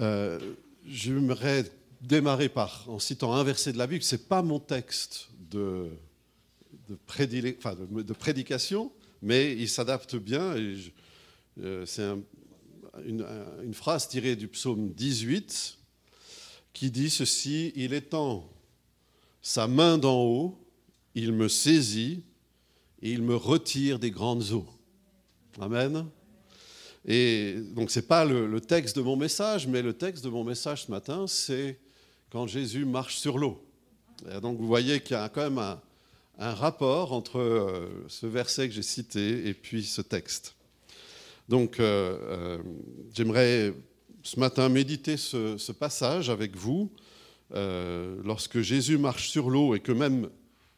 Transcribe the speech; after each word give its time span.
Euh, 0.00 0.38
J'aimerais 0.86 1.70
démarrer 2.00 2.48
par, 2.48 2.88
en 2.88 2.98
citant 2.98 3.34
un 3.34 3.44
verset 3.44 3.72
de 3.72 3.78
la 3.78 3.86
Bible. 3.86 4.02
Ce 4.02 4.16
n'est 4.16 4.22
pas 4.22 4.42
mon 4.42 4.58
texte 4.58 5.28
de, 5.50 5.90
prédication, 7.06 8.90
mais 9.22 9.52
il 9.52 9.68
s'adapte 9.68 10.16
bien. 10.16 10.56
Euh, 11.60 11.84
C'est 11.86 12.02
un, 12.02 12.20
une, 13.04 13.26
une, 13.62 13.74
phrase 13.74 14.08
tirée 14.08 14.36
du 14.36 14.48
psaume 14.48 14.92
18 14.94 15.78
qui 16.72 16.90
dit 16.90 17.10
ceci 17.10 17.72
Il 17.76 17.92
étend 17.92 18.48
sa 19.42 19.66
main 19.66 19.98
d'en 19.98 20.22
haut, 20.22 20.58
il 21.14 21.32
me 21.32 21.48
saisit 21.48 22.24
et 23.02 23.12
il 23.12 23.22
me 23.22 23.36
retire 23.36 23.98
des 23.98 24.10
grandes 24.10 24.50
eaux. 24.52 24.66
Amen. 25.60 26.06
Et 27.06 27.54
donc, 27.74 27.90
ce 27.90 28.00
n'est 28.00 28.06
pas 28.06 28.24
le, 28.24 28.60
texte 28.60 28.96
de 28.96 29.02
mon 29.02 29.16
message, 29.16 29.66
mais 29.66 29.82
le 29.82 29.94
texte 29.94 30.24
de 30.24 30.28
mon 30.28 30.44
message 30.44 30.84
ce 30.84 30.90
matin, 30.90 31.26
c'est 31.26 31.78
quand 32.30 32.46
Jésus 32.46 32.84
marche 32.84 33.16
sur 33.16 33.38
l'eau. 33.38 33.64
Donc, 34.42 34.58
vous 34.58 34.66
voyez 34.66 35.00
qu'il 35.00 35.16
y 35.16 35.20
a 35.20 35.28
quand 35.28 35.42
même 35.42 35.58
un, 35.58 35.80
rapport 36.38 37.12
entre 37.12 37.38
euh, 37.38 38.04
ce 38.08 38.26
verset 38.26 38.68
que 38.68 38.74
j'ai 38.74 38.82
cité 38.82 39.46
et 39.46 39.54
puis 39.54 39.84
ce 39.84 40.00
texte. 40.00 40.54
Donc, 41.48 41.80
euh, 41.80 42.16
euh, 42.22 42.58
j'aimerais 43.12 43.74
ce 44.22 44.38
matin 44.38 44.68
méditer 44.68 45.16
ce, 45.16 45.56
ce, 45.58 45.72
passage 45.72 46.30
avec 46.30 46.56
vous. 46.56 46.90
Lorsque 47.52 48.60
Jésus 48.60 48.96
marche 48.96 49.28
sur 49.28 49.50
l'eau 49.50 49.74
et 49.74 49.80
que 49.80 49.90
même 49.90 50.30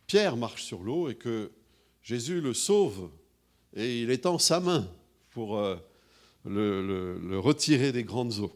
Pierre 0.06 0.36
marche 0.36 0.62
sur 0.62 0.82
l'eau 0.82 1.10
et 1.10 1.14
que 1.14 1.50
Jésus 2.02 2.40
le 2.40 2.54
sauve 2.54 3.10
et 3.76 4.00
il 4.00 4.10
étend 4.10 4.38
sa 4.38 4.58
main 4.58 4.88
pour 5.32 5.60
le, 6.44 7.38
retirer 7.38 7.92
des 7.92 8.04
grandes 8.04 8.38
eaux. 8.38 8.52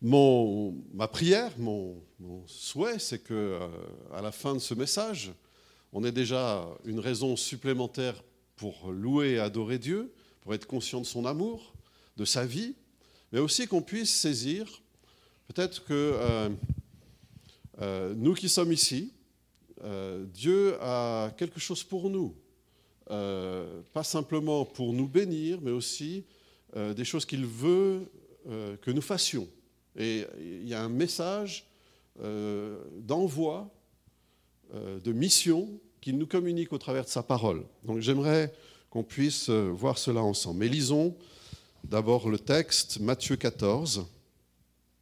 Mon, 0.00 0.74
ma 0.92 1.06
prière, 1.06 1.52
mon, 1.58 2.02
souhait, 2.46 2.98
c'est 2.98 3.20
que 3.20 3.34
euh, 3.34 3.68
à 4.12 4.20
la 4.20 4.32
fin 4.32 4.54
de 4.54 4.58
ce 4.58 4.74
message, 4.74 5.32
on 5.92 6.02
ait 6.04 6.12
déjà 6.12 6.66
une 6.84 6.98
raison 6.98 7.36
supplémentaire 7.36 8.22
pour 8.56 8.90
louer 8.90 9.32
et 9.32 9.38
adorer 9.38 9.78
Dieu, 9.78 10.12
pour 10.40 10.54
être 10.54 10.66
conscient 10.66 11.00
de 11.00 11.06
son 11.06 11.24
amour, 11.24 11.72
de 12.16 12.24
sa 12.24 12.44
vie, 12.44 12.74
mais 13.30 13.38
aussi 13.38 13.66
qu'on 13.66 13.82
puisse 13.82 14.12
saisir 14.12 14.82
peut-être 15.46 15.84
que 15.84 15.92
euh, 15.92 16.48
euh, 17.80 18.14
nous 18.16 18.34
qui 18.34 18.48
sommes 18.48 18.72
ici, 18.72 19.12
Dieu 20.32 20.76
a 20.80 21.32
quelque 21.36 21.58
chose 21.58 21.82
pour 21.82 22.08
nous, 22.08 22.36
pas 23.92 24.04
simplement 24.04 24.64
pour 24.64 24.92
nous 24.92 25.08
bénir, 25.08 25.60
mais 25.60 25.70
aussi 25.70 26.24
euh, 26.76 26.94
des 26.94 27.04
choses 27.04 27.26
qu'il 27.26 27.44
veut 27.44 28.10
euh, 28.48 28.76
que 28.78 28.90
nous 28.90 29.02
fassions. 29.02 29.48
Et 29.96 30.24
il 30.38 30.66
y 30.68 30.74
a 30.74 30.82
un 30.82 30.88
message 30.88 31.66
d'envoi, 32.98 33.70
de 34.74 35.12
mission 35.12 35.68
qu'il 36.00 36.18
nous 36.18 36.26
communique 36.26 36.72
au 36.72 36.78
travers 36.78 37.04
de 37.04 37.08
sa 37.08 37.22
parole. 37.22 37.64
Donc 37.84 38.00
j'aimerais 38.00 38.52
qu'on 38.90 39.02
puisse 39.02 39.48
voir 39.48 39.96
cela 39.96 40.22
ensemble. 40.22 40.60
Mais 40.60 40.68
lisons 40.68 41.16
d'abord 41.84 42.28
le 42.28 42.38
texte, 42.38 43.00
Matthieu 43.00 43.36
14. 43.36 44.06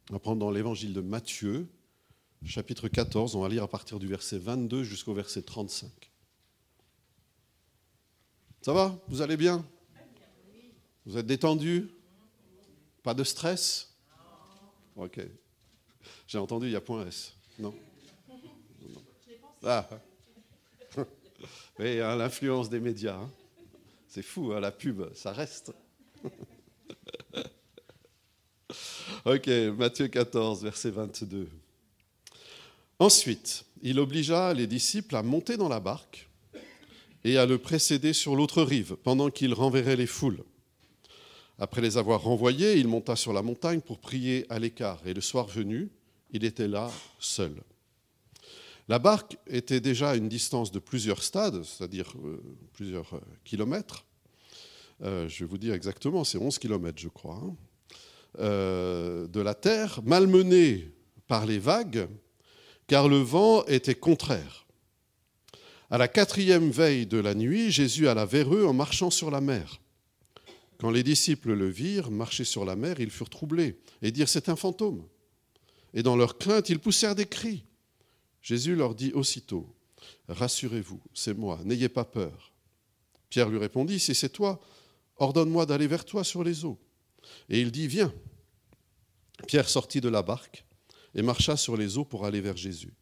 On 0.09 0.13
va 0.13 0.19
prendre 0.19 0.39
dans 0.39 0.51
l'évangile 0.51 0.93
de 0.93 1.01
Matthieu, 1.01 1.67
chapitre 2.43 2.87
14, 2.87 3.35
on 3.35 3.41
va 3.41 3.49
lire 3.49 3.63
à 3.63 3.67
partir 3.67 3.99
du 3.99 4.07
verset 4.07 4.39
22 4.39 4.83
jusqu'au 4.83 5.13
verset 5.13 5.41
35. 5.41 6.10
Ça 8.61 8.73
va? 8.73 8.95
Vous 9.07 9.21
allez 9.21 9.37
bien? 9.37 9.65
Vous 11.05 11.17
êtes 11.17 11.25
détendu? 11.25 11.89
Pas 13.01 13.15
de 13.15 13.23
stress? 13.23 13.91
Ok. 14.95 15.19
J'ai 16.27 16.37
entendu, 16.37 16.67
il 16.67 16.71
y 16.71 16.75
a 16.75 16.81
point 16.81 17.07
S. 17.07 17.33
Non? 17.57 17.73
Ah. 19.63 19.87
Oui, 21.79 21.99
hein, 21.99 22.15
l'influence 22.15 22.69
des 22.69 22.79
médias. 22.79 23.15
Hein. 23.15 23.31
C'est 24.07 24.21
fou, 24.21 24.51
hein, 24.53 24.59
la 24.59 24.71
pub, 24.71 25.11
ça 25.15 25.31
reste. 25.31 25.73
ok, 29.25 29.47
Matthieu 29.75 30.07
14, 30.07 30.61
verset 30.61 30.91
22. 30.91 31.49
Ensuite, 32.99 33.65
il 33.81 33.99
obligea 33.99 34.53
les 34.53 34.67
disciples 34.67 35.15
à 35.15 35.23
monter 35.23 35.57
dans 35.57 35.69
la 35.69 35.79
barque 35.79 36.29
et 37.23 37.37
à 37.37 37.45
le 37.45 37.57
précéder 37.57 38.13
sur 38.13 38.35
l'autre 38.35 38.63
rive, 38.63 38.95
pendant 39.03 39.29
qu'il 39.29 39.53
renverrait 39.53 39.95
les 39.95 40.07
foules. 40.07 40.43
Après 41.59 41.81
les 41.81 41.97
avoir 41.97 42.23
renvoyés, 42.23 42.77
il 42.77 42.87
monta 42.87 43.15
sur 43.15 43.33
la 43.33 43.43
montagne 43.43 43.81
pour 43.81 43.99
prier 43.99 44.45
à 44.49 44.57
l'écart, 44.57 44.99
et 45.05 45.13
le 45.13 45.21
soir 45.21 45.47
venu, 45.47 45.89
il 46.31 46.43
était 46.43 46.67
là 46.67 46.89
seul. 47.19 47.53
La 48.87 48.99
barque 48.99 49.37
était 49.47 49.79
déjà 49.79 50.09
à 50.09 50.15
une 50.15 50.27
distance 50.27 50.71
de 50.71 50.79
plusieurs 50.79 51.23
stades, 51.23 51.63
c'est-à-dire 51.63 52.13
euh, 52.25 52.41
plusieurs 52.73 53.13
euh, 53.13 53.21
kilomètres. 53.43 54.05
Euh, 55.03 55.29
je 55.29 55.43
vais 55.43 55.49
vous 55.49 55.57
dire 55.57 55.73
exactement, 55.73 56.23
c'est 56.23 56.37
11 56.37 56.57
kilomètres, 56.59 56.99
je 56.99 57.07
crois, 57.07 57.41
hein, 57.41 57.55
de 58.37 59.41
la 59.41 59.53
terre, 59.53 59.99
malmenée 60.03 60.89
par 61.27 61.45
les 61.45 61.59
vagues, 61.59 62.07
car 62.87 63.07
le 63.07 63.19
vent 63.19 63.63
était 63.65 63.95
contraire. 63.95 64.60
À 65.91 65.97
la 65.97 66.07
quatrième 66.07 66.71
veille 66.71 67.05
de 67.05 67.17
la 67.17 67.35
nuit, 67.35 67.69
Jésus 67.69 68.07
alla 68.07 68.25
vers 68.25 68.55
eux 68.55 68.65
en 68.65 68.71
marchant 68.71 69.09
sur 69.09 69.29
la 69.29 69.41
mer. 69.41 69.81
Quand 70.79 70.89
les 70.89 71.03
disciples 71.03 71.51
le 71.51 71.67
virent 71.67 72.09
marcher 72.09 72.45
sur 72.45 72.63
la 72.63 72.77
mer, 72.77 73.01
ils 73.01 73.11
furent 73.11 73.29
troublés 73.29 73.77
et 74.01 74.11
dirent 74.11 74.29
C'est 74.29 74.47
un 74.47 74.55
fantôme. 74.55 75.05
Et 75.93 76.01
dans 76.01 76.15
leur 76.15 76.37
crainte, 76.37 76.69
ils 76.69 76.79
poussèrent 76.79 77.13
des 77.13 77.25
cris. 77.25 77.65
Jésus 78.41 78.73
leur 78.73 78.95
dit 78.95 79.11
aussitôt 79.11 79.67
Rassurez-vous, 80.29 81.01
c'est 81.13 81.37
moi, 81.37 81.59
n'ayez 81.65 81.89
pas 81.89 82.05
peur. 82.05 82.53
Pierre 83.29 83.49
lui 83.49 83.59
répondit 83.59 83.99
Si 83.99 84.15
c'est 84.15 84.29
toi, 84.29 84.61
ordonne-moi 85.17 85.65
d'aller 85.65 85.87
vers 85.87 86.05
toi 86.05 86.23
sur 86.23 86.41
les 86.41 86.63
eaux. 86.63 86.79
Et 87.49 87.59
il 87.59 87.69
dit 87.69 87.87
Viens. 87.87 88.13
Pierre 89.45 89.67
sortit 89.67 89.99
de 89.99 90.07
la 90.07 90.21
barque 90.21 90.63
et 91.15 91.21
marcha 91.21 91.57
sur 91.57 91.75
les 91.75 91.97
eaux 91.97 92.05
pour 92.05 92.25
aller 92.25 92.39
vers 92.39 92.55
Jésus. 92.55 92.93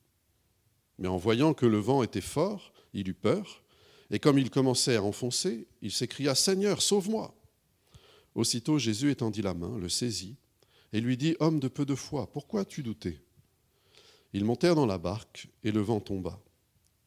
Mais 0.97 1.07
en 1.07 1.17
voyant 1.17 1.53
que 1.53 1.67
le 1.67 1.77
vent 1.77 2.01
était 2.01 2.19
fort, 2.19 2.73
il 2.94 3.09
eut 3.09 3.13
peur, 3.13 3.63
et 4.11 4.19
comme 4.19 4.39
il 4.39 4.50
commençait 4.50 4.95
à 4.95 5.03
enfoncer, 5.03 5.67
il 5.81 5.91
s'écria 5.91 6.35
Seigneur, 6.35 6.81
sauve-moi. 6.81 7.35
Aussitôt 8.35 8.79
Jésus 8.79 9.11
étendit 9.11 9.41
la 9.41 9.53
main, 9.53 9.77
le 9.77 9.89
saisit, 9.89 10.38
et 10.94 11.01
lui 11.01 11.17
dit 11.17 11.35
Homme 11.39 11.59
de 11.59 11.67
peu 11.67 11.85
de 11.85 11.95
foi, 11.95 12.31
pourquoi 12.31 12.61
as-tu 12.61 12.83
douté? 12.83 13.19
Ils 14.33 14.45
montèrent 14.45 14.75
dans 14.75 14.85
la 14.85 14.97
barque, 14.97 15.47
et 15.63 15.72
le 15.72 15.81
vent 15.81 16.00
tomba. 16.00 16.39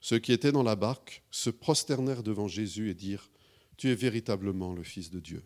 Ceux 0.00 0.18
qui 0.18 0.32
étaient 0.32 0.52
dans 0.52 0.64
la 0.64 0.76
barque 0.76 1.22
se 1.30 1.50
prosternèrent 1.50 2.24
devant 2.24 2.48
Jésus 2.48 2.90
et 2.90 2.94
dirent 2.94 3.30
Tu 3.76 3.90
es 3.90 3.94
véritablement 3.94 4.72
le 4.72 4.82
Fils 4.82 5.10
de 5.10 5.20
Dieu. 5.20 5.44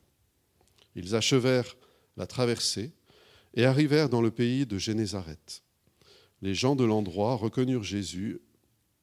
Ils 0.95 1.15
achevèrent 1.15 1.77
la 2.17 2.27
traversée 2.27 2.93
et 3.55 3.65
arrivèrent 3.65 4.09
dans 4.09 4.23
le 4.23 4.31
pays 4.31 4.65
de 4.65 4.79
Génézareth. 4.79 5.63
Les 6.41 6.55
gens 6.55 6.77
de 6.77 6.85
l'endroit 6.85 7.35
reconnurent 7.35 7.83
Jésus 7.83 8.41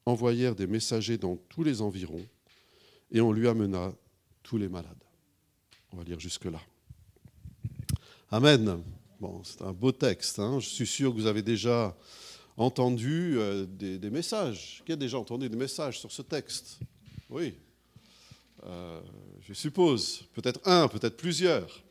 envoyèrent 0.06 0.54
des 0.54 0.66
messagers 0.66 1.18
dans 1.18 1.36
tous 1.48 1.62
les 1.62 1.80
environs 1.80 2.24
et 3.10 3.20
on 3.20 3.32
lui 3.32 3.48
amena 3.48 3.92
tous 4.42 4.58
les 4.58 4.68
malades. 4.68 5.02
On 5.92 5.96
va 5.96 6.04
lire 6.04 6.20
jusque-là. 6.20 6.60
Amen. 8.30 8.82
Bon, 9.20 9.42
c'est 9.44 9.62
un 9.62 9.72
beau 9.72 9.92
texte. 9.92 10.38
Hein 10.38 10.58
Je 10.60 10.68
suis 10.68 10.86
sûr 10.86 11.12
que 11.12 11.16
vous 11.16 11.26
avez 11.26 11.42
déjà 11.42 11.96
entendu 12.56 13.38
euh, 13.38 13.64
des, 13.66 14.10
messages. 14.10 14.82
Qui 14.84 14.92
a 14.92 14.96
déjà 14.96 15.18
entendu 15.18 15.48
des 15.48 15.56
messages 15.56 16.00
sur 16.00 16.10
ce 16.10 16.22
texte? 16.22 16.80
Oui. 17.30 17.54
Euh, 18.64 19.00
je 19.40 19.54
suppose. 19.54 20.24
Peut-être 20.32 20.60
un, 20.64 20.88
peut-être 20.88 21.16
plusieurs. 21.16 21.82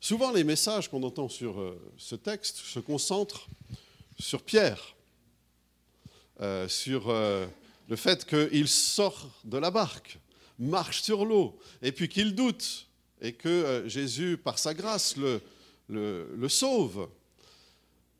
Souvent, 0.00 0.30
les 0.30 0.44
messages 0.44 0.88
qu'on 0.88 1.02
entend 1.02 1.28
sur 1.28 1.58
euh, 1.58 1.80
ce 1.96 2.14
texte 2.14 2.58
se 2.58 2.78
concentrent 2.78 3.48
sur 4.18 4.42
Pierre 4.42 4.94
euh, 6.40 6.68
sur 6.68 7.10
euh, 7.10 7.46
le 7.88 7.96
fait 7.96 8.24
qu'il 8.24 8.68
sort 8.68 9.28
de 9.44 9.58
la 9.58 9.72
barque, 9.72 10.20
marche 10.56 11.02
sur 11.02 11.24
l'eau, 11.24 11.58
et 11.82 11.90
puis 11.90 12.08
qu'il 12.08 12.36
doute, 12.36 12.86
et 13.20 13.32
que 13.32 13.48
euh, 13.48 13.88
Jésus, 13.88 14.36
par 14.36 14.56
sa 14.56 14.72
grâce, 14.72 15.16
le, 15.16 16.48
sauve. 16.48 17.08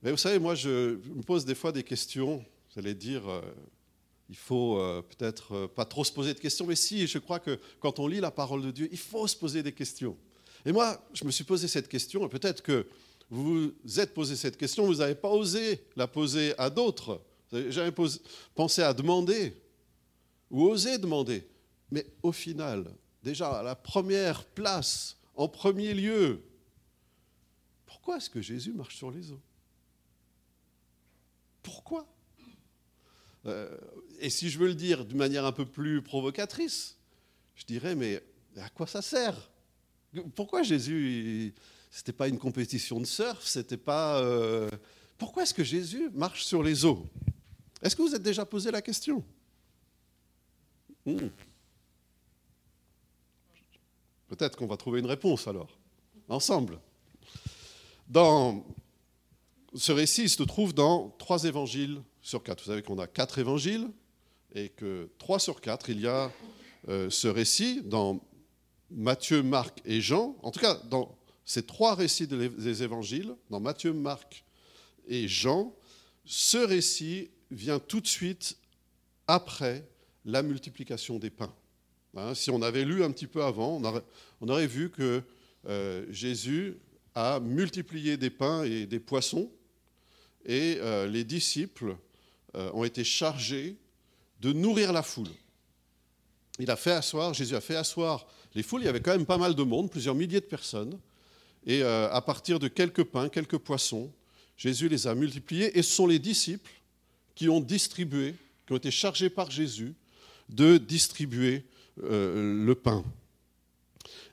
Mais 0.02 0.10
vous 0.10 0.16
savez, 0.16 0.40
moi, 0.40 0.56
je 0.56 0.96
me 1.14 1.22
pose 1.22 1.44
des 1.44 1.54
fois 1.54 1.70
des 1.70 1.84
questions, 1.84 2.44
vous 2.72 2.80
allez 2.80 2.94
dire, 2.94 3.22
il 4.28 4.36
faut 4.36 4.80
peut-être 5.10 5.66
pas 5.66 5.84
trop 5.84 6.02
se 6.02 6.12
poser 6.12 6.34
de 6.34 6.40
questions, 6.40 6.66
mais 6.66 6.76
si, 6.76 7.06
je 7.06 7.18
crois 7.18 7.38
que 7.38 7.58
quand 7.78 7.98
on 7.98 8.06
lit 8.06 8.20
la 8.20 8.30
parole 8.30 8.62
de 8.62 8.70
Dieu, 8.70 8.88
il 8.90 8.98
faut 8.98 9.26
se 9.26 9.36
poser 9.36 9.62
des 9.62 9.72
questions. 9.72 10.16
Et 10.64 10.72
moi, 10.72 11.00
je 11.12 11.24
me 11.24 11.30
suis 11.30 11.44
posé 11.44 11.68
cette 11.68 11.88
question, 11.88 12.24
et 12.26 12.28
peut-être 12.28 12.62
que 12.62 12.86
vous 13.30 13.72
vous 13.84 14.00
êtes 14.00 14.14
posé 14.14 14.34
cette 14.34 14.56
question, 14.56 14.86
vous 14.86 14.96
n'avez 14.96 15.14
pas 15.14 15.30
osé 15.30 15.84
la 15.94 16.06
poser 16.06 16.58
à 16.58 16.70
d'autres. 16.70 17.20
Vous 17.50 17.58
n'avez 17.58 17.72
jamais 17.72 17.92
pensé 18.54 18.82
à 18.82 18.92
demander 18.92 19.56
ou 20.50 20.64
oser 20.64 20.98
demander. 20.98 21.46
Mais 21.90 22.06
au 22.22 22.32
final, 22.32 22.94
déjà 23.22 23.58
à 23.58 23.62
la 23.62 23.74
première 23.74 24.44
place, 24.44 25.16
en 25.34 25.48
premier 25.48 25.94
lieu, 25.94 26.42
pourquoi 27.86 28.18
est-ce 28.18 28.28
que 28.30 28.42
Jésus 28.42 28.72
marche 28.72 28.96
sur 28.96 29.10
les 29.10 29.32
eaux? 29.32 29.40
Pourquoi? 31.62 32.06
Euh, 33.46 33.76
Et 34.20 34.30
si 34.30 34.50
je 34.50 34.58
veux 34.58 34.68
le 34.68 34.74
dire 34.74 35.04
d'une 35.04 35.16
manière 35.18 35.44
un 35.44 35.52
peu 35.52 35.64
plus 35.64 36.02
provocatrice, 36.02 36.96
je 37.54 37.64
dirais, 37.64 37.94
mais 37.94 38.22
à 38.56 38.68
quoi 38.68 38.86
ça 38.86 39.02
sert? 39.02 39.50
Pourquoi 40.34 40.62
Jésus, 40.62 41.54
c'était 41.90 42.12
pas 42.12 42.28
une 42.28 42.38
compétition 42.38 43.00
de 43.00 43.06
surf, 43.06 43.44
c'était 43.46 43.76
pas... 43.76 44.20
Euh, 44.20 44.68
pourquoi 45.16 45.42
est-ce 45.42 45.54
que 45.54 45.64
Jésus 45.64 46.10
marche 46.14 46.44
sur 46.44 46.62
les 46.62 46.84
eaux? 46.84 47.06
Est-ce 47.82 47.94
que 47.94 48.02
vous 48.02 48.14
êtes 48.14 48.22
déjà 48.22 48.44
posé 48.44 48.70
la 48.70 48.82
question? 48.82 49.24
Hmm. 51.06 51.28
Peut-être 54.28 54.56
qu'on 54.56 54.66
va 54.66 54.76
trouver 54.76 55.00
une 55.00 55.06
réponse 55.06 55.46
alors, 55.48 55.78
ensemble. 56.28 56.78
Dans 58.08 58.64
ce 59.74 59.92
récit 59.92 60.28
se 60.28 60.42
trouve 60.42 60.74
dans 60.74 61.10
trois 61.18 61.44
évangiles 61.44 62.02
sur 62.20 62.42
quatre. 62.42 62.62
Vous 62.64 62.70
savez 62.70 62.82
qu'on 62.82 62.98
a 62.98 63.06
quatre 63.06 63.38
évangiles 63.38 63.88
et 64.54 64.70
que 64.70 65.10
trois 65.18 65.38
sur 65.38 65.60
quatre, 65.60 65.90
il 65.90 66.00
y 66.00 66.06
a 66.06 66.32
euh, 66.88 67.10
ce 67.10 67.28
récit 67.28 67.82
dans 67.82 68.20
Matthieu, 68.90 69.42
Marc 69.42 69.80
et 69.84 70.00
Jean. 70.00 70.36
En 70.42 70.50
tout 70.50 70.60
cas, 70.60 70.74
dans 70.90 71.16
ces 71.44 71.62
trois 71.62 71.94
récits 71.94 72.26
des 72.26 72.82
évangiles, 72.82 73.34
dans 73.50 73.60
Matthieu, 73.60 73.92
Marc 73.92 74.44
et 75.06 75.28
Jean, 75.28 75.74
ce 76.24 76.58
récit 76.58 77.30
vient 77.50 77.78
tout 77.78 78.00
de 78.00 78.06
suite 78.06 78.56
après 79.26 79.86
la 80.24 80.42
multiplication 80.42 81.18
des 81.18 81.30
pains. 81.30 81.54
Hein, 82.16 82.34
si 82.34 82.50
on 82.50 82.62
avait 82.62 82.84
lu 82.84 83.04
un 83.04 83.10
petit 83.10 83.26
peu 83.26 83.44
avant, 83.44 83.80
on 84.40 84.48
aurait, 84.48 84.66
vu 84.66 84.90
que 84.90 85.22
euh, 85.68 86.06
Jésus 86.10 86.76
a 87.14 87.40
multiplié 87.40 88.16
des 88.16 88.30
pains 88.30 88.64
et 88.64 88.86
des 88.86 88.98
poissons, 88.98 89.50
et 90.44 90.78
euh, 90.80 91.06
les 91.06 91.24
disciples 91.24 91.96
euh, 92.54 92.70
ont 92.72 92.84
été 92.84 93.04
chargés 93.04 93.76
de 94.40 94.52
nourrir 94.52 94.92
la 94.92 95.02
foule. 95.02 95.28
Il 96.58 96.70
a 96.70 96.76
fait 96.76 96.92
asseoir, 96.92 97.34
Jésus 97.34 97.54
a 97.54 97.60
fait 97.60 97.76
asseoir 97.76 98.26
les 98.54 98.62
foules, 98.62 98.82
il 98.82 98.86
y 98.86 98.88
avait 98.88 99.00
quand 99.00 99.12
même 99.12 99.26
pas 99.26 99.38
mal 99.38 99.54
de 99.54 99.62
monde, 99.62 99.90
plusieurs 99.90 100.14
milliers 100.14 100.40
de 100.40 100.46
personnes, 100.46 100.98
et 101.66 101.82
à 101.82 102.20
partir 102.22 102.58
de 102.58 102.66
quelques 102.66 103.04
pains, 103.04 103.28
quelques 103.28 103.58
poissons, 103.58 104.10
Jésus 104.56 104.88
les 104.88 105.06
a 105.06 105.14
multipliés, 105.14 105.76
et 105.78 105.82
ce 105.82 105.94
sont 105.94 106.06
les 106.06 106.18
disciples 106.18 106.70
qui 107.38 107.48
ont 107.48 107.60
distribué, 107.60 108.34
qui 108.66 108.72
ont 108.72 108.76
été 108.78 108.90
chargés 108.90 109.30
par 109.30 109.48
Jésus 109.48 109.94
de 110.48 110.76
distribuer 110.76 111.62
euh, 112.02 112.64
le 112.66 112.74
pain. 112.74 113.04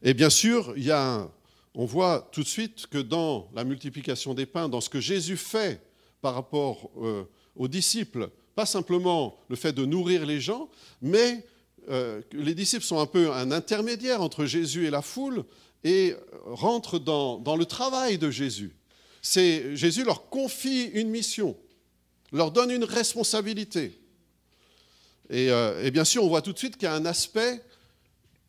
Et 0.02 0.16
bien 0.16 0.32
sûr, 0.32 0.74
il 0.76 0.86
y 0.86 0.92
a 0.92 1.30
on 1.76 1.86
voit 1.86 2.28
tout 2.32 2.42
de 2.42 2.48
suite 2.48 2.88
que 2.88 2.98
dans 2.98 3.48
la 3.54 3.64
multiplication 3.64 4.34
des 4.34 4.48
pains, 4.48 4.70
dans 4.70 4.82
ce 4.82 4.90
que 4.90 5.00
Jésus 5.00 5.38
fait 5.38 5.84
par 6.20 6.34
rapport 6.34 6.90
euh, 7.00 7.26
aux 7.56 7.68
disciples, 7.68 8.32
pas 8.56 8.66
simplement 8.66 9.38
le 9.50 9.56
fait 9.56 9.74
de 9.74 9.86
nourrir 9.86 10.26
les 10.26 10.42
gens, 10.42 10.68
mais 11.00 11.46
euh, 11.90 12.24
les 12.32 12.56
disciples 12.56 12.86
sont 12.86 12.98
un 12.98 13.06
peu 13.06 13.32
un 13.32 13.52
intermédiaire 13.52 14.24
entre 14.24 14.46
Jésus 14.46 14.88
et 14.88 14.90
la 14.90 15.04
foule 15.04 15.44
et 15.84 16.16
rentrent 16.46 16.98
dans, 16.98 17.38
dans 17.38 17.56
le 17.56 17.66
travail 17.66 18.18
de 18.18 18.32
Jésus. 18.32 18.76
Jésus 19.22 20.04
leur 20.04 20.30
confie 20.30 20.86
une 20.86 21.10
mission, 21.10 21.56
leur 22.36 22.52
donne 22.52 22.72
une 22.72 22.84
responsabilité. 22.84 24.00
Euh, 25.32 25.84
et, 25.84 25.92
bien 25.92 26.06
sûr, 26.06 26.24
on 26.24 26.28
voit 26.28 26.42
tout 26.42 26.54
de 26.54 26.58
suite 26.58 26.78
qu'il 26.78 26.84
y 26.84 26.92
a 26.92 26.94
un 26.94 27.06
aspect 27.06 27.62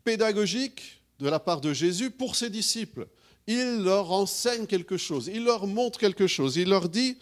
pédagogique 0.05 1.01
de 1.19 1.29
la 1.29 1.39
part 1.39 1.61
de 1.61 1.73
Jésus 1.73 2.11
pour 2.11 2.37
ses 2.37 2.51
disciples. 2.51 3.07
Il 3.47 3.83
leur 3.83 4.13
enseigne 4.13 4.67
quelque 4.67 4.97
chose, 4.97 5.31
il 5.33 5.45
leur 5.45 5.67
montre 5.67 5.99
quelque 5.99 6.27
chose, 6.27 6.57
il 6.57 6.69
leur 6.69 6.89
dit 6.89 7.17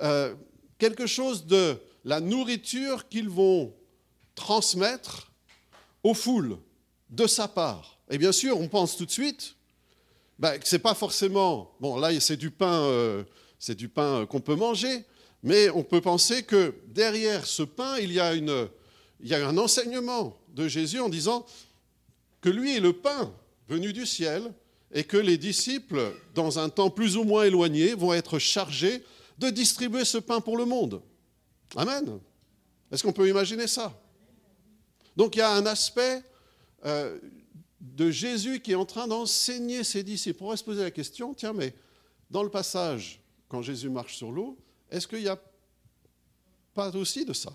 euh, 0.00 0.34
quelque 0.78 1.06
chose 1.06 1.46
de 1.46 1.76
la 2.04 2.20
nourriture 2.20 3.08
qu'ils 3.08 3.28
vont 3.28 3.74
transmettre 4.34 5.32
aux 6.02 6.14
foules 6.14 6.58
de 7.10 7.26
sa 7.26 7.48
part. 7.48 7.98
Et 8.10 8.18
bien 8.18 8.32
sûr, 8.32 8.58
on 8.58 8.68
pense 8.68 8.96
tout 8.96 9.06
de 9.06 9.10
suite 9.10 9.56
bah, 10.38 10.58
que 10.58 10.66
ce 10.66 10.76
n'est 10.76 10.82
pas 10.82 10.94
forcément, 10.94 11.74
bon 11.80 11.96
là 11.96 12.18
c'est 12.20 12.36
du 12.36 12.50
pain, 12.50 12.82
euh, 12.82 13.24
c'est 13.58 13.76
du 13.76 13.88
pain 13.88 14.26
qu'on 14.26 14.40
peut 14.40 14.56
manger, 14.56 15.04
mais 15.44 15.68
on 15.68 15.84
peut 15.84 16.00
penser 16.00 16.42
que 16.42 16.74
derrière 16.86 17.46
ce 17.46 17.62
pain, 17.62 17.98
il 17.98 18.10
y 18.10 18.18
a 18.18 18.30
un 18.30 19.58
enseignement 19.58 20.36
de 20.48 20.66
Jésus 20.66 21.00
en 21.00 21.10
disant 21.10 21.44
que 22.40 22.48
lui 22.48 22.74
est 22.74 22.80
le 22.80 22.94
pain 22.94 23.30
venu 23.68 23.92
du 23.92 24.06
ciel 24.06 24.52
et 24.90 25.04
que 25.04 25.18
les 25.18 25.36
disciples, 25.36 26.14
dans 26.34 26.58
un 26.58 26.70
temps 26.70 26.88
plus 26.88 27.18
ou 27.18 27.24
moins 27.24 27.44
éloigné, 27.44 27.94
vont 27.94 28.14
être 28.14 28.38
chargés 28.38 29.04
de 29.38 29.50
distribuer 29.50 30.06
ce 30.06 30.16
pain 30.16 30.40
pour 30.40 30.56
le 30.56 30.64
monde. 30.64 31.02
Amen. 31.76 32.20
Est-ce 32.90 33.02
qu'on 33.02 33.12
peut 33.12 33.28
imaginer 33.28 33.66
ça? 33.66 33.92
Donc 35.14 35.36
il 35.36 35.40
y 35.40 35.42
a 35.42 35.50
un 35.50 35.66
aspect 35.66 36.22
euh, 36.86 37.18
de 37.80 38.10
Jésus 38.10 38.60
qui 38.60 38.72
est 38.72 38.76
en 38.76 38.86
train 38.86 39.06
d'enseigner 39.06 39.84
ses 39.84 40.02
disciples. 40.02 40.38
On 40.38 40.44
pourrait 40.46 40.56
se 40.56 40.64
poser 40.64 40.84
la 40.84 40.90
question, 40.90 41.34
tiens, 41.34 41.52
mais 41.52 41.74
dans 42.30 42.42
le 42.42 42.50
passage, 42.50 43.20
quand 43.48 43.60
Jésus 43.60 43.90
marche 43.90 44.16
sur 44.16 44.32
l'eau, 44.32 44.56
est-ce 44.90 45.06
qu'il 45.06 45.20
n'y 45.20 45.28
a 45.28 45.40
pas 46.74 46.94
aussi 46.96 47.24
de 47.24 47.32
ça? 47.32 47.52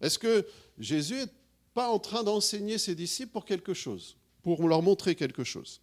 Est-ce 0.00 0.18
que 0.18 0.46
Jésus 0.78 1.16
n'est 1.16 1.32
pas 1.74 1.88
en 1.88 1.98
train 1.98 2.22
d'enseigner 2.22 2.78
ses 2.78 2.94
disciples 2.94 3.32
pour 3.32 3.44
quelque 3.44 3.74
chose, 3.74 4.16
pour 4.42 4.66
leur 4.68 4.82
montrer 4.82 5.14
quelque 5.14 5.44
chose? 5.44 5.80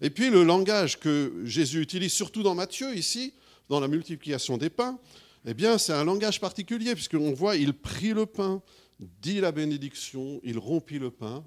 Et 0.00 0.10
puis 0.10 0.30
le 0.30 0.44
langage 0.44 0.98
que 0.98 1.42
Jésus 1.44 1.80
utilise, 1.80 2.12
surtout 2.12 2.42
dans 2.42 2.54
Matthieu, 2.54 2.94
ici, 2.94 3.34
dans 3.68 3.80
la 3.80 3.88
multiplication 3.88 4.56
des 4.56 4.70
pains, 4.70 4.98
eh 5.44 5.54
bien, 5.54 5.78
c'est 5.78 5.92
un 5.92 6.04
langage 6.04 6.40
particulier, 6.40 6.94
puisqu'on 6.94 7.32
voit, 7.32 7.56
il 7.56 7.72
prit 7.72 8.12
le 8.12 8.26
pain, 8.26 8.62
dit 8.98 9.40
la 9.40 9.52
bénédiction, 9.52 10.40
il 10.42 10.58
rompit 10.58 10.98
le 10.98 11.10
pain, 11.10 11.44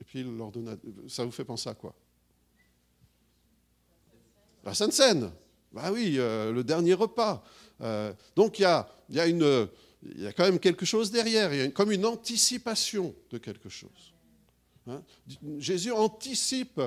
et 0.00 0.04
puis 0.04 0.20
il 0.20 0.36
leur 0.36 0.50
donna. 0.50 0.76
Ça 1.06 1.24
vous 1.24 1.30
fait 1.30 1.44
penser 1.44 1.68
à 1.68 1.74
quoi? 1.74 1.94
La 4.64 4.74
Sainte 4.74 4.92
Seine. 4.92 5.30
Bah 5.72 5.90
oui, 5.92 6.16
euh, 6.18 6.52
le 6.52 6.64
dernier 6.64 6.94
repas. 6.94 7.44
Euh, 7.80 8.12
donc 8.36 8.58
il 8.58 8.62
y 8.62 8.66
a, 8.66 8.88
y 9.10 9.20
a 9.20 9.26
y 10.16 10.26
a 10.26 10.32
quand 10.32 10.44
même 10.44 10.58
quelque 10.58 10.84
chose 10.84 11.10
derrière, 11.10 11.52
il 11.52 11.58
y 11.58 11.62
a 11.62 11.68
comme 11.68 11.92
une 11.92 12.04
anticipation 12.06 13.14
de 13.30 13.38
quelque 13.38 13.68
chose. 13.68 14.12
Hein. 14.86 15.02
Jésus 15.58 15.92
anticipe 15.92 16.80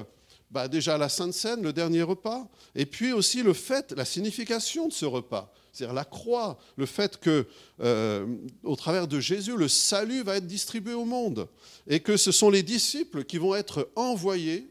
bah, 0.51 0.67
déjà 0.67 0.97
la 0.97 1.09
Sainte 1.09 1.33
Seine, 1.33 1.63
le 1.63 1.73
dernier 1.73 2.03
repas, 2.03 2.47
et 2.75 2.85
puis 2.85 3.11
aussi 3.11 3.43
le 3.43 3.53
fait, 3.53 3.91
la 3.91 4.05
signification 4.05 4.87
de 4.87 4.93
ce 4.93 5.05
repas, 5.05 5.51
c'est-à-dire 5.73 5.93
la 5.93 6.05
croix, 6.05 6.57
le 6.75 6.85
fait 6.85 7.19
que, 7.19 7.45
euh, 7.81 8.25
au 8.63 8.75
travers 8.75 9.07
de 9.07 9.19
Jésus, 9.19 9.57
le 9.57 9.67
salut 9.67 10.23
va 10.23 10.37
être 10.37 10.47
distribué 10.47 10.93
au 10.93 11.05
monde, 11.05 11.47
et 11.87 11.99
que 11.99 12.17
ce 12.17 12.31
sont 12.31 12.49
les 12.49 12.63
disciples 12.63 13.23
qui 13.23 13.37
vont 13.37 13.55
être 13.55 13.89
envoyés 13.95 14.69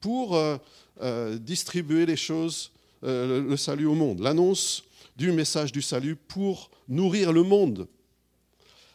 pour 0.00 0.36
euh, 0.36 1.38
distribuer 1.38 2.06
les 2.06 2.16
choses, 2.16 2.72
le 3.02 3.56
salut 3.56 3.86
au 3.86 3.94
monde. 3.94 4.20
L'annonce 4.20 4.84
du 5.20 5.32
message 5.32 5.70
du 5.70 5.82
salut 5.82 6.16
pour 6.16 6.70
nourrir 6.88 7.30
le 7.30 7.42
monde. 7.42 7.86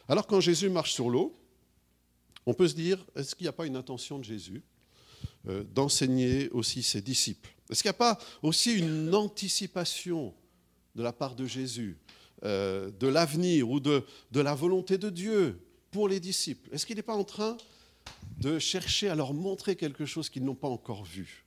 Alors 0.08 0.26
quand 0.26 0.40
Jésus 0.40 0.68
marche 0.68 0.92
sur 0.92 1.08
l'eau, 1.08 1.38
on 2.46 2.52
peut 2.52 2.66
se 2.66 2.74
dire, 2.74 3.06
est-ce 3.14 3.36
qu'il 3.36 3.44
n'y 3.44 3.48
a 3.48 3.52
pas 3.52 3.64
une 3.64 3.76
intention 3.76 4.18
de 4.18 4.24
Jésus 4.24 4.64
euh, 5.46 5.62
d'enseigner 5.62 6.50
aussi 6.50 6.82
ses 6.82 7.00
disciples? 7.00 7.54
Est-ce 7.70 7.80
qu'il 7.80 7.90
n'y 7.90 7.94
a 7.94 7.98
pas 7.98 8.18
aussi 8.42 8.76
une 8.76 9.14
anticipation 9.14 10.34
de 10.96 11.04
la 11.04 11.12
part 11.12 11.36
de 11.36 11.46
Jésus 11.46 11.96
euh, 12.42 12.90
de 12.90 13.06
l'avenir 13.06 13.70
ou 13.70 13.78
de, 13.78 14.04
de 14.32 14.40
la 14.40 14.56
volonté 14.56 14.98
de 14.98 15.10
Dieu 15.10 15.64
pour 15.92 16.08
les 16.08 16.18
disciples? 16.18 16.68
Est-ce 16.72 16.86
qu'il 16.86 16.96
n'est 16.96 17.02
pas 17.02 17.14
en 17.14 17.22
train 17.22 17.56
de 18.40 18.58
chercher 18.58 19.08
à 19.10 19.14
leur 19.14 19.32
montrer 19.32 19.76
quelque 19.76 20.06
chose 20.06 20.28
qu'ils 20.28 20.44
n'ont 20.44 20.56
pas 20.56 20.68
encore 20.68 21.04
vu? 21.04 21.45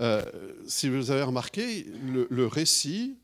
Euh, 0.00 0.22
si 0.66 0.88
vous 0.88 1.10
avez 1.10 1.22
remarqué, 1.22 1.86
le, 2.30 2.46
récit 2.46 3.16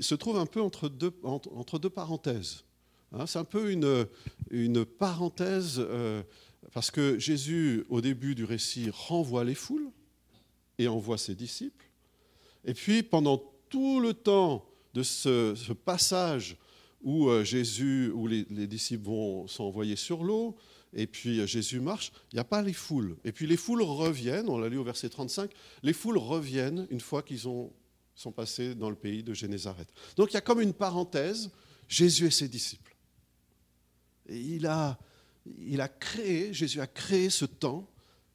se 0.00 0.14
trouve 0.14 0.36
un 0.36 0.46
peu 0.46 0.60
entre 0.60 0.88
deux, 0.88 1.12
entre, 1.22 1.78
deux 1.78 1.90
parenthèses. 1.90 2.64
Hein. 3.12 3.26
c'est 3.26 3.38
un 3.38 3.44
peu 3.44 3.72
une, 3.72 4.06
une 4.50 4.84
parenthèse, 4.84 5.76
euh, 5.78 6.22
parce 6.72 6.90
que 6.90 7.18
Jésus, 7.18 7.84
au 7.88 8.00
début 8.00 8.34
du 8.34 8.44
récit, 8.44 8.90
renvoie 8.92 9.44
les 9.44 9.54
foules 9.54 9.90
et 10.78 10.86
envoie 10.86 11.18
ses 11.18 11.34
disciples. 11.34 11.86
Et 12.64 12.74
puis, 12.74 13.02
pendant 13.02 13.42
tout 13.68 14.00
le 14.00 14.14
temps 14.14 14.64
de 14.94 15.02
ce, 15.02 15.72
passage 15.72 16.56
où 17.02 17.28
euh, 17.28 17.42
Jésus, 17.44 18.12
où 18.14 18.26
les, 18.26 18.46
les 18.50 18.66
disciples 18.66 19.04
vont 19.04 19.48
s'envoyer 19.48 19.96
sur 19.96 20.22
l'eau, 20.22 20.56
et 20.92 21.06
puis 21.06 21.40
euh, 21.40 21.46
Jésus 21.46 21.80
marche, 21.80 22.12
il 22.32 22.36
n'y 22.36 22.40
a 22.40 22.44
pas 22.44 22.62
les 22.62 22.72
foules. 22.72 23.16
Et 23.24 23.32
puis 23.32 23.46
les 23.46 23.56
foules 23.56 23.82
reviennent, 23.82 24.48
on 24.48 24.58
l'a 24.58 24.68
lu 24.68 24.78
au 24.78 24.84
verset 24.84 25.08
35, 25.08 25.50
les 25.82 25.92
foules 25.92 26.18
reviennent 26.18 26.86
une 26.90 27.00
fois 27.00 27.22
qu'ils 27.22 27.40
sont 27.40 27.72
passés 28.34 28.74
dans 28.74 28.90
le 28.90 28.96
pays 28.96 29.22
de 29.22 29.34
Génézareth. 29.34 29.92
Donc 30.16 30.30
il 30.30 30.34
y 30.34 30.38
a 30.38 30.42
comme 30.42 30.60
une 30.60 30.74
parenthèse, 30.74 31.50
Jésus 31.88 32.26
et 32.26 32.30
ses 32.30 32.48
disciples. 32.48 32.96
Et 34.28 34.38
il 34.38 34.66
a, 34.66 34.98
il 35.58 35.84
créé, 35.98 36.52
Jésus 36.52 36.80
a 36.80 36.86
créé 36.86 37.30
ce 37.30 37.44
temps 37.44 37.88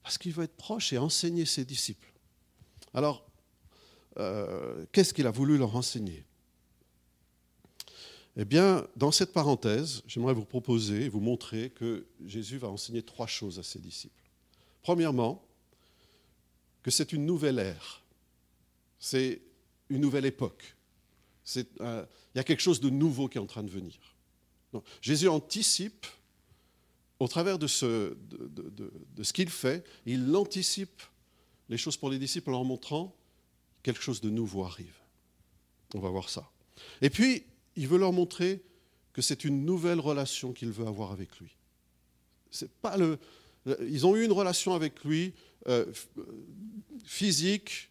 parce 0.04 0.18
qu'il 0.18 0.34
veut 0.34 0.44
être 0.44 0.56
proche 0.56 0.94
et 0.94 0.98
enseigner 0.98 1.46
ses 1.46 1.66
disciples. 1.66 2.12
Alors, 2.94 3.26
euh, 4.18 4.86
qu'est-ce 4.92 5.14
qu'il 5.14 5.28
a 5.28 5.32
voulu 5.32 5.58
leur 5.58 5.76
enseigner? 5.76 6.26
Eh 8.38 8.46
bien, 8.46 8.86
dans 8.96 9.12
cette 9.12 9.32
parenthèse, 9.32 10.04
j'aimerais 10.08 10.34
vous 10.34 10.46
proposer, 10.46 11.08
vous 11.08 11.22
montrer 11.22 11.70
que 11.70 12.06
Jésus 12.26 12.58
va 12.58 12.68
enseigner 12.68 13.02
trois 13.02 13.28
choses 13.28 13.60
à 13.60 13.64
ses 13.64 13.80
disciples. 13.80 14.30
Premièrement, 14.82 15.46
que 16.84 16.92
c'est 16.92 17.14
une 17.14 17.26
nouvelle 17.26 17.60
ère, 17.60 18.04
c'est 19.00 19.42
une 19.90 20.02
nouvelle 20.02 20.26
époque. 20.26 20.76
Euh, 21.58 22.06
il 22.34 22.38
y 22.38 22.42
a 22.42 22.44
quelque 22.44 22.62
chose 22.62 22.82
de 22.82 22.90
nouveau 22.90 23.30
qui 23.30 23.38
est 23.38 23.42
en 23.42 23.46
train 23.46 23.64
de 23.64 23.70
venir. 23.70 23.98
Jésus 25.02 25.30
anticipe, 25.30 26.06
au 27.20 27.30
travers 27.30 27.58
de 27.58 27.68
ce, 27.68 28.18
de 28.20 29.24
ce 29.24 29.32
qu'il 29.32 29.50
fait, 29.50 29.86
il 30.06 30.36
anticipe 30.36 31.02
les 31.70 31.78
choses 31.78 31.96
pour 31.96 32.10
les 32.10 32.20
disciples 32.20 32.50
en 32.50 32.54
leur 32.54 32.66
montrant 32.66 33.16
quelque 33.84 34.02
chose 34.02 34.20
de 34.20 34.30
nouveau 34.30 34.66
arrive. 34.66 34.98
On 35.94 36.00
va 36.00 36.10
voir 36.10 36.30
ça. 36.30 36.52
Et 37.02 37.10
puis, 37.10 37.46
il 37.76 37.88
veut 37.88 37.98
leur 37.98 38.14
montrer 38.14 38.62
que 39.14 39.22
c'est 39.22 39.44
une 39.44 39.66
nouvelle 39.66 40.00
relation 40.00 40.54
qu'il 40.54 40.72
veut 40.72 40.88
avoir 40.88 41.12
avec 41.12 41.40
lui. 41.40 41.56
C'est 42.52 42.72
pas 42.72 42.98
le, 42.98 43.18
ils 43.82 44.06
ont 44.06 44.16
eu 44.16 44.24
une 44.24 44.32
relation 44.32 44.74
avec 44.74 45.04
lui 45.04 45.34
euh, 45.68 45.86
physique. 47.06 47.90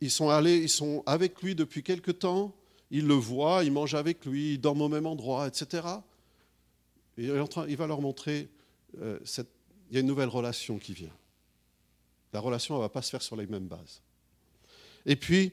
Ils 0.00 0.10
sont 0.10 0.28
allés, 0.28 0.58
ils 0.58 0.68
sont 0.68 1.02
avec 1.06 1.42
lui 1.42 1.54
depuis 1.54 1.82
quelque 1.82 2.10
temps. 2.10 2.54
Ils 2.90 3.06
le 3.06 3.14
voient, 3.14 3.64
ils 3.64 3.72
mangent 3.72 3.94
avec 3.94 4.24
lui, 4.24 4.54
ils 4.54 4.60
dorment 4.60 4.82
au 4.82 4.88
même 4.88 5.06
endroit, 5.06 5.46
etc. 5.46 5.86
Et 7.18 7.24
il 7.24 7.76
va 7.76 7.86
leur 7.86 8.00
montrer, 8.00 8.48
euh, 9.00 9.18
cette, 9.24 9.50
il 9.90 9.94
y 9.94 9.96
a 9.98 10.00
une 10.00 10.06
nouvelle 10.06 10.28
relation 10.28 10.78
qui 10.78 10.92
vient. 10.92 11.14
La 12.32 12.40
relation 12.40 12.76
ne 12.76 12.80
va 12.80 12.88
pas 12.88 13.02
se 13.02 13.10
faire 13.10 13.22
sur 13.22 13.36
les 13.36 13.46
mêmes 13.46 13.66
bases. 13.66 14.00
Et 15.06 15.16
puis, 15.16 15.52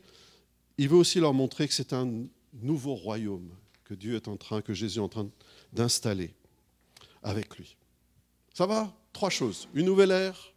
il 0.78 0.90
veut 0.90 0.98
aussi 0.98 1.20
leur 1.20 1.34
montrer 1.34 1.68
que 1.68 1.74
c'est 1.74 1.94
un 1.94 2.26
nouveau 2.62 2.96
royaume 2.96 3.50
que 3.84 3.94
Dieu 3.94 4.16
est 4.16 4.28
en 4.28 4.38
train, 4.38 4.62
que 4.62 4.74
Jésus 4.74 5.00
est 5.00 5.02
en 5.02 5.10
train 5.10 5.30
d'installer 5.74 6.34
avec 7.24 7.58
lui. 7.58 7.78
Ça 8.54 8.66
va? 8.66 8.94
Trois 9.14 9.30
choses. 9.30 9.68
Une 9.74 9.86
nouvelle 9.86 10.12
ère, 10.12 10.54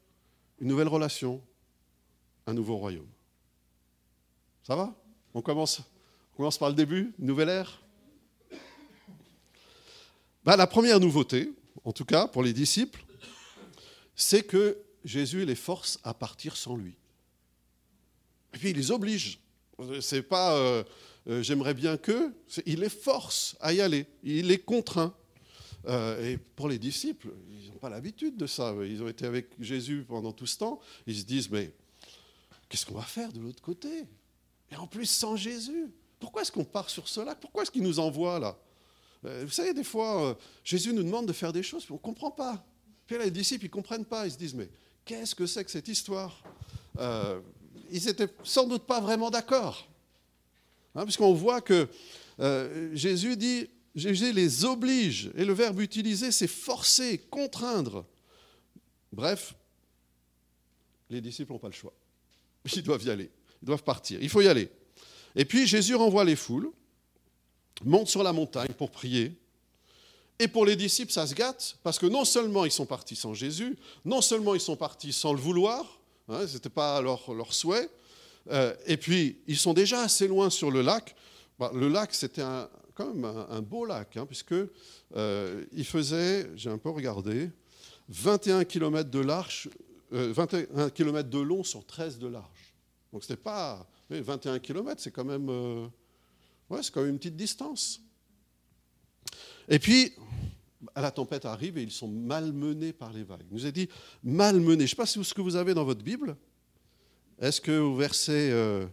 une 0.61 0.69
nouvelle 0.69 0.89
relation, 0.89 1.43
un 2.47 2.55
nouveau 2.55 2.77
royaume. 2.77 3.09
Ça 4.63 4.77
va? 4.77 4.95
On 5.35 5.43
commence, 5.43 5.81
on 6.33 6.37
commence 6.37 6.59
par 6.59 6.69
le 6.69 6.75
début, 6.75 7.13
nouvelle 7.19 7.49
ère. 7.49 7.81
Ben, 10.45 10.57
la 10.57 10.67
première 10.67 11.01
nouveauté, 11.01 11.53
en 11.85 11.93
tout 11.93 12.05
cas 12.05 12.27
pour 12.27 12.43
les 12.43 12.53
disciples, 12.53 13.05
c'est 14.17 14.43
que 14.43 14.83
Jésus 15.05 15.45
les 15.45 15.55
force 15.55 15.99
à 16.03 16.15
partir 16.15 16.57
sans 16.57 16.77
lui. 16.77 16.97
Et 18.55 18.59
puis 18.59 18.71
il 18.71 18.77
les 18.77 18.91
oblige. 18.91 19.39
C'est 20.01 20.23
pas 20.23 20.55
euh, 20.57 20.85
euh, 21.29 21.43
j'aimerais 21.43 21.75
bien 21.75 21.97
que, 21.97 22.33
il 22.67 22.81
les 22.81 22.89
force 22.89 23.57
à 23.61 23.73
y 23.73 23.81
aller, 23.81 24.07
il 24.23 24.47
les 24.47 24.59
contraint. 24.59 25.15
Euh, 25.87 26.33
et 26.33 26.37
pour 26.37 26.69
les 26.69 26.79
disciples, 26.79 27.29
ils 27.51 27.69
n'ont 27.69 27.79
pas 27.79 27.89
l'habitude 27.89 28.37
de 28.37 28.47
ça. 28.47 28.75
Ils 28.87 29.03
ont 29.03 29.09
été 29.09 29.27
avec 29.27 29.49
Jésus 29.59 30.05
pendant 30.07 30.33
tout 30.33 30.47
ce 30.47 30.59
temps. 30.59 30.81
Ils 31.07 31.17
se 31.17 31.25
disent 31.25 31.51
mais 31.51 31.73
qu'est-ce 32.69 32.85
qu'on 32.85 32.95
va 32.95 33.03
faire 33.03 33.33
de 33.33 33.41
l'autre 33.41 33.63
côté? 33.63 34.07
Et 34.71 34.77
en 34.77 34.87
plus 34.87 35.07
sans 35.07 35.37
Jésus. 35.37 35.91
Pourquoi 36.19 36.43
est-ce 36.43 36.53
qu'on 36.53 36.65
part 36.65 36.91
sur 36.91 37.09
ce 37.09 37.21
lac 37.21 37.41
Pourquoi 37.41 37.63
est-ce 37.63 37.71
qu'il 37.71 37.83
nous 37.83 37.99
envoie 37.99 38.39
là? 38.39 38.59
Vous 39.23 39.51
savez, 39.51 39.75
des 39.75 39.85
fois, 39.85 40.39
Jésus 40.65 40.95
nous 40.95 41.03
demande 41.03 41.27
de 41.27 41.33
faire 41.35 41.53
des 41.53 41.63
choses, 41.63 41.85
mais 41.85 41.93
on 41.93 41.99
ne 41.99 42.03
comprend 42.03 42.31
pas. 42.31 42.65
Puis 43.07 43.19
les 43.19 43.31
disciples, 43.31 43.65
ils 43.65 43.69
ne 43.69 43.73
comprennent 43.73 44.05
pas. 44.05 44.27
Ils 44.27 44.33
se 44.33 44.39
disent 44.39 44.55
mais 44.55 44.69
qu'est-ce 45.05 45.35
que 45.35 45.47
c'est 45.47 45.65
que 45.65 45.71
cette 45.71 45.89
histoire? 45.89 46.43
Euh, 46.99 47.41
Ils 47.91 48.05
n'étaient 48.05 48.29
sans 48.45 48.67
doute 48.67 48.85
pas 48.85 49.01
vraiment 49.01 49.31
d'accord. 49.31 49.90
Hein, 50.95 51.05
puisqu'on 51.05 51.33
voit 51.33 51.61
que 51.61 51.89
euh, 52.41 52.91
Jésus 52.95 53.37
dit, 53.37 53.69
Jésus 53.95 54.33
les 54.33 54.65
oblige, 54.65 55.31
et 55.37 55.45
le 55.45 55.53
verbe 55.53 55.81
utilisé, 55.81 56.33
c'est 56.33 56.47
forcer, 56.47 57.19
contraindre. 57.31 58.07
Bref, 59.13 59.55
les 61.09 61.21
disciples 61.21 61.53
n'ont 61.53 61.59
pas 61.59 61.69
le 61.69 61.75
choix. 61.75 61.93
Ils 62.75 62.83
doivent 62.83 63.05
y 63.05 63.11
aller, 63.11 63.31
ils 63.63 63.67
doivent 63.67 63.83
partir, 63.83 64.23
il 64.23 64.29
faut 64.29 64.41
y 64.41 64.49
aller. 64.49 64.69
Et 65.35 65.45
puis 65.45 65.67
Jésus 65.67 65.95
renvoie 65.95 66.25
les 66.25 66.37
foules, 66.37 66.71
monte 67.85 68.09
sur 68.09 68.23
la 68.23 68.33
montagne 68.33 68.73
pour 68.77 68.91
prier, 68.91 69.37
et 70.39 70.49
pour 70.49 70.65
les 70.65 70.75
disciples, 70.75 71.13
ça 71.13 71.27
se 71.27 71.35
gâte, 71.35 71.77
parce 71.83 71.99
que 71.99 72.07
non 72.07 72.25
seulement 72.25 72.65
ils 72.65 72.71
sont 72.71 72.87
partis 72.87 73.17
sans 73.17 73.35
Jésus, 73.35 73.77
non 74.05 74.23
seulement 74.23 74.55
ils 74.55 74.61
sont 74.61 74.77
partis 74.77 75.13
sans 75.13 75.35
le 75.35 75.39
vouloir, 75.39 76.01
hein, 76.29 76.47
ce 76.47 76.55
n'était 76.55 76.71
pas 76.71 77.03
leur, 77.03 77.33
leur 77.35 77.53
souhait, 77.53 77.91
euh, 78.51 78.75
et 78.87 78.97
puis 78.97 79.39
ils 79.47 79.57
sont 79.57 79.75
déjà 79.75 80.03
assez 80.03 80.29
loin 80.29 80.51
sur 80.51 80.71
le 80.71 80.83
lac. 80.83 81.15
Bah, 81.59 81.71
le 81.75 81.89
lac, 81.89 82.15
c'était 82.15 82.43
quand 82.95 83.15
même 83.15 83.25
un, 83.25 83.63
beau 83.63 83.85
lac, 83.85 84.17
hein, 84.17 84.27
puisque 84.27 84.55
euh, 85.17 85.65
il 85.73 85.85
faisait, 85.85 86.51
j'ai 86.57 86.71
un 86.71 86.79
peu 86.79 86.91
regardé, 86.91 87.51
21 88.09 88.65
km 88.65 89.11
de 89.11 89.21
large, 89.21 89.69
21 90.11 90.67
euh, 90.77 90.89
km 90.91 91.29
de 91.29 91.39
long 91.39 91.63
sur 91.63 91.85
13 91.87 92.19
de 92.19 92.29
large. 92.29 92.75
Donc 93.13 93.23
c'était 93.23 93.37
pas 93.37 93.87
21 94.11 94.59
km, 94.59 95.01
c'est 95.01 95.11
quand 95.11 95.25
même, 95.25 95.49
ouais, 96.69 96.83
c'est 96.83 96.93
quand 96.93 97.03
même 97.03 97.11
une 97.11 97.19
petite 97.19 97.37
distance. 97.37 98.01
Et 99.69 99.79
puis, 99.79 100.13
la 100.97 101.11
tempête 101.11 101.45
arrive 101.45 101.79
et 101.79 101.83
ils 101.83 101.91
sont 101.91 102.09
malmenés 102.09 102.93
par 102.93 103.13
les 103.13 103.23
vagues. 103.23 103.45
Il 103.51 103.55
nous 103.55 103.67
a 103.67 103.71
dit 103.71 103.89
malmenés. 104.25 104.79
Je 104.79 104.83
ne 104.83 104.87
sais 104.89 104.97
pas 104.97 105.07
ce 105.07 105.35
que 105.35 105.41
vous 105.41 105.57
avez 105.57 105.75
dans 105.75 105.85
votre 105.85 106.03
Bible. 106.03 106.37
Est-ce 107.41 107.63
que 107.63 107.79
au 107.79 107.97
verset, 107.97 108.51
euh, 108.53 108.87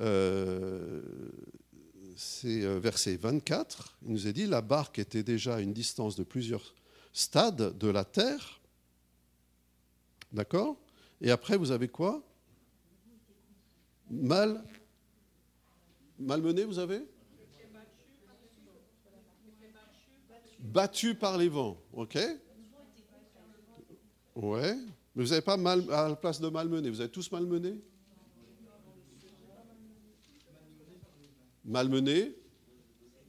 euh, 0.00 1.02
c'est 2.16 2.64
euh, 2.64 2.78
verset 2.78 3.16
24, 3.16 3.98
il 4.06 4.12
nous 4.12 4.26
a 4.26 4.32
dit 4.32 4.46
la 4.46 4.62
barque 4.62 4.98
était 4.98 5.22
déjà 5.22 5.56
à 5.56 5.60
une 5.60 5.74
distance 5.74 6.16
de 6.16 6.24
plusieurs 6.24 6.74
stades 7.12 7.76
de 7.76 7.88
la 7.88 8.04
terre. 8.04 8.60
D'accord? 10.32 10.78
Et 11.20 11.30
après, 11.30 11.58
vous 11.58 11.70
avez 11.70 11.88
quoi? 11.88 12.22
Mal 14.10 14.64
Malmené, 16.18 16.64
vous 16.64 16.78
avez? 16.78 17.02
Battu 20.58 21.14
par 21.14 21.36
les 21.36 21.48
vents, 21.48 21.78
ok? 21.92 22.18
Ouais. 24.34 24.76
Vous 25.18 25.30
n'avez 25.30 25.40
pas 25.40 25.56
mal 25.56 25.84
à 25.92 26.10
la 26.10 26.14
place 26.14 26.40
de 26.40 26.48
malmené. 26.48 26.90
Vous 26.90 27.00
avez 27.00 27.10
tous 27.10 27.32
malmené? 27.32 27.80
Malmené? 31.64 32.36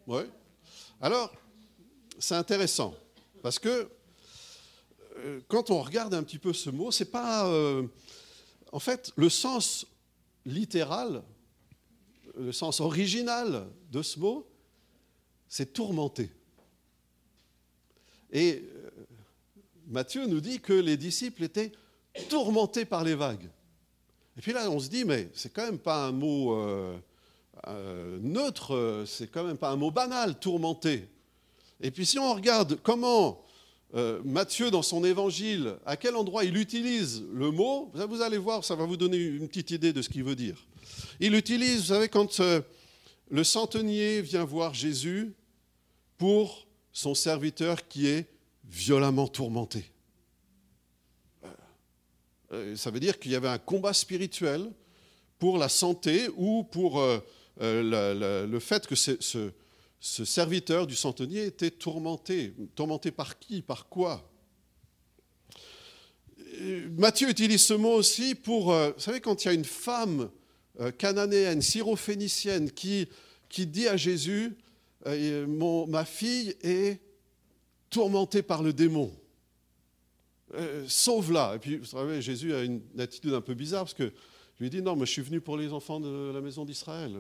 Oui. 0.06 0.22
Alors, 1.02 1.34
c'est 2.20 2.36
intéressant. 2.36 2.94
Parce 3.42 3.58
que 3.58 3.90
euh, 5.18 5.42
quand 5.48 5.72
on 5.72 5.82
regarde 5.82 6.14
un 6.14 6.22
petit 6.22 6.38
peu 6.38 6.54
ce 6.54 6.70
mot, 6.70 6.92
c'est 6.92 7.10
pas. 7.10 7.48
Euh, 7.48 7.88
en 8.72 8.80
fait, 8.80 9.12
le 9.16 9.28
sens 9.28 9.88
littéral, 10.46 11.24
le 12.38 12.52
sens 12.52 12.82
original 12.82 13.68
de 13.92 14.04
ce 14.04 14.20
mot, 14.20 14.48
c'est 15.48 15.74
tourmenter. 15.74 16.30
Et 18.32 18.62
euh, 18.62 18.99
Matthieu 19.90 20.28
nous 20.28 20.40
dit 20.40 20.60
que 20.60 20.74
les 20.74 20.98
disciples 20.98 21.44
étaient 21.44 21.72
tourmentés 22.30 22.86
par 22.86 23.04
les 23.04 23.16
vagues. 23.16 23.50
Et 24.38 24.42
puis 24.42 24.54
là, 24.54 24.70
on 24.70 24.80
se 24.80 24.88
dit, 24.88 25.04
mais 25.04 25.30
c'est 25.34 25.52
quand 25.52 25.66
même 25.66 25.80
pas 25.80 26.06
un 26.06 26.12
mot 26.12 26.54
euh, 26.54 26.96
euh, 27.68 28.20
neutre, 28.22 29.04
c'est 29.08 29.32
quand 29.32 29.44
même 29.44 29.58
pas 29.58 29.72
un 29.72 29.76
mot 29.76 29.90
banal, 29.90 30.40
tourmenté. 30.40 31.08
Et 31.82 31.90
puis 31.90 32.06
si 32.06 32.20
on 32.20 32.34
regarde 32.34 32.80
comment 32.84 33.44
Matthieu, 34.24 34.70
dans 34.70 34.84
son 34.84 35.04
évangile, 35.04 35.76
à 35.84 35.98
quel 35.98 36.16
endroit 36.16 36.44
il 36.44 36.56
utilise 36.58 37.24
le 37.34 37.50
mot, 37.50 37.92
vous 37.96 38.22
allez 38.22 38.38
voir, 38.38 38.64
ça 38.64 38.76
va 38.76 38.86
vous 38.86 38.98
donner 38.98 39.18
une 39.18 39.48
petite 39.48 39.72
idée 39.72 39.92
de 39.92 40.04
ce 40.04 40.10
qu'il 40.10 40.24
veut 40.24 40.36
dire. 40.36 40.64
Il 41.20 41.34
utilise, 41.34 41.80
vous 41.80 41.88
savez, 41.88 42.08
quand 42.08 42.40
le 43.32 43.44
centenier 43.44 44.22
vient 44.22 44.44
voir 44.44 44.76
Jésus 44.76 45.34
pour 46.20 46.68
son 46.94 47.16
serviteur 47.16 47.88
qui 47.88 48.06
est 48.06 48.28
violemment 48.70 49.28
tourmenté. 49.28 49.92
Euh, 52.52 52.76
ça 52.76 52.92
veut 52.92 53.00
dire 53.00 53.20
qu'il 53.20 53.32
y 53.32 53.36
avait 53.36 53.48
un 53.48 53.58
combat 53.58 53.94
spirituel 53.94 54.72
pour 55.38 55.58
la 55.58 55.70
santé 55.70 56.30
ou 56.36 56.64
pour 56.64 57.00
euh, 57.00 57.20
euh, 57.62 58.48
le, 58.48 58.60
fait 58.60 58.88
que 58.88 58.96
ce, 58.96 59.52
serviteur 60.00 60.88
du 60.88 60.96
centenier 60.96 61.46
était 61.46 61.72
tourmenté. 61.72 62.54
Tourmenté 62.76 63.12
par 63.12 63.38
qui 63.40 63.62
Par 63.62 63.88
quoi? 63.88 64.26
Matthieu 66.98 67.30
utilise 67.30 67.64
ce 67.64 67.74
mot 67.74 67.94
aussi 67.94 68.36
pour, 68.36 68.74
vous 68.74 69.00
savez, 69.00 69.22
quand 69.22 69.46
il 69.46 69.48
y 69.48 69.52
a 69.52 69.54
une 69.54 69.64
femme 69.64 70.30
cananéenne, 70.98 71.62
syrophénicienne, 71.62 72.72
qui, 72.72 73.08
qui 73.48 73.66
dit 73.66 73.88
à 73.88 73.96
Jésus, 73.96 74.58
euh, 75.08 75.86
ma 75.88 76.06
fille 76.06 76.56
est 76.62 77.00
tourmentée 77.90 78.42
par 78.42 78.64
le 78.64 78.74
démon. 78.74 79.12
euh, 80.56 80.86
sauve-la. 80.88 81.56
Et 81.56 81.60
puis, 81.60 81.78
vous 81.78 81.86
savez, 81.86 82.22
Jésus 82.22 82.54
a 82.54 82.64
une 82.64 82.82
attitude 82.98 83.34
un 83.34 83.42
peu 83.42 83.54
bizarre 83.54 83.84
parce 83.84 83.94
que 83.94 84.12
lui 84.60 84.70
dis 84.70 84.82
non, 84.82 84.96
mais 84.96 85.06
je 85.06 85.12
suis 85.12 85.22
venu 85.22 85.40
pour 85.40 85.58
les 85.58 85.72
enfants 85.72 86.00
de 86.00 86.32
la 86.34 86.42
maison 86.42 86.66
d'Israël. 86.66 87.16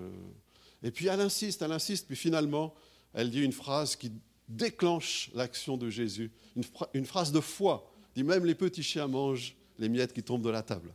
Et 0.83 0.91
puis 0.91 1.07
elle 1.07 1.21
insiste, 1.21 1.61
elle 1.61 1.71
insiste, 1.71 2.07
puis 2.07 2.15
finalement, 2.15 2.73
elle 3.13 3.29
dit 3.31 3.41
une 3.41 3.53
phrase 3.53 3.95
qui 3.95 4.11
déclenche 4.47 5.29
l'action 5.33 5.77
de 5.77 5.89
Jésus, 5.89 6.31
une, 6.55 6.63
une 6.93 7.05
phrase 7.05 7.31
de 7.31 7.39
foi. 7.39 7.89
Elle 8.15 8.23
dit 8.23 8.27
même 8.27 8.45
les 8.45 8.55
petits 8.55 8.83
chiens 8.83 9.07
mangent 9.07 9.55
les 9.77 9.89
miettes 9.89 10.11
qui 10.11 10.23
tombent 10.23 10.43
de 10.43 10.49
la 10.49 10.63
table. 10.63 10.93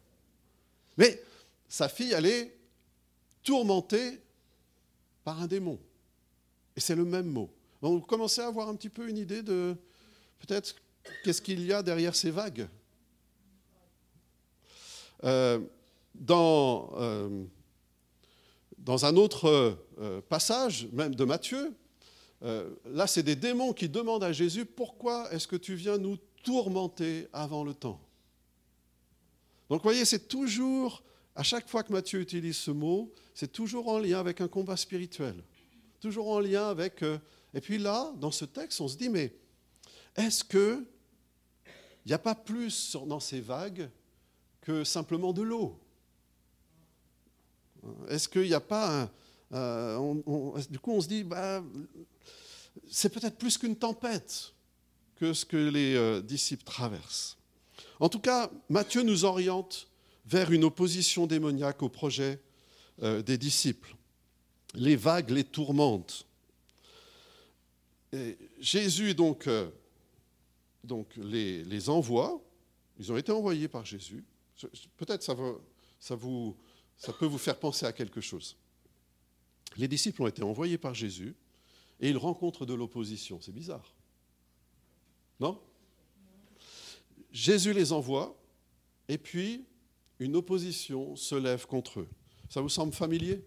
Mais 0.99 1.23
sa 1.69 1.89
fille, 1.89 2.13
elle 2.13 2.27
est 2.27 2.55
tourmentée 3.43 4.21
par 5.23 5.41
un 5.41 5.47
démon. 5.47 5.79
Et 6.77 6.81
c'est 6.81 6.97
le 6.97 7.05
même 7.05 7.27
mot. 7.27 7.51
Donc 7.85 8.01
vous 8.01 8.07
commencez 8.07 8.41
à 8.41 8.47
avoir 8.47 8.71
un 8.71 8.77
petit 8.77 8.89
peu 8.89 9.11
une 9.11 9.19
idée 9.19 9.43
de 9.43 9.77
peut-être 10.39 10.75
qu'est-ce 11.23 11.43
qu'il 11.43 11.63
y 11.67 11.71
a 11.71 11.83
derrière 11.83 12.17
ces 12.17 12.31
vagues? 12.31 12.67
Euh, 15.23 15.61
dans, 16.15 16.95
euh, 16.97 17.45
dans 18.79 19.05
un 19.05 19.17
autre 19.17 19.77
euh, 19.99 20.23
passage, 20.23 20.89
même 20.95 21.15
de 21.15 21.25
Matthieu, 21.27 21.75
là 22.41 23.07
c'est 23.07 23.23
des 23.23 23.37
démons 23.37 23.75
qui 23.75 23.91
demandent 23.91 24.25
à 24.25 24.33
Jésus, 24.33 24.65
pourquoi 24.65 25.31
est-ce 25.31 25.47
que 25.47 25.57
tu 25.57 25.75
viens 25.75 25.99
nous 25.99 26.17
tourmenter 26.43 27.29
avant 27.35 27.65
le 27.65 27.75
temps? 27.75 28.01
Donc 29.69 29.83
vous 29.83 29.91
voyez, 29.91 30.07
c'est 30.07 30.27
toujours, 30.27 31.03
à 31.37 31.43
chaque 31.43 31.69
fois 31.69 31.83
que 31.83 31.93
Matthieu 31.93 32.23
utilise 32.23 32.57
ce 32.57 32.71
mot, 32.71 33.13
c'est 33.35 33.53
toujours 33.53 33.89
en 33.89 33.99
lien 33.99 34.21
avec 34.21 34.41
un 34.41 34.49
combat 34.49 34.79
spirituel, 34.79 35.35
toujours 36.01 36.31
en 36.31 36.41
lien 36.41 36.71
avec... 36.71 37.05
et 37.55 37.61
puis 37.61 37.79
là, 37.79 38.13
dans 38.17 38.31
ce 38.31 38.45
texte, 38.45 38.81
on 38.81 38.89
se 38.89 38.97
dit, 38.97 39.09
mais 39.09 39.35
est-ce 40.17 40.45
que 40.45 40.85
il 42.05 42.09
n'y 42.09 42.15
a 42.15 42.19
pas 42.19 42.35
plus 42.35 42.97
dans 43.07 43.21
ces 43.21 43.41
vagues 43.41 43.89
que 44.61 44.85
simplement 44.85 45.33
de 45.33 45.41
l'eau? 45.41 45.81
Est-ce 48.09 48.29
qu'il 48.29 48.43
n'y 48.43 48.55
a 48.55 48.61
pas 48.61 49.03
un, 49.03 49.11
du 50.71 50.79
coup, 50.79 50.93
on 50.93 51.01
se 51.01 51.09
dit, 51.09 51.23
bah, 51.23 51.63
c'est 52.91 53.09
peut-être 53.09 53.37
plus 53.37 53.57
qu'une 53.57 53.77
tempête 53.77 54.53
que 55.17 55.33
ce 55.33 55.45
que 55.45 55.57
les 55.57 55.95
euh, 55.95 56.21
disciples 56.21 56.65
traversent. 56.65 57.37
En 58.01 58.09
tout 58.09 58.19
cas, 58.19 58.51
Matthieu 58.69 59.03
nous 59.03 59.25
oriente 59.25 59.87
vers 60.27 60.51
une 60.51 60.65
opposition 60.65 61.27
démoniaque 61.27 61.83
au 61.83 61.89
projet 61.89 62.41
euh, 63.03 63.23
des 63.23 63.39
disciples. 63.39 63.95
Les 64.75 64.97
vagues 64.97 65.31
les 65.31 65.45
tourmentent. 65.45 66.27
Jésus, 68.61 69.15
donc, 69.15 69.47
euh, 69.47 69.71
les, 71.17 71.89
envoie. 71.89 72.41
Ils 72.99 73.11
ont 73.11 73.17
été 73.17 73.33
envoyés 73.33 73.69
par 73.69 73.85
Jésus. 73.85 74.25
Peut-être 74.97 75.23
ça, 75.23 75.35
ça, 75.99 76.17
ça 76.97 77.13
peut 77.13 77.27
vous 77.27 77.39
faire 77.39 77.59
penser 77.59 77.87
à 77.87 77.93
quelque 77.93 78.21
chose. 78.21 78.57
Les 79.77 79.89
disciples 79.89 80.23
ont 80.23 80.29
été 80.29 80.43
envoyés 80.43 80.79
par 80.79 80.95
Jésus 80.95 81.35
et 82.01 82.11
ils 82.11 82.17
rencontrent 82.17 82.67
de 82.67 82.75
l'opposition. 82.75 83.41
C'est 83.41 83.53
bizarre. 83.53 83.93
Non? 85.41 85.61
Jésus 87.33 87.73
les 87.73 87.93
envoie 87.93 88.37
et 89.09 89.19
puis 89.19 89.65
une 90.21 90.37
opposition 90.37 91.17
se 91.17 91.35
lève 91.35 91.67
contre 91.67 92.01
eux. 92.01 92.09
Ça 92.49 92.61
vous 92.61 92.69
semble 92.69 92.93
familier? 92.93 93.45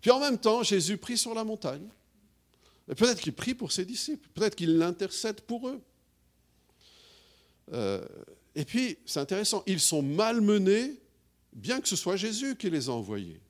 Puis 0.00 0.10
en 0.10 0.18
même 0.18 0.38
temps, 0.38 0.62
Jésus 0.62 0.96
prie 0.96 1.16
sur 1.16 1.34
la 1.34 1.44
montagne. 1.44 1.88
Peut-être 2.96 3.20
qu'il 3.20 3.32
prie 3.32 3.54
pour 3.54 3.70
ses 3.70 3.84
disciples, 3.84 4.28
peut-être 4.34 4.56
qu'il 4.56 4.76
l'intercède 4.76 5.40
pour 5.42 5.68
eux. 5.68 5.80
Euh, 7.72 8.04
et 8.54 8.64
puis, 8.64 8.98
c'est 9.06 9.20
intéressant, 9.20 9.62
ils 9.66 9.80
sont 9.80 10.02
malmenés, 10.02 10.96
bien 11.52 11.80
que 11.80 11.88
ce 11.88 11.94
soit 11.96 12.16
Jésus 12.16 12.56
qui 12.56 12.68
les 12.68 12.88
a 12.88 12.92
envoyés. 12.92 13.40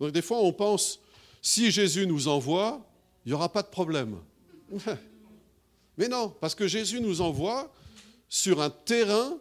Donc 0.00 0.10
des 0.12 0.22
fois, 0.22 0.38
on 0.38 0.52
pense, 0.52 0.98
si 1.40 1.70
Jésus 1.70 2.06
nous 2.06 2.26
envoie, 2.26 2.84
il 3.24 3.28
n'y 3.28 3.34
aura 3.34 3.52
pas 3.52 3.62
de 3.62 3.68
problème. 3.68 4.16
Mais 5.98 6.08
non, 6.08 6.30
parce 6.40 6.54
que 6.54 6.66
Jésus 6.66 7.00
nous 7.00 7.20
envoie 7.20 7.72
sur 8.28 8.60
un 8.60 8.70
terrain 8.70 9.38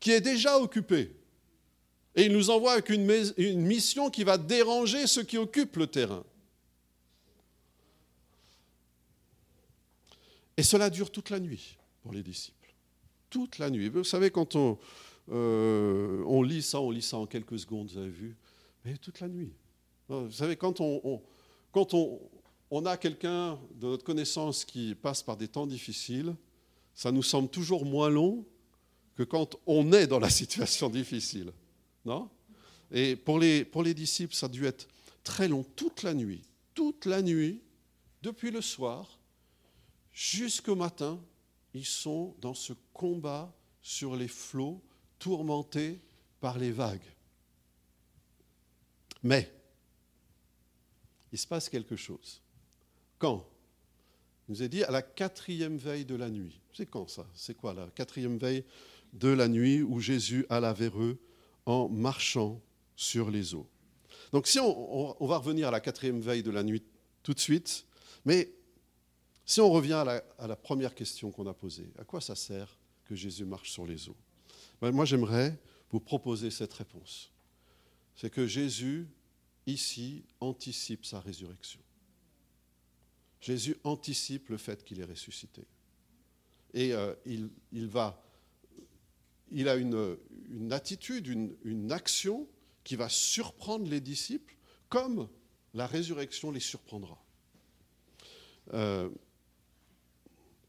qui 0.00 0.12
est 0.12 0.20
déjà 0.20 0.58
occupé. 0.58 1.14
Et 2.14 2.26
il 2.26 2.32
nous 2.32 2.48
envoie 2.48 2.72
avec 2.72 2.88
une, 2.90 3.10
une 3.36 3.60
mission 3.62 4.08
qui 4.08 4.22
va 4.22 4.38
déranger 4.38 5.06
ceux 5.06 5.24
qui 5.24 5.36
occupent 5.36 5.76
le 5.76 5.88
terrain. 5.88 6.24
Et 10.56 10.62
cela 10.62 10.90
dure 10.90 11.10
toute 11.10 11.30
la 11.30 11.40
nuit 11.40 11.78
pour 12.02 12.12
les 12.12 12.22
disciples. 12.22 12.74
Toute 13.30 13.58
la 13.58 13.70
nuit. 13.70 13.88
Vous 13.88 14.04
savez, 14.04 14.30
quand 14.30 14.54
on, 14.54 14.78
euh, 15.30 16.44
lit 16.44 16.62
ça, 16.62 16.80
on 16.80 16.90
lit 16.90 17.02
ça 17.02 17.16
en 17.16 17.26
quelques 17.26 17.58
secondes, 17.58 17.90
vous 17.90 17.98
avez 17.98 18.10
vu, 18.10 18.36
mais 18.84 18.96
toute 18.96 19.20
la 19.20 19.28
nuit. 19.28 19.52
Vous 20.08 20.30
savez, 20.30 20.56
quand 20.56 20.80
on, 20.80 21.22
quand 21.72 21.94
on, 21.94 22.20
on 22.70 22.86
a 22.86 22.96
quelqu'un 22.96 23.58
de 23.74 23.86
notre 23.86 24.04
connaissance 24.04 24.64
qui 24.64 24.94
passe 24.94 25.22
par 25.22 25.36
des 25.36 25.48
temps 25.48 25.66
difficiles, 25.66 26.34
ça 26.94 27.10
nous 27.10 27.22
semble 27.22 27.48
toujours 27.48 27.84
moins 27.84 28.10
long 28.10 28.44
que 29.16 29.22
quand 29.22 29.56
on 29.66 29.92
est 29.92 30.06
dans 30.06 30.18
la 30.18 30.30
situation 30.40 30.88
difficile. 30.88 31.52
Non? 32.04 32.28
Et 32.90 33.16
pour 33.16 33.38
les, 33.38 33.64
pour 33.64 33.82
les 33.82 33.94
disciples, 33.94 34.34
ça 34.34 34.46
a 34.46 34.48
dû 34.48 34.66
être 34.66 34.88
très 35.22 35.48
long, 35.48 35.64
toute 35.76 36.02
la 36.02 36.14
nuit. 36.14 36.42
Toute 36.74 37.06
la 37.06 37.22
nuit, 37.22 37.60
depuis 38.22 38.50
le 38.50 38.60
soir 38.60 39.13
jusqu'au 40.14 40.76
matin, 40.76 41.20
ils 41.74 41.84
sont 41.84 42.34
dans 42.40 42.54
ce 42.54 42.72
combat 42.92 43.52
sur 43.82 44.16
les 44.16 44.28
flots, 44.28 44.80
tourmentés 45.18 46.00
par 46.40 46.58
les 46.58 46.70
vagues. 46.70 47.00
Mais, 49.22 49.52
il 51.32 51.38
se 51.38 51.46
passe 51.46 51.68
quelque 51.68 51.96
chose. 51.96 52.40
Quand? 53.18 53.46
Il 54.48 54.52
nous 54.52 54.62
est 54.62 54.68
dit 54.68 54.84
à 54.84 54.90
la 54.90 55.02
quatrième 55.02 55.76
veille 55.78 56.04
de 56.04 56.14
la 56.14 56.30
nuit. 56.30 56.60
C'est 56.72 56.86
quand 56.86 57.08
ça? 57.08 57.26
C'est 57.34 57.56
quoi 57.56 57.74
la 57.74 57.88
quatrième 57.88 58.38
veille 58.38 58.64
de 59.14 59.28
la 59.28 59.48
nuit 59.48 59.82
où 59.82 60.00
Jésus 60.00 60.46
alla 60.48 60.72
vers 60.72 61.00
eux 61.00 61.18
en 61.66 61.88
marchant 61.88 62.60
sur 62.94 63.30
les 63.30 63.54
eaux? 63.54 63.66
Donc 64.32 64.46
si 64.46 64.60
on, 64.60 65.22
on 65.22 65.26
va 65.26 65.38
revenir 65.38 65.68
à 65.68 65.70
la 65.70 65.80
quatrième 65.80 66.20
veille 66.20 66.42
de 66.42 66.50
la 66.50 66.62
nuit 66.62 66.82
tout 67.22 67.32
de 67.32 67.40
suite, 67.40 67.86
mais 68.24 68.52
si 69.46 69.60
on 69.60 69.70
revient 69.70 70.04
à 70.38 70.46
la, 70.46 70.56
première 70.56 70.94
question 70.94 71.30
qu'on 71.30 71.46
a 71.46 71.54
posée, 71.54 71.90
à 71.98 72.04
quoi 72.04 72.20
ça 72.20 72.34
sert 72.34 72.78
que 73.04 73.14
Jésus 73.14 73.44
marche 73.44 73.70
sur 73.70 73.86
les 73.86 74.08
eaux? 74.08 74.16
Ben, 74.80 74.90
Moi, 74.90 75.04
j'aimerais 75.04 75.58
vous 75.90 76.00
proposer 76.00 76.50
cette 76.50 76.72
réponse. 76.72 77.30
C'est 78.16 78.30
que 78.30 78.46
Jésus, 78.46 79.06
ici, 79.66 80.24
anticipe 80.40 81.04
sa 81.04 81.20
résurrection. 81.20 81.80
Jésus 83.40 83.76
anticipe 83.84 84.48
le 84.48 84.56
fait 84.56 84.82
qu'il 84.84 85.00
est 85.00 85.04
ressuscité. 85.04 85.66
Et 86.72 86.94
euh, 86.94 87.14
il, 87.26 87.50
a 89.68 89.76
une, 89.76 90.72
attitude, 90.72 91.26
une, 91.26 91.92
action 91.92 92.48
qui 92.82 92.96
va 92.96 93.10
surprendre 93.10 93.88
les 93.88 94.00
disciples 94.00 94.56
comme 94.88 95.28
la 95.74 95.86
résurrection 95.86 96.50
les 96.50 96.60
surprendra. 96.60 97.22
Euh, 98.72 99.10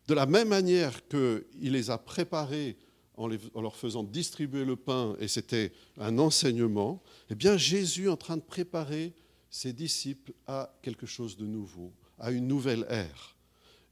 de 0.08 0.14
la 0.14 0.26
même 0.26 0.50
manière 0.50 1.08
qu'il 1.08 1.44
les 1.60 1.90
a 1.90 1.98
préparés 1.98 2.78
en, 3.18 3.28
leur 3.28 3.76
faisant 3.76 4.04
distribuer 4.04 4.66
le 4.66 4.76
pain, 4.76 5.16
et 5.20 5.28
c'était 5.28 5.72
un 5.98 6.18
enseignement, 6.20 7.02
eh 7.30 7.58
Jésus 7.58 8.06
est 8.06 8.10
en 8.10 8.18
train 8.18 8.38
de 8.38 8.42
préparer 8.42 9.14
ses 9.50 9.72
disciples 9.72 10.34
à 10.48 10.74
quelque 10.82 11.06
chose 11.06 11.38
de 11.38 11.46
nouveau, 11.46 11.94
à 12.20 12.32
une 12.32 12.48
nouvelle 12.48 12.86
ère. 12.90 13.36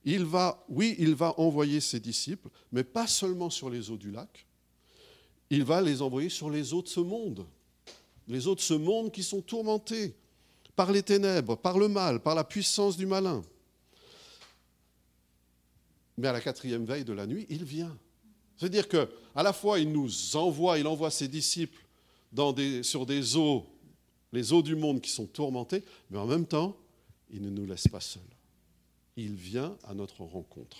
Il 0.03 0.25
va, 0.25 0.65
oui, 0.67 0.95
il 0.99 1.15
va 1.15 1.39
envoyer 1.39 1.79
ses 1.79 2.01
disciples, 2.01 2.49
mais 2.71 2.83
pas 2.83 3.07
seulement 3.07 3.49
sur 3.49 3.69
les 3.69 3.89
eaux 3.89 3.97
du 3.97 4.11
lac, 4.11 4.45
il 5.49 5.63
va 5.63 5.81
les 5.81 6.01
envoyer 6.01 6.29
sur 6.29 6.49
les 6.49 6.73
eaux 6.73 6.81
de 6.81 6.89
ce 6.89 6.99
monde, 6.99 7.45
les 8.27 8.47
eaux 8.47 8.55
de 8.55 8.59
ce 8.59 8.73
monde 8.73 9.11
qui 9.11 9.23
sont 9.23 9.41
tourmentés 9.41 10.15
par 10.75 10.91
les 10.91 11.03
ténèbres, 11.03 11.55
par 11.55 11.77
le 11.77 11.87
mal, 11.87 12.19
par 12.19 12.35
la 12.35 12.43
puissance 12.43 12.97
du 12.97 13.05
malin. 13.05 13.41
Mais 16.17 16.27
à 16.27 16.31
la 16.33 16.41
quatrième 16.41 16.85
veille 16.85 17.05
de 17.05 17.13
la 17.13 17.25
nuit, 17.25 17.45
il 17.49 17.63
vient. 17.63 17.97
C'est-à-dire 18.57 18.87
qu'à 18.87 19.07
la 19.35 19.53
fois, 19.53 19.79
il 19.79 19.91
nous 19.91 20.35
envoie, 20.35 20.77
il 20.77 20.87
envoie 20.87 21.11
ses 21.11 21.27
disciples 21.27 21.83
sur 22.83 23.05
des 23.05 23.35
eaux, 23.35 23.65
les 24.31 24.53
eaux 24.53 24.61
du 24.61 24.75
monde 24.75 25.01
qui 25.01 25.09
sont 25.09 25.25
tourmentées, 25.25 25.83
mais 26.09 26.17
en 26.17 26.25
même 26.25 26.45
temps, 26.45 26.75
il 27.31 27.41
ne 27.41 27.49
nous 27.49 27.65
laisse 27.65 27.87
pas 27.87 27.99
seuls. 27.99 28.21
Il 29.17 29.33
vient 29.33 29.77
à 29.83 29.93
notre 29.93 30.23
rencontre. 30.23 30.77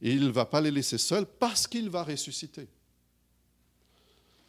Et 0.00 0.12
il 0.12 0.20
ne 0.20 0.30
va 0.30 0.44
pas 0.44 0.60
les 0.60 0.70
laisser 0.70 0.98
seuls 0.98 1.26
parce 1.26 1.66
qu'il 1.66 1.88
va 1.88 2.02
ressusciter. 2.02 2.66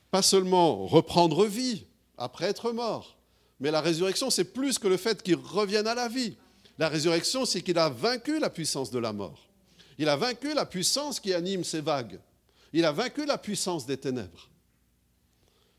Pas 0.10 0.22
seulement 0.22 0.86
reprendre 0.86 1.46
vie 1.46 1.86
après 2.18 2.46
être 2.46 2.72
mort, 2.72 3.18
mais 3.60 3.72
la 3.72 3.82
résurrection, 3.82 4.30
c'est 4.30 4.44
plus 4.44 4.78
que 4.78 4.88
le 4.88 4.98
fait 4.98 5.24
qu'il 5.24 5.36
revienne 5.36 5.88
à 5.88 5.96
la 5.96 6.08
vie. 6.08 6.36
La 6.78 6.90
résurrection, 6.90 7.46
c'est 7.46 7.62
qu'il 7.62 7.78
a 7.78 7.90
vaincu 7.90 8.40
la 8.40 8.50
puissance 8.50 8.92
de 8.92 9.00
la 9.00 9.14
mort. 9.14 9.48
Il 9.98 10.10
a 10.10 10.16
vaincu 10.16 10.54
la 10.54 10.66
puissance 10.66 11.20
qui 11.20 11.34
anime 11.34 11.64
ces 11.64 11.82
vagues. 11.82 12.20
Il 12.74 12.86
a 12.86 12.92
vaincu 12.92 13.26
la 13.26 13.38
puissance 13.38 13.86
des 13.86 13.98
ténèbres. 13.98 14.50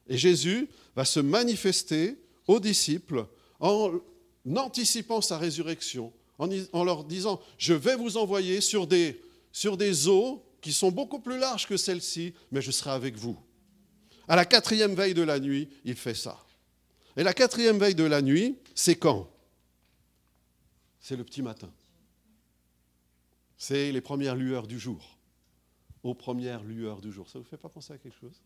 Et 0.06 0.16
Jésus 0.16 0.68
va 0.94 1.04
se 1.04 1.20
manifester 1.20 2.16
aux 2.46 2.60
disciples 2.60 3.26
en 3.58 3.92
anticipant 4.56 5.20
sa 5.20 5.38
résurrection, 5.38 6.12
en, 6.38 6.84
leur 6.84 7.04
disant, 7.04 7.40
je 7.58 7.74
vais 7.74 7.96
vous 7.96 8.16
envoyer 8.16 8.60
sur 8.60 8.86
des, 8.86 9.18
eaux 10.08 10.44
qui 10.60 10.72
sont 10.72 10.90
beaucoup 10.90 11.20
plus 11.20 11.38
larges 11.38 11.66
que 11.66 11.76
celles-ci, 11.76 12.34
mais 12.50 12.62
je 12.62 12.70
serai 12.70 12.90
avec 12.90 13.16
vous. 13.16 13.38
À 14.28 14.36
la 14.36 14.44
quatrième 14.44 14.94
veille 14.94 15.14
de 15.14 15.22
la 15.22 15.38
nuit, 15.38 15.68
il 15.84 15.96
fait 15.96 16.14
ça. 16.14 16.38
Et 17.16 17.22
la 17.22 17.34
quatrième 17.34 17.78
veille 17.78 17.94
de 17.94 18.04
la 18.04 18.22
nuit, 18.22 18.56
c'est 18.74 18.96
quand? 18.96 19.30
C'est 21.00 21.16
le 21.16 21.24
petit 21.24 21.42
matin. 21.42 21.70
C'est 23.66 23.92
les 23.92 24.02
premières 24.02 24.36
lueurs 24.36 24.66
du 24.66 24.78
jour. 24.78 25.16
Aux 26.02 26.12
premières 26.12 26.62
lueurs 26.62 27.00
du 27.00 27.10
jour. 27.10 27.30
Ça 27.30 27.38
ne 27.38 27.44
vous 27.44 27.48
fait 27.48 27.56
pas 27.56 27.70
penser 27.70 27.94
à 27.94 27.96
quelque 27.96 28.18
chose? 28.20 28.42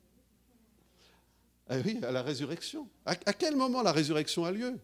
Ah 1.69 1.79
Oui, 1.85 1.99
à 2.05 2.13
la 2.13 2.23
résurrection. 2.23 2.89
À, 3.05 3.17
quel 3.17 3.57
moment 3.57 3.83
la 3.83 3.91
résurrection 3.91 4.45
a 4.45 4.53
lieu? 4.53 4.79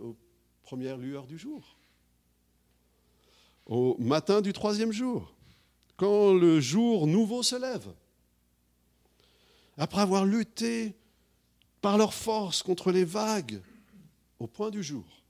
Aux 0.00 0.14
premières 0.62 0.98
lueurs 0.98 1.26
du 1.26 1.36
jour. 1.36 1.76
Au 3.66 3.96
matin 3.98 4.40
du 4.40 4.52
troisième 4.52 4.92
jour. 4.92 5.34
Quand 5.96 6.32
le 6.32 6.60
jour 6.60 7.08
nouveau 7.08 7.42
se 7.42 7.56
lève. 7.56 7.92
Après 9.76 10.00
avoir 10.02 10.24
lutté 10.24 10.94
par 11.80 11.98
leur 11.98 12.14
force 12.14 12.62
contre 12.62 12.92
les 12.92 13.04
vagues, 13.04 13.60
au 14.38 14.46
point 14.46 14.70
du 14.70 14.84
jour, 14.84 15.24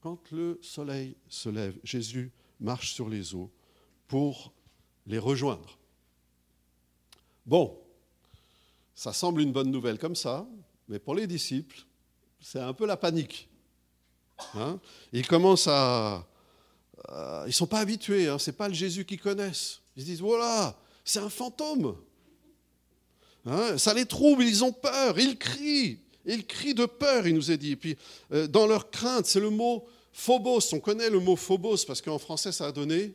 quand 0.00 0.32
le 0.32 0.58
soleil 0.60 1.14
se 1.28 1.48
lève, 1.48 1.78
Jésus 1.84 2.32
marche 2.60 2.92
sur 2.92 3.08
les 3.08 3.34
eaux 3.34 3.50
pour 4.08 4.52
les 5.06 5.18
rejoindre. 5.18 5.78
Bon, 7.46 7.78
ça 8.94 9.12
semble 9.12 9.40
une 9.40 9.52
bonne 9.52 9.70
nouvelle 9.70 9.98
comme 9.98 10.16
ça, 10.16 10.46
mais 10.88 10.98
pour 10.98 11.14
les 11.14 11.26
disciples, 11.26 11.84
c'est 12.40 12.60
un 12.60 12.72
peu 12.72 12.86
la 12.86 12.96
panique. 12.96 13.48
Hein. 14.54 14.80
ils 15.12 15.26
commencent 15.26 15.68
à... 15.68 16.26
ils 17.08 17.46
ne 17.46 17.52
sont 17.52 17.66
pas 17.66 17.80
habitués, 17.80 18.28
hein, 18.28 18.38
ce 18.38 18.50
n'est 18.50 18.56
pas 18.56 18.68
le 18.68 18.74
Jésus 18.74 19.04
qu'ils 19.04 19.20
connaissent. 19.20 19.80
Ils 19.96 20.02
se 20.02 20.06
disent, 20.06 20.20
voilà, 20.20 20.78
c'est 21.04 21.20
un 21.20 21.30
fantôme. 21.30 21.96
Hein, 23.46 23.78
ça 23.78 23.94
les 23.94 24.06
trouble, 24.06 24.44
ils 24.44 24.64
ont 24.64 24.72
peur, 24.72 25.18
ils 25.18 25.38
crient. 25.38 26.00
Ils 26.26 26.46
crient 26.46 26.74
de 26.74 26.86
peur, 26.86 27.26
il 27.26 27.34
nous 27.34 27.50
est 27.50 27.58
dit. 27.58 27.76
Puis, 27.76 27.96
euh, 28.32 28.46
dans 28.46 28.66
leur 28.66 28.90
crainte, 28.90 29.26
c'est 29.26 29.40
le 29.40 29.50
mot 29.50 29.86
phobos. 30.14 30.72
On 30.72 30.80
connaît 30.80 31.10
le 31.10 31.18
mot 31.18 31.36
phobos 31.36 31.84
parce 31.86 32.00
qu'en 32.00 32.18
français, 32.18 32.52
ça 32.52 32.68
a 32.68 32.72
donné 32.72 33.14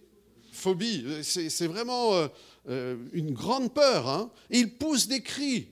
phobie. 0.52 1.24
C'est 1.24 1.68
vraiment 1.68 2.14
euh, 2.14 2.28
euh, 2.68 2.98
une 3.14 3.32
grande 3.32 3.74
peur. 3.74 4.08
Hein. 4.08 4.32
Ils 4.52 4.78
poussent 4.78 5.08
des 5.08 5.24
cris. 5.24 5.70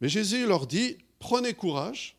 Mais 0.00 0.08
Jésus 0.08 0.46
leur 0.46 0.66
dit 0.66 0.96
prenez 1.20 1.54
courage. 1.54 2.16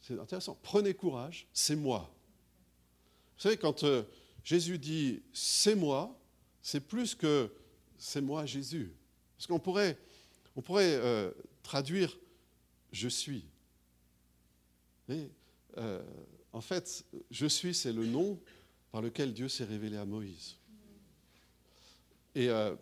C'est 0.00 0.18
intéressant. 0.18 0.58
Prenez 0.62 0.94
courage, 0.94 1.46
c'est 1.52 1.76
moi. 1.76 2.14
Vous 3.36 3.42
savez, 3.42 3.56
quand 3.56 3.84
Jésus 4.44 4.78
dit 4.78 5.22
c'est 5.32 5.74
moi, 5.74 6.16
c'est 6.62 6.80
plus 6.80 7.14
que 7.14 7.52
c'est 7.98 8.20
moi 8.20 8.46
Jésus. 8.46 8.94
Parce 9.36 9.46
qu'on 9.46 9.58
pourrait, 9.58 9.98
on 10.54 10.62
pourrait 10.62 10.94
euh, 10.94 11.30
traduire 11.62 12.16
je 12.92 13.08
suis. 13.08 13.44
Euh, 15.80 16.02
en 16.52 16.60
fait, 16.60 17.04
je 17.30 17.46
suis, 17.46 17.74
c'est 17.74 17.92
le 17.92 18.06
nom 18.06 18.38
par 18.92 19.02
lequel 19.02 19.32
Dieu 19.32 19.48
s'est 19.48 19.64
révélé 19.64 19.96
à 19.96 20.04
Moïse. 20.04 20.56
Et 22.34 22.48
euh, 22.48 22.74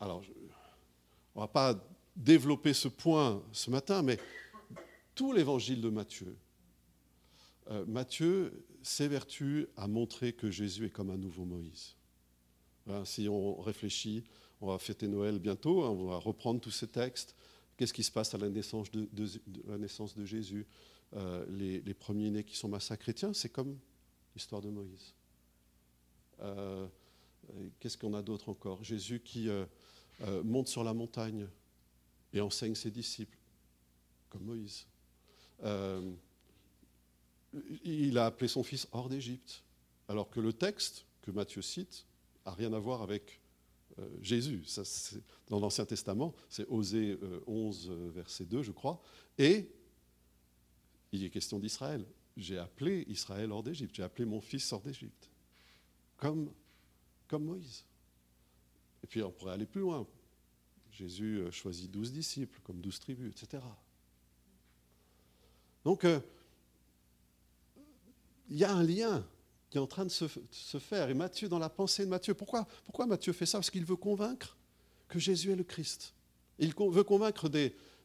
alors, 0.00 0.22
on 1.34 1.40
ne 1.40 1.44
va 1.44 1.48
pas 1.48 1.74
développer 2.14 2.72
ce 2.72 2.88
point 2.88 3.42
ce 3.52 3.70
matin, 3.70 4.02
mais 4.02 4.18
tout 5.14 5.32
l'évangile 5.32 5.80
de 5.80 5.88
Matthieu, 5.88 6.36
Matthieu 7.86 8.64
s'évertue 8.82 9.68
à 9.76 9.86
montrer 9.86 10.32
que 10.32 10.50
Jésus 10.50 10.86
est 10.86 10.90
comme 10.90 11.10
un 11.10 11.16
nouveau 11.16 11.44
Moïse. 11.44 11.94
si 13.04 13.28
on 13.28 13.60
réfléchit 13.60 14.24
on 14.62 14.68
va 14.68 14.78
fêter 14.78 15.08
Noël 15.08 15.40
bientôt, 15.40 15.82
hein, 15.82 15.90
on 15.90 16.06
va 16.06 16.18
reprendre 16.18 16.60
tous 16.60 16.70
ces 16.70 16.86
textes. 16.86 17.34
Qu'est-ce 17.76 17.92
qui 17.92 18.04
se 18.04 18.12
passe 18.12 18.32
à 18.32 18.38
la 18.38 18.48
naissance 18.48 18.90
de 18.92 20.24
Jésus? 20.24 20.66
Euh, 21.14 21.44
les, 21.48 21.94
premiers-nés 21.94 22.44
qui 22.44 22.56
sont 22.56 22.68
massacrés, 22.68 23.14
tiens, 23.14 23.32
c'est 23.32 23.50
comme 23.50 23.78
l'histoire 24.34 24.62
de 24.62 24.70
Moïse. 24.70 25.14
Euh, 26.40 26.86
qu'est-ce 27.78 27.98
qu'on 27.98 28.14
a 28.14 28.22
d'autre 28.22 28.48
encore? 28.48 28.82
Jésus 28.82 29.20
qui 29.20 29.48
euh, 29.48 29.66
monte 30.42 30.68
sur 30.68 30.84
la 30.84 30.94
montagne 30.94 31.46
et 32.32 32.40
enseigne 32.40 32.74
ses 32.74 32.90
disciples, 32.90 33.36
comme 34.30 34.44
Moïse. 34.44 34.86
il 37.84 38.16
a 38.16 38.26
appelé 38.26 38.48
son 38.48 38.62
fils 38.62 38.88
hors 38.92 39.08
d'Égypte, 39.08 39.62
alors 40.08 40.30
que 40.30 40.40
le 40.40 40.52
texte 40.52 41.04
que 41.20 41.30
Matthieu 41.30 41.62
cite 41.62 42.06
n'a 42.46 42.52
rien 42.52 42.72
à 42.72 42.78
voir 42.78 43.02
avec 43.02 43.42
Jésus. 44.22 44.64
Dans 45.48 45.60
l'Ancien 45.60 45.84
Testament, 45.84 46.34
c'est 46.48 46.66
Osée 46.68 47.18
11, 47.46 47.90
euh, 47.90 48.10
verset 48.14 48.44
2, 48.44 48.62
je 48.62 48.72
crois. 48.72 49.02
Et 49.38 49.70
il 51.12 51.24
est 51.24 51.30
question 51.30 51.58
d'Israël. 51.58 52.04
J'ai 52.36 52.58
appelé 52.58 53.04
Israël 53.08 53.52
hors 53.52 53.62
d'Égypte, 53.62 53.94
j'ai 53.94 54.02
appelé 54.02 54.24
mon 54.24 54.40
fils 54.40 54.72
hors 54.72 54.80
d'Égypte. 54.80 55.30
Comme, 56.16 56.50
Moïse. 57.32 57.84
Et 59.02 59.06
puis 59.06 59.22
on 59.22 59.30
pourrait 59.30 59.54
aller 59.54 59.66
plus 59.66 59.80
loin. 59.80 60.06
Jésus 60.90 61.38
euh, 61.38 61.50
choisit 61.50 61.90
douze 61.90 62.12
disciples, 62.12 62.60
comme 62.62 62.80
douze 62.80 63.00
tribus, 63.00 63.32
etc. 63.32 63.62
Donc, 65.82 66.06
il 68.50 68.58
y 68.58 68.64
a 68.64 68.72
un 68.72 68.82
lien 68.82 69.26
qui 69.70 69.78
est 69.78 69.80
en 69.80 69.86
train 69.86 70.04
de 70.04 70.10
se, 70.10 70.26
faire. 70.78 71.08
Et 71.08 71.14
Matthieu, 71.14 71.48
dans 71.48 71.58
la 71.58 71.70
pensée 71.70 72.04
de 72.04 72.10
Matthieu, 72.10 72.34
pourquoi, 72.34 72.66
pourquoi 72.84 73.06
Matthieu 73.06 73.32
fait 73.32 73.46
ça? 73.46 73.56
Parce 73.56 73.70
qu'il 73.70 73.86
veut 73.86 73.96
convaincre 73.96 74.58
que 75.08 75.18
Jésus 75.18 75.50
est 75.50 75.56
le 75.56 75.64
Christ. 75.64 76.12
Il 76.58 76.74
veut 76.74 77.04
convaincre 77.04 77.50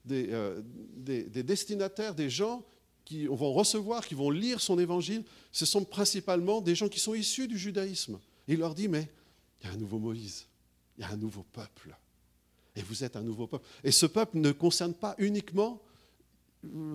euh, 0.09 0.61
des, 0.95 1.43
destinataires, 1.43 2.15
des 2.15 2.29
gens 2.29 2.65
qui 3.07 3.25
vont 3.25 3.53
recevoir, 3.53 4.05
qui 4.05 4.15
vont 4.15 4.29
lire 4.29 4.59
son 4.59 4.77
évangile. 4.77 5.23
Ce 5.53 5.65
sont 5.65 5.85
principalement 5.85 6.59
des 6.59 6.75
gens 6.75 6.89
qui 6.89 6.99
sont 6.99 7.13
issus 7.13 7.47
du 7.47 7.57
judaïsme. 7.57 8.19
il 8.49 8.59
leur 8.59 8.75
dit, 8.75 8.89
mais 8.89 9.09
il 9.61 9.67
y 9.67 9.69
a 9.69 9.73
un 9.73 9.77
nouveau 9.77 9.97
Moïse, 9.97 10.45
il 10.97 11.01
y 11.01 11.03
a 11.05 11.11
un 11.11 11.15
nouveau 11.15 11.43
peuple. 11.43 11.95
Et 12.75 12.81
vous 12.81 13.05
êtes 13.05 13.15
un 13.15 13.21
nouveau 13.21 13.47
peuple. 13.47 13.65
Et 13.85 13.93
ce 13.93 14.05
peuple 14.05 14.39
ne 14.39 14.51
concerne 14.51 14.93
pas 14.93 15.15
uniquement 15.19 15.81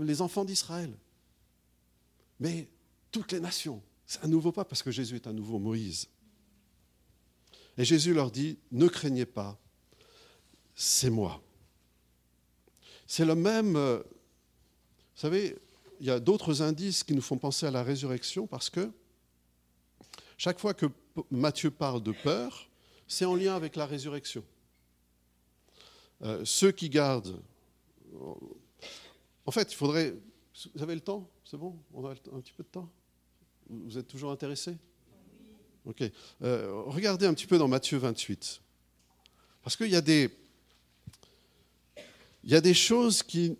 les 0.03 0.21
enfants 0.21 0.45
d'Israël, 0.45 0.93
mais 2.39 2.69
toutes 3.11 3.33
les 3.33 3.41
nations. 3.41 3.83
C'est 4.05 4.23
un 4.23 4.29
nouveau 4.29 4.53
pas 4.53 4.67
parce 4.67 4.83
que 4.83 4.91
Jésus 4.91 5.15
est 5.15 5.27
un 5.27 5.33
nouveau 5.33 5.59
Moïse. 5.59 6.09
Et 7.79 7.87
Jésus 7.87 8.13
leur 8.13 8.31
dit, 8.31 8.59
ne 8.71 8.87
craignez 8.87 9.25
pas, 9.25 9.59
c'est 10.75 11.09
moi. 11.09 11.43
C'est 13.07 13.25
le 13.25 13.35
même... 13.35 13.77
Euh, 13.77 14.03
vous 15.15 15.21
savez, 15.21 15.57
il 16.03 16.07
y 16.07 16.11
a 16.11 16.19
d'autres 16.19 16.63
indices 16.63 17.05
qui 17.05 17.15
nous 17.15 17.23
font 17.23 17.39
penser 17.39 17.65
à 17.65 17.71
la 17.71 17.85
résurrection 17.85 18.49
parce 18.49 18.69
que 18.69 18.91
chaque 20.37 20.59
fois 20.59 20.75
que 20.75 20.87
Matthieu 21.31 21.71
parle 21.71 22.03
de 22.03 22.11
peur, 22.11 22.69
c'est 23.07 23.25
en 23.25 23.37
lien 23.37 23.55
avec 23.55 23.77
la 23.77 23.87
résurrection. 23.87 24.43
Euh, 26.23 26.45
ceux 26.45 26.73
qui 26.73 26.91
gardent... 26.91 27.41
En 29.47 29.53
fait, 29.53 29.73
il 29.73 29.77
faudrait... 29.77 30.17
Vous 30.75 30.83
avez 30.83 30.97
le 30.97 31.01
temps? 31.01 31.31
C'est 31.45 31.57
bon? 31.57 31.79
On 31.95 32.05
a 32.05 32.11
un 32.11 32.41
petit 32.41 32.53
peu 32.53 32.65
de 32.65 32.69
temps? 32.69 32.91
Vous 33.71 33.97
êtes 33.97 34.09
toujours 34.09 34.33
intéressé 34.33 34.77
Ok. 35.85 36.03
Euh, 36.43 36.83
regardez 36.87 37.27
un 37.27 37.35
petit 37.35 37.47
peu 37.47 37.59
dans 37.59 37.69
Matthieu 37.69 37.99
28. 37.99 38.61
Parce 39.63 39.77
qu'il 39.77 39.89
y 39.89 39.97
a 39.97 40.01
des. 40.01 40.37
Il 42.43 42.51
y 42.51 42.57
a 42.57 42.61
des 42.61 42.75
choses 42.75 43.23
qui, 43.23 43.57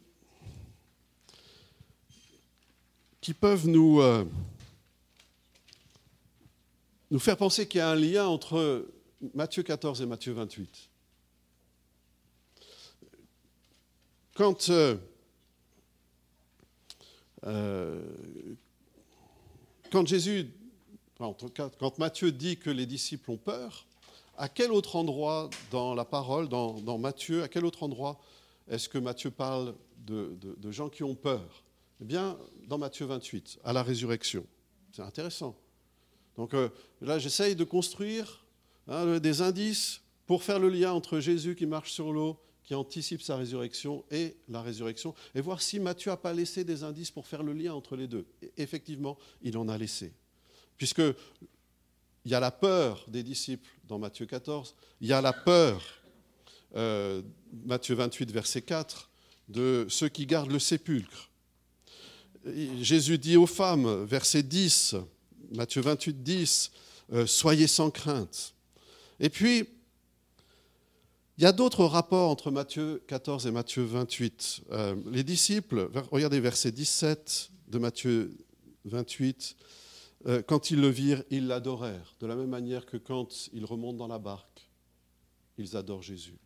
qui 3.23 3.33
peuvent 3.33 3.67
nous, 3.69 4.03
euh, 4.03 4.25
nous 7.11 7.21
faire 7.21 7.39
penser 7.39 7.67
qu'il 7.67 7.79
y 7.79 7.81
a 7.81 7.89
un 7.89 7.95
lien 7.95 8.27
entre 8.27 8.87
Matthieu 9.33 9.63
14 9.63 10.03
et 10.03 10.07
Matthieu 10.07 10.33
28. 10.33 10.91
Quand, 14.35 14.71
euh, 14.71 14.97
quand 19.91 20.07
Jésus, 20.07 20.51
quand 21.17 21.99
Matthieu 21.99 22.33
dit 22.33 22.59
que 22.59 22.71
les 22.71 22.87
disciples 22.87 23.31
ont 23.31 23.37
peur, 23.37 23.87
à 24.37 24.49
quel 24.49 24.73
autre 24.73 24.97
endroit 24.97 25.49
dans 25.71 25.95
la 25.95 26.05
parole, 26.05 26.49
dans, 26.49 26.99
Matthieu, 26.99 27.45
à 27.45 27.49
quel 27.49 27.65
autre 27.65 27.85
endroit 27.85 28.21
est-ce 28.69 28.89
que 28.89 28.99
Matthieu 28.99 29.31
parle 29.31 29.77
de, 29.99 30.37
gens 30.73 30.89
qui 30.89 31.05
ont 31.05 31.15
peur? 31.15 31.63
Eh 32.03 32.05
bien, 32.05 32.37
dans 32.67 32.79
Matthieu 32.79 33.07
28, 33.07 33.61
à 33.63 33.73
la 33.73 33.85
résurrection. 33.85 34.45
C'est 34.91 35.03
intéressant. 35.03 35.57
Donc 36.37 36.53
euh, 36.53 36.69
là, 37.01 37.21
j'essaye 37.21 37.55
de 37.55 37.63
construire 37.63 38.45
hein, 38.89 39.21
des 39.21 39.41
indices 39.41 40.01
pour 40.27 40.43
faire 40.43 40.59
le 40.59 40.69
lien 40.69 40.91
entre 40.91 41.21
Jésus 41.21 41.55
qui 41.55 41.65
marche 41.65 41.93
sur 41.93 42.13
l'eau, 42.13 42.41
qui 42.65 42.75
anticipe 42.75 43.23
sa 43.23 43.37
résurrection, 43.37 44.05
et 44.11 44.37
la 44.49 44.63
résurrection, 44.63 45.15
et 45.37 45.41
voir 45.41 45.63
si 45.63 45.79
Matthieu 45.79 46.11
n'a 46.11 46.17
pas 46.17 46.33
laissé 46.33 46.65
des 46.65 46.83
indices 46.83 47.13
pour 47.13 47.29
faire 47.29 47.45
le 47.45 47.53
lien 47.53 47.73
entre 47.73 47.95
les 47.95 48.09
deux. 48.09 48.27
effectivement, 48.57 49.17
il 49.41 49.57
en 49.57 49.69
a 49.69 49.79
laissé. 49.79 50.13
Puisque 50.77 51.03
il 52.25 52.33
y 52.33 52.35
a 52.35 52.41
la 52.41 52.51
peur 52.51 53.05
des 53.07 53.23
disciples 53.23 53.71
dans 53.87 54.01
Matthieu 54.01 54.27
14, 54.27 54.75
il 55.01 55.07
y 55.07 55.13
a 55.13 55.21
la 55.21 55.33
peur, 55.33 55.81
euh, 56.75 57.23
Matthieu 57.65 57.95
28, 57.95 58.33
verset 58.33 58.63
4, 58.63 59.09
de 59.49 59.87
ceux 59.89 60.09
qui 60.09 60.27
gardent 60.27 60.51
le 60.51 60.59
sépulcre. 60.59 61.29
Jésus 62.45 63.19
dit 63.19 63.37
aux 63.37 63.47
femmes, 63.47 64.05
verset 64.05 64.43
10, 64.43 64.97
Matthieu 65.55 65.81
28, 65.83 66.23
10, 66.23 66.71
euh, 67.13 67.27
Soyez 67.27 67.67
sans 67.67 67.91
crainte. 67.91 68.55
Et 69.21 69.29
puis, 69.29 69.69
il 71.39 71.45
y 71.45 71.47
a 71.47 71.53
d'autres 71.53 71.85
rapports 71.85 72.31
entre 72.31 72.51
Matthieu 72.51 73.03
14 73.07 73.47
et 73.47 73.51
Matthieu 73.51 73.85
28. 73.85 74.63
Euh, 74.71 74.97
les 75.11 75.23
disciples, 75.23 75.91
regardez 76.11 76.41
verset 76.41 76.73
17 76.73 77.51
de 77.69 77.79
Matthieu 77.79 78.37
28, 78.87 79.57
euh, 80.27 80.43
quand 80.43 80.71
ils 80.71 80.81
le 80.81 80.89
virent, 80.89 81.23
ils 81.31 81.47
l'adorèrent, 81.47 82.17
de 82.21 82.27
la 82.27 82.35
même 82.35 82.51
manière 82.51 82.87
que 82.87 82.97
quand 82.97 83.49
ils 83.53 83.65
remontent 83.65 83.99
dans 83.99 84.09
la 84.09 84.19
barque, 84.19 84.69
ils 85.59 85.77
adorent 85.77 86.03
Jésus. 86.03 86.39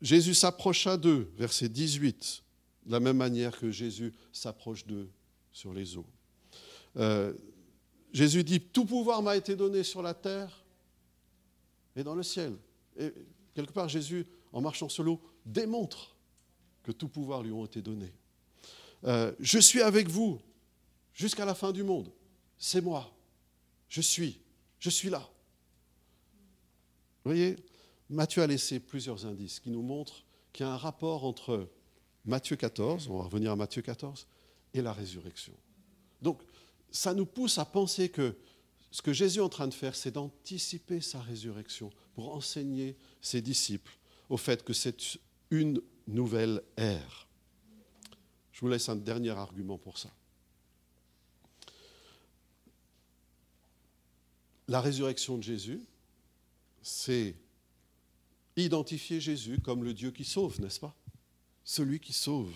Jésus 0.00 0.34
s'approcha 0.34 0.96
d'eux, 0.96 1.30
verset 1.36 1.68
18, 1.68 2.42
de 2.88 2.92
la 2.92 3.00
même 3.00 3.18
manière 3.18 3.56
que 3.56 3.70
Jésus 3.70 4.14
s'approche 4.32 4.86
d'eux 4.86 5.10
sur 5.52 5.74
les 5.74 5.98
eaux. 5.98 6.06
Euh, 6.96 7.34
Jésus 8.14 8.42
dit, 8.42 8.60
tout 8.60 8.86
pouvoir 8.86 9.22
m'a 9.22 9.36
été 9.36 9.54
donné 9.54 9.82
sur 9.82 10.02
la 10.02 10.14
terre 10.14 10.64
et 11.94 12.02
dans 12.02 12.14
le 12.14 12.22
ciel. 12.22 12.56
Et 12.98 13.12
quelque 13.54 13.72
part, 13.72 13.90
Jésus, 13.90 14.26
en 14.52 14.62
marchant 14.62 14.88
sur 14.88 15.04
l'eau, 15.04 15.20
démontre 15.44 16.16
que 16.82 16.90
tout 16.90 17.08
pouvoir 17.08 17.42
lui 17.42 17.52
ont 17.52 17.66
été 17.66 17.82
donné. 17.82 18.10
Euh, 19.04 19.32
je 19.38 19.58
suis 19.58 19.82
avec 19.82 20.08
vous 20.08 20.40
jusqu'à 21.12 21.44
la 21.44 21.54
fin 21.54 21.72
du 21.72 21.82
monde. 21.82 22.10
C'est 22.56 22.80
moi. 22.80 23.14
Je 23.90 24.00
suis. 24.00 24.40
Je 24.78 24.88
suis 24.88 25.10
là. 25.10 25.28
Vous 27.22 27.32
voyez, 27.32 27.56
Matthieu 28.08 28.42
a 28.42 28.46
laissé 28.46 28.80
plusieurs 28.80 29.26
indices 29.26 29.60
qui 29.60 29.70
nous 29.70 29.82
montrent 29.82 30.24
qu'il 30.54 30.64
y 30.64 30.68
a 30.68 30.72
un 30.72 30.78
rapport 30.78 31.26
entre 31.26 31.68
Matthieu 32.24 32.56
14, 32.56 33.08
on 33.08 33.18
va 33.18 33.24
revenir 33.24 33.52
à 33.52 33.56
Matthieu 33.56 33.82
14, 33.82 34.26
et 34.74 34.82
la 34.82 34.92
résurrection. 34.92 35.54
Donc, 36.20 36.42
ça 36.90 37.14
nous 37.14 37.26
pousse 37.26 37.58
à 37.58 37.64
penser 37.64 38.08
que 38.08 38.36
ce 38.90 39.02
que 39.02 39.12
Jésus 39.12 39.38
est 39.38 39.42
en 39.42 39.48
train 39.48 39.68
de 39.68 39.74
faire, 39.74 39.94
c'est 39.94 40.10
d'anticiper 40.10 41.00
sa 41.00 41.20
résurrection 41.20 41.90
pour 42.14 42.34
enseigner 42.34 42.96
ses 43.20 43.40
disciples 43.40 43.96
au 44.28 44.36
fait 44.36 44.64
que 44.64 44.72
c'est 44.72 45.18
une 45.50 45.80
nouvelle 46.06 46.62
ère. 46.76 47.28
Je 48.52 48.60
vous 48.60 48.68
laisse 48.68 48.88
un 48.88 48.96
dernier 48.96 49.30
argument 49.30 49.78
pour 49.78 49.98
ça. 49.98 50.10
La 54.66 54.80
résurrection 54.80 55.38
de 55.38 55.42
Jésus, 55.42 55.80
c'est 56.82 57.34
identifier 58.56 59.20
Jésus 59.20 59.60
comme 59.60 59.84
le 59.84 59.94
Dieu 59.94 60.10
qui 60.10 60.24
sauve, 60.24 60.60
n'est-ce 60.60 60.80
pas? 60.80 60.94
Celui 61.68 62.00
qui 62.00 62.14
sauve. 62.14 62.50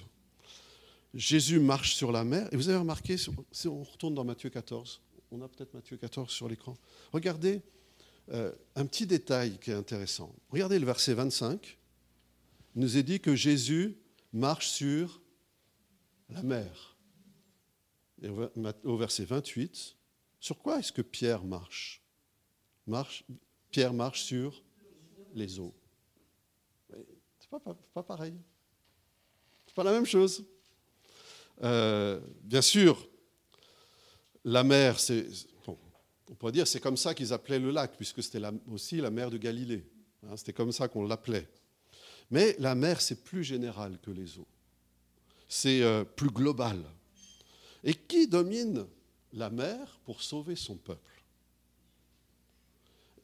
Jésus 1.12 1.61
marche 1.61 1.94
sur 1.94 2.12
la 2.12 2.25
mer. 2.25 2.48
Et 2.51 2.57
vous 2.57 2.70
avez 2.70 2.79
remarqué, 2.79 3.18
si 3.18 3.68
on 3.68 3.83
retourne 3.83 4.14
dans 4.14 4.25
Matthieu 4.25 4.48
14, 4.48 5.03
on 5.31 5.42
a 5.42 5.48
peut-être 5.48 5.75
Matthieu 5.75 5.98
14 5.98 6.31
sur 6.31 6.48
l'écran. 6.48 6.79
Regardez 7.12 7.61
euh, 8.31 8.51
un 8.75 8.87
petit 8.87 9.07
détail 9.07 9.59
qui 9.59 9.70
est 9.70 9.75
intéressant. 9.75 10.35
Regardez 10.48 10.79
le 10.79 10.87
verset 10.87 11.12
25. 11.12 11.79
Il 12.75 12.81
nous 12.81 12.96
est 12.96 13.03
dit 13.03 13.20
que 13.20 13.37
Jésus 13.37 13.98
marche 14.33 14.70
sur 14.70 15.20
la 16.31 16.42
mer. 16.42 16.96
Et 18.22 18.31
au 18.31 18.96
verset 18.96 19.27
28, 19.27 19.94
sur 20.40 20.57
quoi 20.57 20.79
est-ce 20.79 20.90
que 20.90 21.03
Pierre 21.03 21.44
marche, 21.44 22.03
marche 22.87 23.27
Pierre 23.70 23.92
marche 23.92 24.22
sur 24.22 24.62
les 25.35 25.61
eaux. 25.61 25.75
C'est 27.38 27.51
pas, 27.92 28.03
pareil. 28.03 28.33
Pas 29.74 29.85
la 29.85 29.92
même 29.92 30.06
chose. 30.06 30.44
Euh, 31.62 32.20
bien 32.42 32.62
sûr, 32.62 33.08
la 34.44 34.64
mer, 34.64 34.98
c'est, 34.98 35.26
on 35.66 36.35
pourrait 36.35 36.52
dire 36.52 36.66
c'est 36.66 36.80
comme 36.80 36.96
ça 36.96 37.14
qu'ils 37.14 37.32
appelaient 37.32 37.58
le 37.58 37.70
lac, 37.70 37.96
puisque 37.96 38.22
c'était 38.22 38.40
aussi 38.70 38.96
la 38.96 39.11
mer 39.11 39.30
de 39.30 39.38
Galilée. 39.38 39.85
Hein, 40.24 40.37
c'était 40.37 40.52
comme 40.52 40.72
ça 40.72 40.88
qu'on 40.88 41.06
l'appelait. 41.06 41.48
Mais 42.30 42.56
la 42.58 42.74
mer, 42.74 43.00
c'est 43.00 43.22
plus 43.22 43.44
général 43.44 43.98
que 44.00 44.11
les 44.11 44.38
eaux. 44.38 44.46
C'est 45.48 45.82
euh, 45.82 46.04
plus 46.04 46.30
global. 46.30 46.82
Et 47.85 47.94
qui 47.94 48.26
domine 48.26 48.87
la 49.32 49.50
mer 49.50 49.98
pour 50.04 50.22
sauver 50.22 50.56
son 50.56 50.76
peuple? 50.76 51.00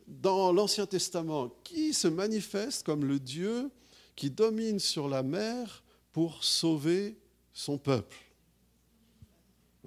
Dans 0.07 0.53
l'Ancien 0.53 0.87
Testament, 0.87 1.49
qui 1.65 1.93
se 1.93 2.09
manifeste 2.09 2.85
comme 2.85 3.05
le 3.05 3.19
Dieu 3.19 3.71
qui 4.17 4.31
domine 4.31 4.79
sur 4.79 5.09
la 5.09 5.23
mer 5.23 5.85
pour 6.13 6.43
sauver 6.45 7.17
son 7.53 7.79
peuple. 7.79 8.17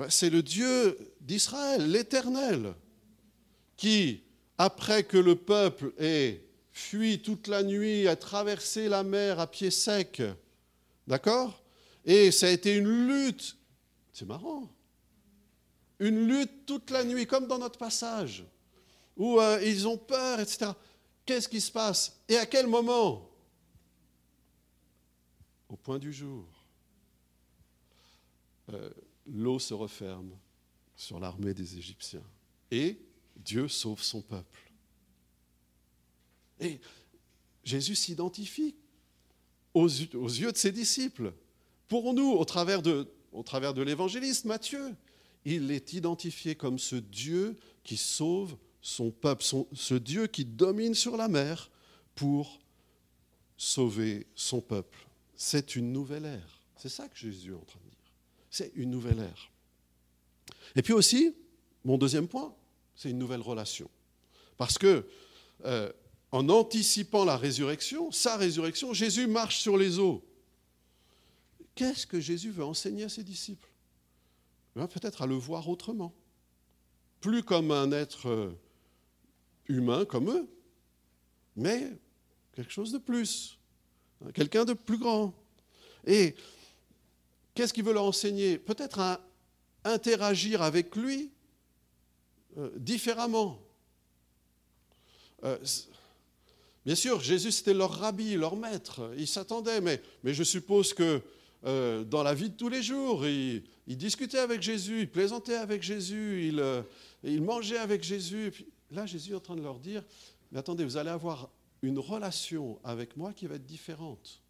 C'est 0.09 0.29
le 0.29 0.41
Dieu 0.41 0.97
d'Israël, 1.19 1.89
l'Éternel, 1.89 2.73
qui, 3.77 4.23
après 4.57 5.03
que 5.03 5.17
le 5.17 5.35
peuple 5.35 5.93
ait 5.99 6.43
fui 6.71 7.21
toute 7.21 7.47
la 7.47 7.63
nuit, 7.63 8.07
a 8.07 8.15
traversé 8.15 8.87
la 8.87 9.03
mer 9.03 9.39
à 9.39 9.47
pied 9.47 9.71
sec, 9.71 10.21
d'accord? 11.07 11.63
Et 12.05 12.31
ça 12.31 12.47
a 12.47 12.49
été 12.49 12.75
une 12.75 13.07
lutte, 13.07 13.57
c'est 14.13 14.25
marrant, 14.25 14.69
une 15.99 16.27
lutte 16.27 16.65
toute 16.65 16.89
la 16.89 17.03
nuit, 17.03 17.27
comme 17.27 17.47
dans 17.47 17.59
notre 17.59 17.77
passage, 17.77 18.43
où 19.17 19.39
euh, 19.39 19.61
ils 19.63 19.87
ont 19.87 19.97
peur, 19.97 20.39
etc. 20.39 20.71
Qu'est-ce 21.25 21.47
qui 21.47 21.61
se 21.61 21.71
passe? 21.71 22.19
Et 22.27 22.37
à 22.37 22.45
quel 22.45 22.67
moment? 22.67 23.30
Au 25.71 25.77
point 25.77 25.99
du 25.99 26.11
jour. 26.11 26.45
Euh, 28.69 28.89
l'eau 29.25 29.57
se 29.57 29.73
referme 29.73 30.37
sur 30.97 31.17
l'armée 31.17 31.53
des 31.53 31.77
Égyptiens. 31.77 32.23
Et 32.69 32.99
Dieu 33.37 33.69
sauve 33.69 34.03
son 34.03 34.21
peuple. 34.21 34.59
Et 36.59 36.81
Jésus 37.63 37.95
s'identifie 37.95 38.75
aux, 39.73 39.87
yeux 39.87 40.51
de 40.51 40.57
ses 40.57 40.73
disciples. 40.73 41.33
Pour 41.87 42.13
nous, 42.13 42.31
au 42.33 42.43
travers 42.43 42.81
de, 42.81 43.09
au 43.31 43.41
travers 43.41 43.73
de 43.73 43.81
l'évangéliste 43.81 44.43
Matthieu, 44.43 44.93
il 45.45 45.71
est 45.71 45.93
identifié 45.93 46.53
comme 46.53 46.79
ce 46.79 46.97
Dieu 46.97 47.55
qui 47.83 47.95
sauve 47.95 48.57
son 48.81 49.09
peuple, 49.09 49.45
ce 49.71 49.95
Dieu 49.95 50.27
qui 50.27 50.43
domine 50.43 50.95
sur 50.95 51.15
la 51.15 51.29
mer 51.29 51.71
pour 52.13 52.59
sauver 53.55 54.27
son 54.35 54.59
peuple. 54.59 55.07
C'est 55.43 55.75
une 55.75 55.91
nouvelle 55.91 56.25
ère. 56.25 56.59
C'est 56.77 56.87
ça 56.87 57.09
que 57.09 57.17
Jésus 57.17 57.49
est 57.49 57.55
en 57.55 57.65
train 57.65 57.79
de 57.79 57.89
dire. 57.89 58.13
C'est 58.51 58.71
une 58.75 58.91
nouvelle 58.91 59.17
ère. 59.17 59.51
Et 60.75 60.83
puis 60.83 60.93
aussi, 60.93 61.35
mon 61.83 61.97
deuxième 61.97 62.27
point, 62.27 62.53
c'est 62.95 63.09
une 63.09 63.17
nouvelle 63.17 63.41
relation. 63.41 63.89
Parce 64.55 64.77
que, 64.77 65.03
euh, 65.65 65.91
en 66.31 66.47
anticipant 66.47 67.25
la 67.25 67.37
résurrection, 67.37 68.11
sa 68.11 68.37
résurrection, 68.37 68.93
Jésus 68.93 69.25
marche 69.25 69.57
sur 69.57 69.77
les 69.77 69.97
eaux. 69.97 70.23
Qu'est-ce 71.73 72.05
que 72.05 72.19
Jésus 72.19 72.51
veut 72.51 72.63
enseigner 72.63 73.05
à 73.05 73.09
ses 73.09 73.23
disciples? 73.23 73.69
Eh 74.75 74.87
Peut-être 74.87 75.23
à 75.23 75.25
le 75.25 75.33
voir 75.33 75.67
autrement. 75.67 76.13
Plus 77.19 77.41
comme 77.41 77.71
un 77.71 77.91
être 77.91 78.29
euh, 78.29 78.55
humain 79.67 80.05
comme 80.05 80.29
eux, 80.29 80.47
mais 81.55 81.97
quelque 82.53 82.71
chose 82.71 82.91
de 82.91 82.99
plus, 82.99 83.57
quelqu'un 84.33 84.65
de 84.65 84.73
plus 84.73 84.97
grand. 84.97 85.33
Et 86.05 86.35
Qu'est-ce 87.53 87.73
qu'il 87.73 87.83
veut 87.83 87.93
leur 87.93 88.05
enseigner? 88.05 88.57
Peut-être 88.57 88.99
à 88.99 89.21
interagir 89.83 90.61
avec 90.61 90.95
lui 90.95 91.31
euh, 92.57 92.69
différemment. 92.77 93.59
Euh, 95.43 95.57
bien 96.85 96.95
sûr, 96.95 97.19
Jésus, 97.19 97.51
c'était 97.51 97.73
leur 97.73 97.91
rabbi, 97.91 98.35
leur 98.35 98.55
maître. 98.55 99.11
Ils 99.17 99.27
s'attendaient, 99.27 99.81
mais, 99.81 100.01
je 100.23 100.43
suppose 100.43 100.93
que 100.93 101.21
euh, 101.65 102.03
dans 102.03 102.23
la 102.23 102.33
vie 102.33 102.49
de 102.49 102.55
tous 102.55 102.69
les 102.69 102.81
jours, 102.81 103.27
ils, 103.27 103.63
discutaient 103.87 104.39
avec 104.39 104.61
Jésus, 104.61 105.01
ils 105.01 105.11
plaisantaient 105.11 105.55
avec 105.55 105.83
Jésus, 105.83 106.47
ils, 106.47 106.63
ils 107.23 107.41
mangeaient 107.41 107.77
avec 107.77 108.03
Jésus. 108.03 108.45
Et 108.45 108.51
puis, 108.51 108.65
là, 108.91 109.05
Jésus 109.05 109.31
est 109.31 109.35
en 109.35 109.41
train 109.41 109.57
de 109.57 109.61
leur 109.61 109.79
dire, 109.79 110.03
mais 110.51 110.59
attendez, 110.59 110.85
vous 110.85 110.95
allez 110.95 111.09
avoir 111.09 111.49
une 111.81 111.99
relation 111.99 112.79
avec 112.83 113.17
moi 113.17 113.33
qui 113.33 113.47
va 113.47 113.55
être 113.55 113.65
différente, 113.65 114.41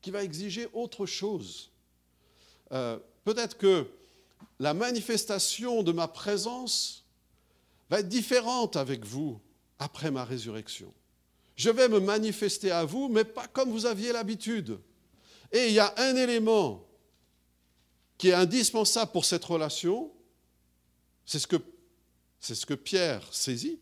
qui 0.00 0.10
va 0.10 0.22
exiger 0.22 0.68
autre 0.72 1.06
chose. 1.06 1.70
Euh, 2.72 2.98
peut-être 3.24 3.58
que 3.58 3.88
la 4.58 4.74
manifestation 4.74 5.82
de 5.82 5.92
ma 5.92 6.08
présence 6.08 7.04
va 7.90 8.00
être 8.00 8.08
différente 8.08 8.76
avec 8.76 9.04
vous 9.04 9.40
après 9.78 10.10
ma 10.10 10.24
résurrection. 10.24 10.92
Je 11.56 11.70
vais 11.70 11.88
me 11.88 11.98
manifester 11.98 12.70
à 12.70 12.84
vous, 12.84 13.08
mais 13.08 13.24
pas 13.24 13.48
comme 13.48 13.70
vous 13.70 13.86
aviez 13.86 14.12
l'habitude. 14.12 14.78
Et 15.50 15.68
il 15.68 15.72
y 15.72 15.80
a 15.80 15.92
un 15.96 16.14
élément 16.14 16.86
qui 18.16 18.28
est 18.28 18.34
indispensable 18.34 19.12
pour 19.12 19.24
cette 19.24 19.44
relation, 19.44 20.12
c'est 21.24 21.38
ce 21.38 21.46
que, 21.46 21.56
c'est 22.40 22.54
ce 22.54 22.66
que 22.66 22.74
Pierre 22.74 23.22
saisit. 23.32 23.80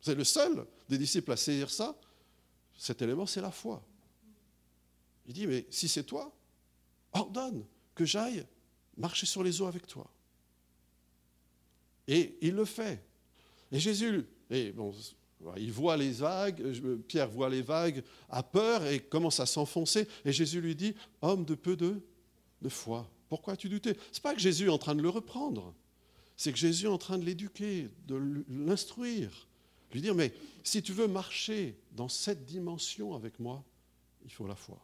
C'est 0.00 0.14
le 0.14 0.24
seul 0.24 0.66
des 0.88 0.98
disciples 0.98 1.32
à 1.32 1.36
saisir 1.36 1.70
ça. 1.70 1.98
Cet 2.78 3.02
élément, 3.02 3.26
c'est 3.26 3.40
la 3.40 3.50
foi. 3.50 3.84
Il 5.26 5.34
dit, 5.34 5.46
mais 5.46 5.66
si 5.68 5.88
c'est 5.88 6.04
toi, 6.04 6.32
ordonne 7.12 7.66
que 7.94 8.04
j'aille 8.04 8.46
marcher 8.96 9.26
sur 9.26 9.42
les 9.42 9.60
eaux 9.60 9.66
avec 9.66 9.86
toi. 9.86 10.08
Et 12.06 12.38
il 12.40 12.54
le 12.54 12.64
fait. 12.64 13.04
Et 13.72 13.80
Jésus, 13.80 14.24
il 14.50 15.72
voit 15.72 15.96
les 15.96 16.12
vagues, 16.12 17.02
Pierre 17.06 17.28
voit 17.28 17.50
les 17.50 17.62
vagues, 17.62 18.02
a 18.30 18.42
peur 18.42 18.86
et 18.86 19.00
commence 19.00 19.40
à 19.40 19.46
s'enfoncer. 19.46 20.08
Et 20.24 20.32
Jésus 20.32 20.60
lui 20.60 20.74
dit, 20.76 20.94
homme 21.20 21.44
de 21.44 21.56
peu 21.56 21.76
de, 21.76 22.00
de 22.62 22.68
foi, 22.68 23.10
pourquoi 23.28 23.54
as-tu 23.54 23.68
douté? 23.68 23.94
Ce 24.12 24.18
n'est 24.18 24.22
pas 24.22 24.34
que 24.34 24.40
Jésus 24.40 24.66
est 24.66 24.70
en 24.70 24.78
train 24.78 24.94
de 24.94 25.02
le 25.02 25.10
reprendre, 25.10 25.74
c'est 26.36 26.52
que 26.52 26.58
Jésus 26.58 26.86
est 26.86 26.88
en 26.88 26.96
train 26.96 27.18
de 27.18 27.24
l'éduquer, 27.24 27.88
de 28.06 28.44
l'instruire, 28.48 29.47
lui 29.92 30.00
dire, 30.00 30.14
mais 30.14 30.32
si 30.62 30.82
tu 30.82 30.92
veux 30.92 31.08
marcher 31.08 31.78
dans 31.92 32.08
cette 32.08 32.44
dimension 32.44 33.14
avec 33.14 33.38
moi, 33.38 33.64
il 34.24 34.30
faut 34.30 34.46
la 34.46 34.54
foi. 34.54 34.78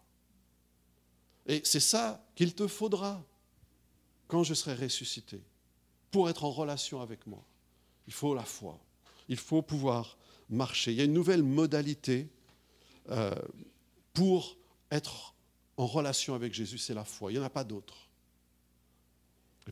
Et 1.47 1.61
c'est 1.65 1.81
ça 1.81 2.27
qu'il 2.35 2.55
te 2.55 2.67
faudra 2.67 3.25
quand 4.29 4.43
je 4.43 4.55
serai 4.55 4.75
ressuscité, 4.75 5.43
pour 6.11 6.31
être 6.31 6.45
en 6.45 6.51
relation 6.51 7.01
avec 7.01 7.27
moi. 7.27 7.45
Il 8.07 8.13
faut 8.13 8.35
la 8.35 8.45
foi. 8.45 8.81
Il 9.29 9.37
faut 9.37 9.63
pouvoir 9.63 10.17
marcher. 10.49 10.93
Il 10.93 10.99
y 10.99 11.01
a 11.01 11.05
une 11.05 11.13
nouvelle 11.13 11.43
modalité 11.43 12.29
euh, 13.11 13.35
pour 14.13 14.57
être 14.91 15.35
en 15.77 15.87
relation 15.87 16.35
avec 16.35 16.55
Jésus, 16.55 16.79
c'est 16.79 16.95
la 16.95 17.05
foi. 17.05 17.33
Il 17.33 17.35
n'y 17.35 17.41
en 17.41 17.47
a 17.47 17.51
pas 17.51 17.65
d'autre. 17.65 18.09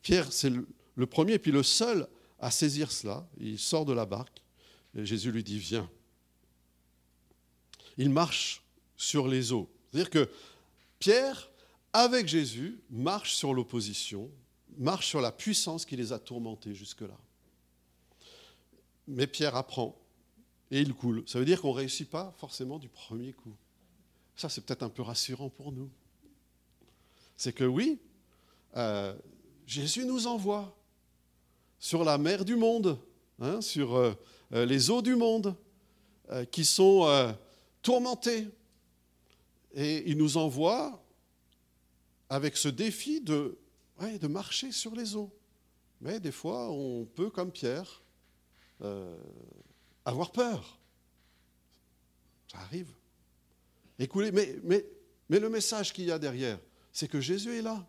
Pierre, 0.03 0.33
c'est 0.33 0.51
le, 0.51 1.07
premier, 1.07 1.39
puis 1.39 1.53
le 1.53 1.63
seul 1.63 2.09
à 2.41 2.51
saisir 2.51 2.91
cela. 2.91 3.27
Il 3.39 3.59
sort 3.59 3.85
de 3.85 3.93
la 3.93 4.07
barque 4.07 4.43
et 4.95 5.05
Jésus 5.05 5.33
lui 5.33 5.45
dit 5.45 5.59
Viens. 5.59 5.89
Il 7.99 8.11
marche 8.11 8.63
sur 8.97 9.29
les 9.29 9.53
eaux. 9.53 9.71
C'est-à-dire 9.91 10.11
que 10.11 10.31
Pierre, 10.99 11.51
avec 11.93 12.27
Jésus, 12.29 12.81
marche 12.91 13.35
sur 13.35 13.53
l'opposition, 13.53 14.31
marche 14.79 15.07
sur 15.07 15.21
la 15.21 15.33
puissance 15.33 15.85
qui 15.85 15.97
les 15.97 16.13
a 16.13 16.19
tourmentés 16.19 16.75
jusque-là. 16.75 17.19
Mais 19.09 19.27
Pierre 19.27 19.57
apprend 19.57 19.99
et 20.71 20.81
il 20.81 20.95
coule. 20.95 21.23
Ça 21.27 21.39
veut 21.39 21.45
dire 21.45 21.61
qu'on 21.61 21.73
ne 21.73 21.79
réussit 21.79 22.09
pas 22.09 22.33
forcément 22.39 22.79
du 22.79 22.89
premier 22.89 23.33
coup. 23.33 23.55
Ça, 24.37 24.49
c'est 24.49 24.63
peut-être 24.63 24.83
un 24.83 24.89
peu 24.89 25.03
rassurant 25.03 25.51
pour 25.51 25.73
nous. 25.73 25.91
C'est 27.37 27.53
que 27.53 27.65
oui, 27.65 28.01
euh, 28.77 29.15
Jésus 29.67 30.07
nous 30.07 30.27
envoie 30.27 30.77
sur 31.79 32.05
la 32.05 32.17
mer 32.17 32.45
du 32.45 32.57
monde, 32.57 32.99
hein, 33.41 33.61
sur 33.61 33.97
euh, 33.97 34.15
les 34.53 34.91
eaux 34.91 35.03
du 35.03 35.17
monde, 35.17 35.55
qui 36.51 36.65
sont 36.65 37.35
tourmentées. 37.83 38.49
Et 39.75 40.11
il 40.11 40.17
nous 40.17 40.37
envoie 40.37 41.03
avec 42.29 42.57
ce 42.57 42.69
défi 42.69 43.21
de, 43.21 43.59
marcher 44.29 44.73
sur 44.73 44.95
les 44.95 45.17
eaux. 45.17 45.33
Mais 46.01 46.21
des 46.21 46.33
fois, 46.33 46.71
on 46.71 47.05
peut, 47.05 47.31
comme 47.31 47.51
Pierre, 47.51 48.03
avoir 50.05 50.31
peur. 50.33 50.79
Ça 52.51 52.59
arrive. 52.59 52.93
Écoutez, 53.99 54.33
mais, 54.33 54.57
mais, 54.63 54.85
mais 55.29 55.39
le 55.39 55.49
message 55.49 55.93
qu'il 55.93 56.05
y 56.05 56.11
a 56.11 56.19
derrière, 56.19 56.59
c'est 56.93 57.09
que 57.09 57.21
Jésus 57.21 57.57
est 57.57 57.63
là. 57.63 57.87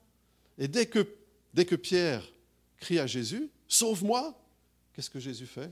Et 0.57 0.67
dès 0.67 0.85
que, 0.85 1.05
dès 1.53 1.65
que 1.65 1.75
Pierre 1.75 2.23
crie 2.77 2.99
à 2.99 3.07
Jésus, 3.07 3.49
Sauve-moi, 3.67 4.39
qu'est-ce 4.93 5.09
que 5.09 5.19
Jésus 5.19 5.47
fait? 5.47 5.71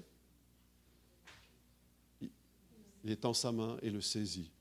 Il 3.03 3.11
étend 3.11 3.33
sa 3.33 3.51
main 3.51 3.77
et 3.81 3.89
le 3.89 4.01
saisit. 4.01 4.51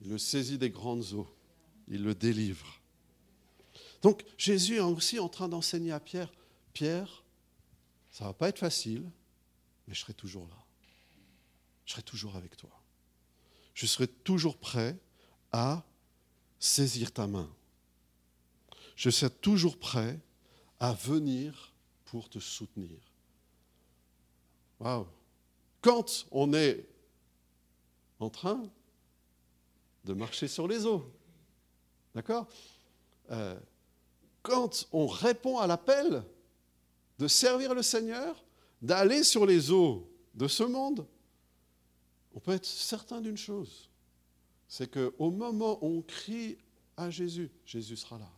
Il 0.00 0.10
le 0.10 0.18
saisit 0.18 0.58
des 0.58 0.70
grandes 0.70 1.12
eaux. 1.12 1.28
Il 1.88 2.02
le 2.02 2.14
délivre. 2.14 2.80
Donc 4.02 4.24
Jésus 4.36 4.76
est 4.76 4.80
aussi 4.80 5.18
en 5.18 5.28
train 5.28 5.48
d'enseigner 5.48 5.92
à 5.92 6.00
Pierre, 6.00 6.32
Pierre, 6.72 7.24
ça 8.10 8.24
ne 8.24 8.28
va 8.30 8.34
pas 8.34 8.48
être 8.48 8.58
facile, 8.58 9.02
mais 9.86 9.94
je 9.94 10.00
serai 10.00 10.14
toujours 10.14 10.46
là 10.48 10.66
je 11.86 11.92
serai 11.92 12.02
toujours 12.02 12.36
avec 12.36 12.56
toi. 12.56 12.70
Je 13.74 13.86
serai 13.86 14.08
toujours 14.08 14.58
prêt 14.58 14.98
à 15.52 15.84
saisir 16.58 17.12
ta 17.12 17.26
main. 17.26 17.48
Je 18.96 19.08
serai 19.08 19.30
toujours 19.30 19.78
prêt 19.78 20.18
à 20.80 20.92
venir 20.92 21.72
pour 22.06 22.28
te 22.28 22.38
soutenir. 22.38 22.98
Waouh! 24.80 25.06
Quand 25.80 26.26
on 26.32 26.52
est 26.52 26.86
en 28.18 28.30
train 28.30 28.62
de 30.04 30.14
marcher 30.14 30.48
sur 30.48 30.68
les 30.68 30.86
eaux, 30.86 31.04
d'accord? 32.14 32.46
Euh, 33.30 33.58
Quand 34.42 34.86
on 34.92 35.06
répond 35.06 35.58
à 35.58 35.66
l'appel 35.66 36.22
de 37.18 37.28
servir 37.28 37.74
le 37.74 37.82
Seigneur, 37.82 38.44
d'aller 38.80 39.24
sur 39.24 39.44
les 39.46 39.70
eaux 39.72 40.08
de 40.34 40.46
ce 40.46 40.62
monde, 40.62 41.06
on 42.34 42.40
peut 42.40 42.52
être 42.52 42.66
certain 42.66 43.20
d'une 43.20 43.36
chose, 43.36 43.90
c'est 44.68 44.90
qu'au 44.90 45.30
moment 45.30 45.78
où 45.82 45.98
on 45.98 46.02
crie 46.02 46.58
à 46.96 47.10
Jésus, 47.10 47.50
Jésus 47.64 47.96
sera 47.96 48.18
là. 48.18 48.30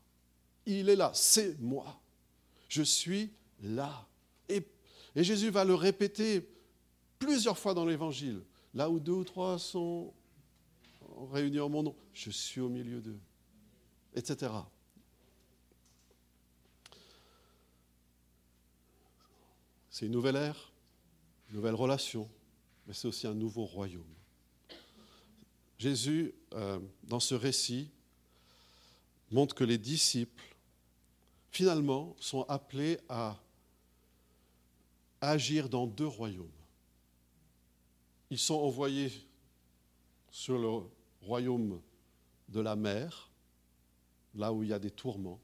Il 0.64 0.88
est 0.88 0.96
là, 0.96 1.10
c'est 1.14 1.58
moi. 1.60 2.00
Je 2.68 2.82
suis 2.82 3.30
là. 3.62 4.06
Et, 4.48 4.62
et, 5.14 5.24
Jésus 5.24 5.50
va 5.50 5.64
le 5.64 5.74
répéter 5.74 6.48
plusieurs 7.18 7.58
fois 7.58 7.74
dans 7.74 7.84
l'Évangile. 7.84 8.42
Là 8.78 8.88
où 8.88 9.00
deux 9.00 9.10
ou 9.10 9.24
trois 9.24 9.58
sont 9.58 10.14
réunis 11.32 11.58
en 11.58 11.68
mon 11.68 11.82
nom, 11.82 11.96
je 12.12 12.30
suis 12.30 12.60
au 12.60 12.68
milieu 12.68 13.00
d'eux, 13.00 13.18
etc. 14.14 14.52
C'est 19.90 20.06
une 20.06 20.12
nouvelle 20.12 20.36
ère, 20.36 20.70
une 21.48 21.56
nouvelle 21.56 21.74
relation, 21.74 22.30
mais 22.86 22.94
c'est 22.94 23.08
aussi 23.08 23.26
un 23.26 23.34
nouveau 23.34 23.64
royaume. 23.64 24.14
Jésus, 25.76 26.32
euh, 26.52 26.78
dans 27.02 27.18
ce 27.18 27.34
récit, 27.34 27.90
montre 29.32 29.56
que 29.56 29.64
les 29.64 29.78
disciples, 29.78 30.54
finalement, 31.50 32.14
sont 32.20 32.44
appelés 32.44 33.00
à 33.08 33.40
agir 35.20 35.68
dans 35.68 35.88
deux 35.88 36.06
royaumes. 36.06 36.57
Ils 38.30 38.38
sont 38.38 38.56
envoyés 38.56 39.12
sur 40.30 40.58
le 40.58 40.88
royaume 41.26 41.80
de 42.48 42.60
la 42.60 42.76
mer, 42.76 43.30
là 44.34 44.52
où 44.52 44.62
il 44.62 44.68
y 44.68 44.72
a 44.72 44.78
des 44.78 44.90
tourments, 44.90 45.40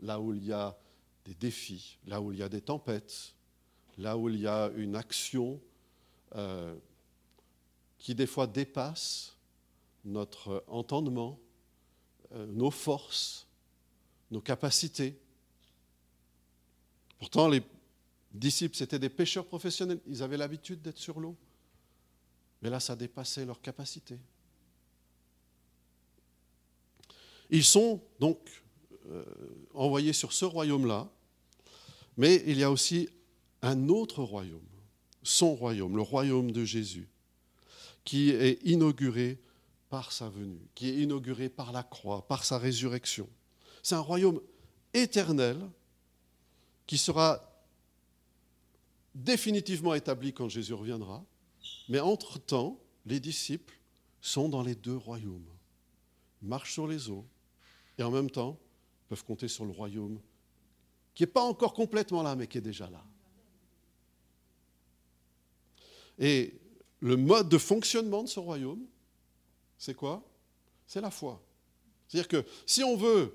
là 0.00 0.20
où 0.20 0.34
il 0.34 0.44
y 0.44 0.52
a 0.52 0.76
des 1.24 1.34
défis, 1.34 1.98
là 2.06 2.20
où 2.20 2.32
il 2.32 2.38
y 2.38 2.42
a 2.42 2.48
des 2.48 2.60
tempêtes, 2.60 3.34
là 3.98 4.16
où 4.16 4.28
il 4.28 4.40
y 4.40 4.46
a 4.46 4.70
une 4.76 4.96
action 4.96 5.60
euh, 6.34 6.74
qui 7.98 8.14
des 8.14 8.26
fois 8.26 8.46
dépassent 8.46 9.36
notre 10.04 10.64
entendement, 10.66 11.38
euh, 12.32 12.46
nos 12.46 12.70
forces, 12.70 13.46
nos 14.30 14.40
capacités. 14.40 15.18
Pourtant, 17.18 17.48
les 17.48 17.62
disciples, 18.32 18.76
c'était 18.76 18.98
des 18.98 19.10
pêcheurs 19.10 19.44
professionnels, 19.44 20.00
ils 20.06 20.22
avaient 20.22 20.38
l'habitude 20.38 20.80
d'être 20.80 20.98
sur 20.98 21.20
l'eau. 21.20 21.36
Mais 22.62 22.70
là, 22.70 22.80
ça 22.80 22.96
dépassait 22.96 23.44
leur 23.44 23.60
capacité. 23.60 24.18
Ils 27.48 27.64
sont 27.64 28.02
donc 28.18 28.38
euh, 29.08 29.24
envoyés 29.74 30.12
sur 30.12 30.32
ce 30.32 30.44
royaume-là, 30.44 31.08
mais 32.16 32.42
il 32.46 32.58
y 32.58 32.62
a 32.62 32.70
aussi 32.70 33.08
un 33.62 33.88
autre 33.88 34.22
royaume 34.22 34.60
son 35.22 35.54
royaume, 35.54 35.96
le 35.96 36.02
royaume 36.02 36.50
de 36.52 36.64
Jésus, 36.64 37.08
qui 38.04 38.30
est 38.30 38.58
inauguré 38.64 39.38
par 39.88 40.12
sa 40.12 40.28
venue, 40.28 40.60
qui 40.74 40.88
est 40.88 40.96
inauguré 40.96 41.48
par 41.48 41.72
la 41.72 41.82
croix, 41.82 42.26
par 42.26 42.44
sa 42.44 42.58
résurrection. 42.58 43.28
C'est 43.82 43.94
un 43.94 44.00
royaume 44.00 44.40
éternel 44.94 45.58
qui 46.86 46.98
sera 46.98 47.46
définitivement 49.14 49.94
établi 49.94 50.32
quand 50.32 50.48
Jésus 50.48 50.74
reviendra, 50.74 51.24
mais 51.90 51.98
entre-temps, 51.98 52.78
les 53.04 53.18
disciples 53.18 53.76
sont 54.20 54.48
dans 54.48 54.62
les 54.62 54.76
deux 54.76 54.96
royaumes, 54.96 55.50
marchent 56.40 56.72
sur 56.72 56.86
les 56.86 57.10
eaux, 57.10 57.26
et 57.98 58.02
en 58.04 58.12
même 58.12 58.30
temps 58.30 58.56
peuvent 59.08 59.24
compter 59.24 59.48
sur 59.48 59.64
le 59.64 59.72
royaume 59.72 60.20
qui 61.14 61.24
n'est 61.24 61.26
pas 61.26 61.42
encore 61.42 61.74
complètement 61.74 62.22
là, 62.22 62.36
mais 62.36 62.46
qui 62.46 62.58
est 62.58 62.62
déjà 62.62 62.88
là. 62.88 63.04
Et 66.16 66.54
le 67.00 67.16
mode 67.16 67.48
de 67.48 67.58
fonctionnement 67.58 68.22
de 68.22 68.28
ce 68.28 68.38
royaume, 68.38 68.86
c'est 69.76 69.94
quoi? 69.94 70.22
C'est 70.86 71.00
la 71.00 71.10
foi. 71.10 71.42
C'est-à-dire 72.06 72.28
que 72.28 72.48
si 72.66 72.84
on 72.84 72.96
veut 72.96 73.34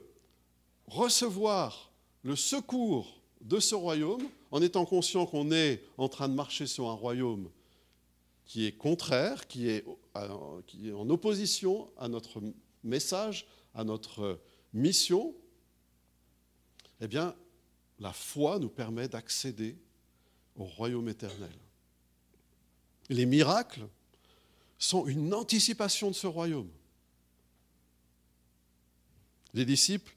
recevoir 0.87 1.91
le 2.23 2.37
secours 2.37 3.19
de 3.41 3.59
ce 3.59 3.75
royaume, 3.75 4.23
en 4.49 4.61
étant 4.61 4.85
conscient 4.85 5.25
qu'on 5.25 5.51
est 5.51 5.83
en 5.97 6.07
train 6.07 6.29
de 6.29 6.33
marcher 6.33 6.67
sur 6.67 6.89
un 6.89 6.93
royaume 6.93 7.49
qui 8.45 8.65
est 8.65 8.71
contraire, 8.71 9.47
qui 9.47 9.69
est, 9.69 9.85
qui 10.67 10.89
est 10.89 10.93
en 10.93 11.09
opposition 11.09 11.89
à 11.97 12.07
notre 12.07 12.41
message, 12.83 13.47
à 13.73 13.83
notre 13.83 14.39
mission, 14.73 15.33
eh 17.01 17.07
bien, 17.07 17.35
la 17.99 18.13
foi 18.13 18.59
nous 18.59 18.69
permet 18.69 19.07
d'accéder 19.07 19.77
au 20.55 20.63
royaume 20.65 21.09
éternel. 21.09 21.51
Les 23.09 23.25
miracles 23.25 23.87
sont 24.77 25.05
une 25.07 25.33
anticipation 25.33 26.09
de 26.09 26.15
ce 26.15 26.27
royaume. 26.27 26.69
Les 29.53 29.65
disciples 29.65 30.13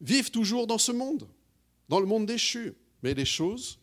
vivent 0.00 0.30
toujours 0.30 0.66
dans 0.66 0.78
ce 0.78 0.92
monde, 0.92 1.28
dans 1.88 2.00
le 2.00 2.06
monde 2.06 2.26
déchu, 2.26 2.74
mais 3.02 3.14
les 3.14 3.24
choses 3.24 3.78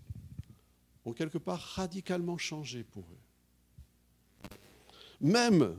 ont 1.06 1.14
quelque 1.14 1.38
part 1.38 1.60
radicalement 1.60 2.38
changé 2.38 2.84
pour 2.84 3.04
eux. 3.04 3.29
Même 5.22 5.76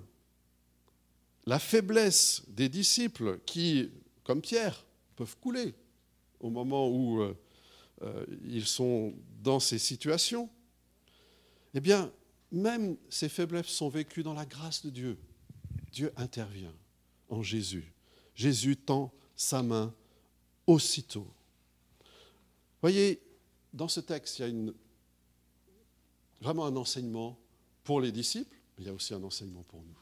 la 1.47 1.59
faiblesse 1.59 2.43
des 2.49 2.69
disciples 2.69 3.41
qui, 3.47 3.91
comme 4.25 4.41
Pierre, 4.41 4.85
peuvent 5.17 5.37
couler 5.39 5.75
au 6.41 6.51
moment 6.51 6.89
où 6.89 7.21
euh, 7.21 7.35
euh, 8.03 8.25
ils 8.45 8.67
sont 8.67 9.15
dans 9.43 9.61
ces 9.61 9.79
situations, 9.79 10.49
eh 11.75 11.81
bien, 11.81 12.13
même 12.51 12.97
ces 13.09 13.29
faiblesses 13.29 13.67
sont 13.67 13.89
vécues 13.89 14.23
dans 14.23 14.35
la 14.35 14.47
grâce 14.47 14.85
de 14.85 14.91
Dieu. 14.91 15.19
Dieu 15.93 16.13
intervient 16.17 16.75
en 17.29 17.43
Jésus. 17.43 17.93
Jésus 18.35 18.77
tend 18.77 19.13
sa 19.37 19.63
main 19.63 19.95
aussitôt. 20.67 21.27
Voyez, 22.81 23.21
dans 23.73 23.89
ce 23.89 24.01
texte, 24.01 24.39
il 24.39 24.47
y 24.47 24.69
a 24.69 24.73
vraiment 26.41 26.67
un 26.67 26.77
enseignement 26.77 27.39
pour 27.85 28.01
les 28.01 28.13
disciples, 28.13 28.57
il 28.81 28.87
y 28.87 28.89
a 28.89 28.95
aussi 28.95 29.13
un 29.13 29.23
enseignement 29.23 29.63
pour 29.65 29.83
nous. 29.83 29.99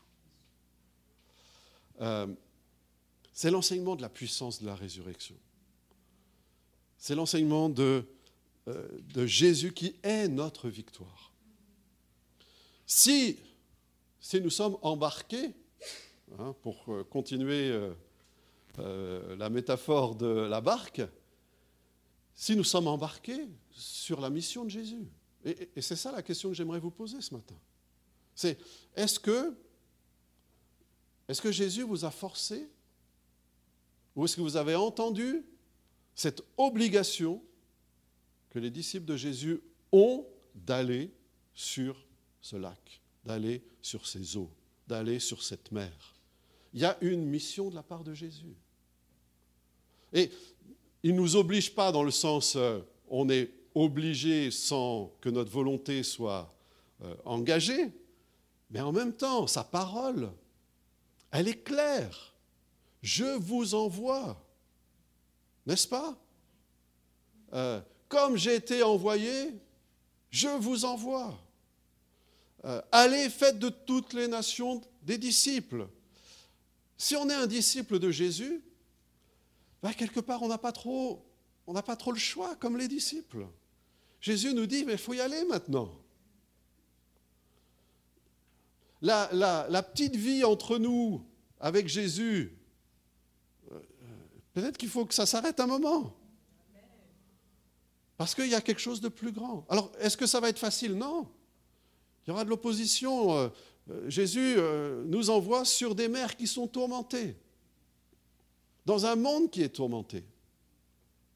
Euh, 2.01 2.33
c'est 3.33 3.51
l'enseignement 3.51 3.97
de 3.97 4.03
la 4.03 4.09
puissance 4.09 4.63
de 4.63 4.67
la 4.67 4.77
résurrection. 4.77 5.35
C'est 6.97 7.17
l'enseignement 7.17 7.69
de, 7.69 8.05
euh, 8.69 9.27
Jésus 9.27 9.73
qui 9.73 9.97
est 10.05 10.29
notre 10.29 10.69
victoire. 10.69 11.33
Si, 12.87 13.41
nous 14.35 14.51
sommes 14.51 14.79
embarqués, 14.83 15.51
hein, 16.39 16.55
pour 16.63 16.85
euh, 16.89 17.05
continuer 17.05 17.77
la 18.77 19.51
métaphore 19.51 20.15
de 20.15 20.27
la 20.27 20.61
barque, 20.61 21.03
si 22.37 22.55
nous 22.55 22.63
sommes 22.63 22.87
embarqués 22.87 23.49
sur 23.73 24.21
la 24.21 24.31
mission 24.31 24.65
de 24.65 24.71
Jésus, 24.71 25.09
et 25.45 25.83
c'est 25.83 25.97
ça 25.97 26.13
la 26.13 26.23
question 26.23 26.51
que 26.51 26.55
j'aimerais 26.55 26.79
vous 26.79 26.93
poser 26.93 27.21
ce 27.21 27.35
matin, 27.35 27.57
c'est 28.39 28.57
est-ce 28.95 29.19
que 29.19 29.53
est-ce 31.27 31.43
que 31.43 31.51
Jésus 31.51 31.83
vous 31.83 32.05
a 32.05 32.11
forcé? 32.13 32.69
Ou 34.15 34.25
est-ce 34.25 34.37
que 34.37 34.41
vous 34.41 34.57
avez 34.57 34.77
entendu 34.77 35.45
cette 36.15 36.43
obligation 36.57 37.43
que 38.51 38.61
les 38.61 38.71
disciples 38.71 39.07
de 39.07 39.17
Jésus 39.17 39.61
ont 39.91 40.25
d'aller 40.55 41.11
sur 41.53 41.97
ce 42.41 42.55
lac, 42.55 43.01
d'aller 43.25 43.61
sur 43.83 44.07
ces 44.07 44.37
eaux, 44.37 44.51
d'aller 44.87 45.19
sur 45.19 45.43
cette 45.43 45.73
mer? 45.73 46.15
Il 46.73 46.81
y 46.81 46.85
a 46.85 46.97
une 47.01 47.27
mission 47.27 47.71
de 47.71 47.75
la 47.75 47.83
part 47.83 48.05
de 48.05 48.15
Jésus. 48.15 48.57
Et 50.13 50.31
il 51.03 51.13
ne 51.13 51.21
nous 51.21 51.35
oblige 51.35 51.75
pas 51.75 51.91
dans 51.91 52.05
le 52.05 52.13
sens, 52.13 52.55
euh, 52.55 52.79
on 53.09 53.29
est 53.31 53.51
obligé 53.75 54.53
sans 54.53 55.13
que 55.21 55.29
notre 55.29 55.51
volonté 55.51 56.05
soit 56.05 56.55
euh, 57.03 57.15
engagée, 57.25 57.93
mais 58.71 58.81
en 58.81 58.93
même 58.93 59.13
temps, 59.13 59.47
sa 59.47 59.65
parole 59.65 60.31
elle 61.31 61.49
est 61.49 61.63
claire. 61.63 62.35
Je 63.03 63.37
vous 63.37 63.75
envoie. 63.75 64.43
N'est-ce 65.67 65.87
pas? 65.87 66.17
Euh, 67.53 67.81
Comme 68.09 68.37
j'ai 68.37 68.55
été 68.55 68.83
envoyé, 68.83 69.55
je 70.31 70.49
vous 70.49 70.85
envoie. 70.85 71.39
Euh, 72.65 72.83
allez, 72.91 73.31
faites 73.31 73.59
de 73.59 73.69
toutes 73.69 74.15
les 74.15 74.29
nations 74.29 74.81
des 75.03 75.19
disciples. 75.19 75.89
Si 76.97 77.15
on 77.15 77.29
est 77.29 77.35
un 77.35 77.47
disciple 77.47 77.99
de 77.99 78.11
Jésus, 78.11 78.63
ben, 79.83 79.93
quelque 79.93 80.21
part, 80.21 80.43
on 80.43 80.49
n'a 80.49 80.59
pas 80.59 80.73
trop, 80.73 81.25
pas 81.67 81.97
trop 81.97 82.11
le 82.11 82.19
choix, 82.19 82.57
comme 82.57 82.77
les 82.77 82.89
disciples. 82.89 83.47
Jésus 84.21 84.53
nous 84.55 84.67
dit, 84.67 84.85
mais 84.85 84.93
il 84.93 84.99
faut 84.99 85.15
y 85.15 85.21
aller 85.21 85.45
maintenant 85.45 85.93
la, 89.01 89.83
petite 89.83 90.17
vie 90.17 90.45
entre 90.45 90.79
nous 90.79 91.25
avec 91.61 91.89
Jésus, 91.89 92.57
euh, 93.73 93.81
peut-être 94.53 94.77
qu'il 94.77 94.89
faut 94.89 95.05
que 95.07 95.15
ça 95.15 95.27
s'arrête 95.27 95.61
un 95.61 95.67
moment. 95.67 96.17
Parce 98.17 98.35
qu'il 98.35 98.49
y 98.49 98.55
a 98.55 98.61
quelque 98.61 98.81
chose 98.81 99.01
de 99.01 99.09
plus 99.09 99.31
grand. 99.31 99.65
Alors, 99.69 99.93
est-ce 100.01 100.17
que 100.17 100.27
ça 100.27 100.41
va 100.41 100.49
être 100.49 100.59
facile? 100.59 100.95
Non. 100.95 101.29
Il 102.27 102.31
y 102.31 102.33
aura 102.33 102.45
de 102.45 102.51
l'opposition. 102.51 103.33
Euh, 103.37 103.49
euh, 103.91 104.11
Jésus 104.11 104.57
nous 105.07 105.31
envoie 105.31 105.65
sur 105.65 105.95
des 105.95 106.09
mers 106.09 106.37
qui 106.37 106.47
sont 106.47 106.67
tourmentées, 106.67 107.37
dans 108.85 109.07
un 109.07 109.17
monde 109.17 109.51
qui 109.51 109.63
est 109.63 109.69
tourmenté. 109.69 110.25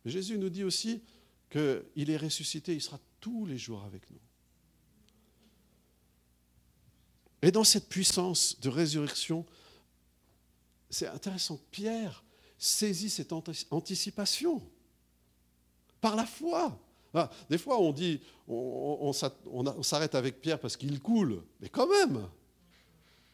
Jésus 0.05 0.37
nous 0.39 0.51
dit 0.51 0.65
aussi 0.65 1.03
qu'il 1.49 2.11
est 2.11 2.17
ressuscité, 2.17 2.75
il 2.75 2.83
sera 2.83 2.99
tous 3.21 3.47
les 3.47 3.59
jours 3.59 3.85
avec 3.85 4.11
nous. 4.11 4.19
Et 7.43 7.51
dans 7.51 7.65
cette 7.65 7.89
puissance 7.89 8.59
de 8.61 8.69
résurrection, 8.69 9.45
c'est 10.89 11.09
intéressant, 11.09 11.61
Pierre 11.73 12.23
saisit 12.57 13.11
cette 13.11 13.33
anticipation 13.33 14.63
par 16.01 16.15
la 16.15 16.25
foi. 16.25 16.79
Ah, 17.13 17.29
des 17.51 17.59
fois, 17.59 17.81
on 17.81 17.93
dit, 17.93 18.21
on, 18.47 19.13
s'arrête 19.13 20.15
avec 20.15 20.41
Pierre 20.41 20.61
parce 20.61 20.77
qu'il 20.77 21.01
coule, 21.01 21.43
mais 21.61 21.69
quand 21.69 21.89
même, 21.89 22.29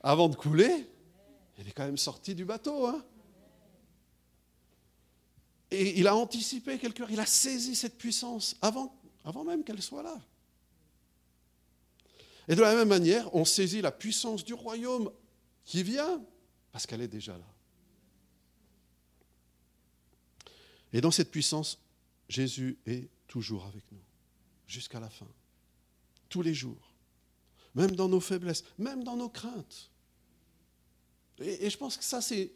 avant 0.00 0.28
de 0.28 0.36
couler, 0.36 0.88
il 1.58 1.68
est 1.68 1.72
quand 1.72 1.84
même 1.84 1.98
sorti 1.98 2.34
du 2.34 2.44
bateau. 2.44 2.86
Hein. 2.86 3.04
et 5.70 6.00
il 6.00 6.06
a 6.06 6.16
anticipé 6.16 6.78
quelque 6.78 7.00
part, 7.00 7.10
il 7.10 7.20
a 7.20 7.26
saisi 7.26 7.74
cette 7.74 7.98
puissance 7.98 8.56
avant, 8.62 8.96
avant 9.24 9.44
même 9.44 9.62
qu'elle 9.62 9.82
soit 9.82 10.02
là. 10.02 10.18
Et 12.48 12.54
de 12.54 12.62
la 12.62 12.74
même 12.74 12.88
manière, 12.88 13.34
on 13.34 13.44
saisit 13.44 13.82
la 13.82 13.92
puissance 13.92 14.44
du 14.44 14.54
royaume 14.54 15.10
qui 15.64 15.82
vient 15.82 16.22
parce 16.72 16.86
qu'elle 16.86 17.02
est 17.02 17.08
déjà 17.08 17.36
là. 17.36 17.44
Et 20.92 21.02
dans 21.02 21.10
cette 21.10 21.30
puissance, 21.30 21.78
Jésus 22.28 22.78
est 22.86 23.10
toujours 23.26 23.66
avec 23.66 23.84
nous, 23.92 24.00
jusqu'à 24.66 24.98
la 24.98 25.10
fin, 25.10 25.28
tous 26.30 26.40
les 26.40 26.54
jours, 26.54 26.94
même 27.74 27.94
dans 27.94 28.08
nos 28.08 28.20
faiblesses, 28.20 28.64
même 28.78 29.04
dans 29.04 29.16
nos 29.16 29.28
craintes. 29.28 29.90
Et, 31.40 31.68
je 31.68 31.76
pense 31.76 31.96
que 31.96 32.04
ça, 32.04 32.22
c'est 32.22 32.50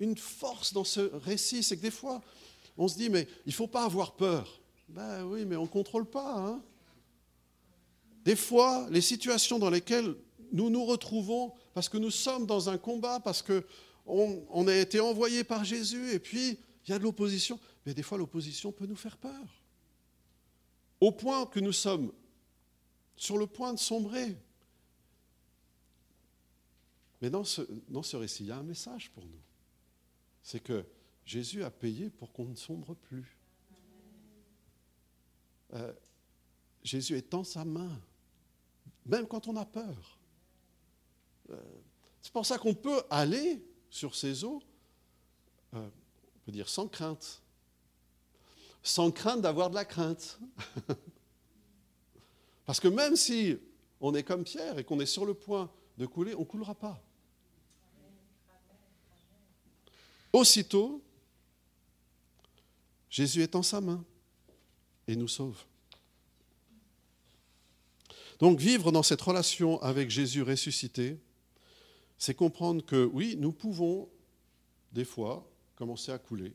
une 0.00 0.16
force 0.16 0.72
dans 0.72 0.84
ce 0.84 1.00
récit, 1.00 1.62
c'est 1.62 1.76
que 1.76 1.82
des 1.82 1.90
fois, 1.90 2.22
on 2.76 2.88
se 2.88 2.96
dit, 2.96 3.10
mais 3.10 3.28
il 3.44 3.50
ne 3.50 3.54
faut 3.54 3.68
pas 3.68 3.84
avoir 3.84 4.16
peur. 4.16 4.60
Ben 4.88 5.24
oui, 5.24 5.44
mais 5.44 5.56
on 5.56 5.62
ne 5.62 5.68
contrôle 5.68 6.06
pas. 6.06 6.38
Hein 6.38 6.62
des 8.24 8.36
fois, 8.36 8.86
les 8.90 9.00
situations 9.00 9.58
dans 9.58 9.70
lesquelles 9.70 10.14
nous 10.52 10.70
nous 10.70 10.84
retrouvons, 10.84 11.52
parce 11.74 11.88
que 11.88 11.98
nous 11.98 12.10
sommes 12.10 12.46
dans 12.46 12.68
un 12.68 12.78
combat, 12.78 13.20
parce 13.20 13.42
qu'on 13.42 13.62
on 14.06 14.68
a 14.68 14.74
été 14.74 15.00
envoyé 15.00 15.44
par 15.44 15.64
Jésus, 15.64 16.12
et 16.12 16.18
puis 16.18 16.58
il 16.86 16.90
y 16.90 16.92
a 16.92 16.98
de 16.98 17.04
l'opposition, 17.04 17.58
mais 17.84 17.92
des 17.92 18.02
fois 18.02 18.18
l'opposition 18.18 18.72
peut 18.72 18.86
nous 18.86 18.96
faire 18.96 19.16
peur. 19.16 19.62
Au 21.00 21.12
point 21.12 21.44
que 21.46 21.60
nous 21.60 21.72
sommes 21.72 22.12
sur 23.16 23.36
le 23.36 23.46
point 23.46 23.72
de 23.74 23.78
sombrer. 23.78 24.36
Mais 27.20 27.30
dans 27.30 27.44
ce, 27.44 27.62
dans 27.88 28.02
ce 28.02 28.16
récit, 28.16 28.44
il 28.44 28.48
y 28.48 28.52
a 28.52 28.56
un 28.56 28.62
message 28.62 29.10
pour 29.10 29.24
nous. 29.24 29.40
C'est 30.42 30.60
que 30.60 30.84
Jésus 31.24 31.62
a 31.62 31.70
payé 31.70 32.10
pour 32.10 32.32
qu'on 32.32 32.46
ne 32.46 32.54
sombre 32.54 32.94
plus. 32.94 33.38
Euh, 35.74 35.92
Jésus 36.82 37.16
étend 37.16 37.44
sa 37.44 37.64
main 37.64 38.00
même 39.06 39.26
quand 39.26 39.48
on 39.48 39.56
a 39.56 39.64
peur. 39.64 40.18
Euh, 41.50 41.56
c'est 42.22 42.32
pour 42.32 42.46
ça 42.46 42.58
qu'on 42.58 42.74
peut 42.74 43.02
aller 43.10 43.62
sur 43.90 44.14
ces 44.14 44.44
eaux, 44.44 44.62
euh, 45.74 45.88
on 46.36 46.38
peut 46.46 46.52
dire 46.52 46.68
sans 46.68 46.88
crainte. 46.88 47.42
sans 48.82 49.10
crainte 49.10 49.40
d'avoir 49.40 49.70
de 49.70 49.74
la 49.74 49.84
crainte. 49.84 50.38
Parce 52.66 52.80
que 52.80 52.88
même 52.88 53.16
si 53.16 53.58
on 54.00 54.14
est 54.14 54.22
comme 54.22 54.44
Pierre 54.44 54.78
et 54.78 54.84
qu'on 54.84 55.00
est 55.00 55.06
sur 55.06 55.26
le 55.26 55.34
point 55.34 55.70
de 55.96 56.06
couler, 56.06 56.34
on 56.34 56.40
ne 56.40 56.44
coulera 56.44 56.74
pas. 56.74 57.00
Aussitôt, 60.32 61.02
Jésus 63.08 63.42
est 63.42 63.54
en 63.54 63.62
sa 63.62 63.80
main 63.80 64.04
et 65.06 65.14
nous 65.14 65.28
sauve. 65.28 65.64
Donc 68.38 68.58
vivre 68.58 68.92
dans 68.92 69.02
cette 69.02 69.20
relation 69.20 69.80
avec 69.82 70.10
Jésus 70.10 70.42
ressuscité, 70.42 71.18
c'est 72.18 72.34
comprendre 72.34 72.84
que 72.84 73.04
oui, 73.04 73.36
nous 73.38 73.52
pouvons 73.52 74.08
des 74.92 75.04
fois 75.04 75.48
commencer 75.76 76.12
à 76.12 76.18
couler, 76.18 76.54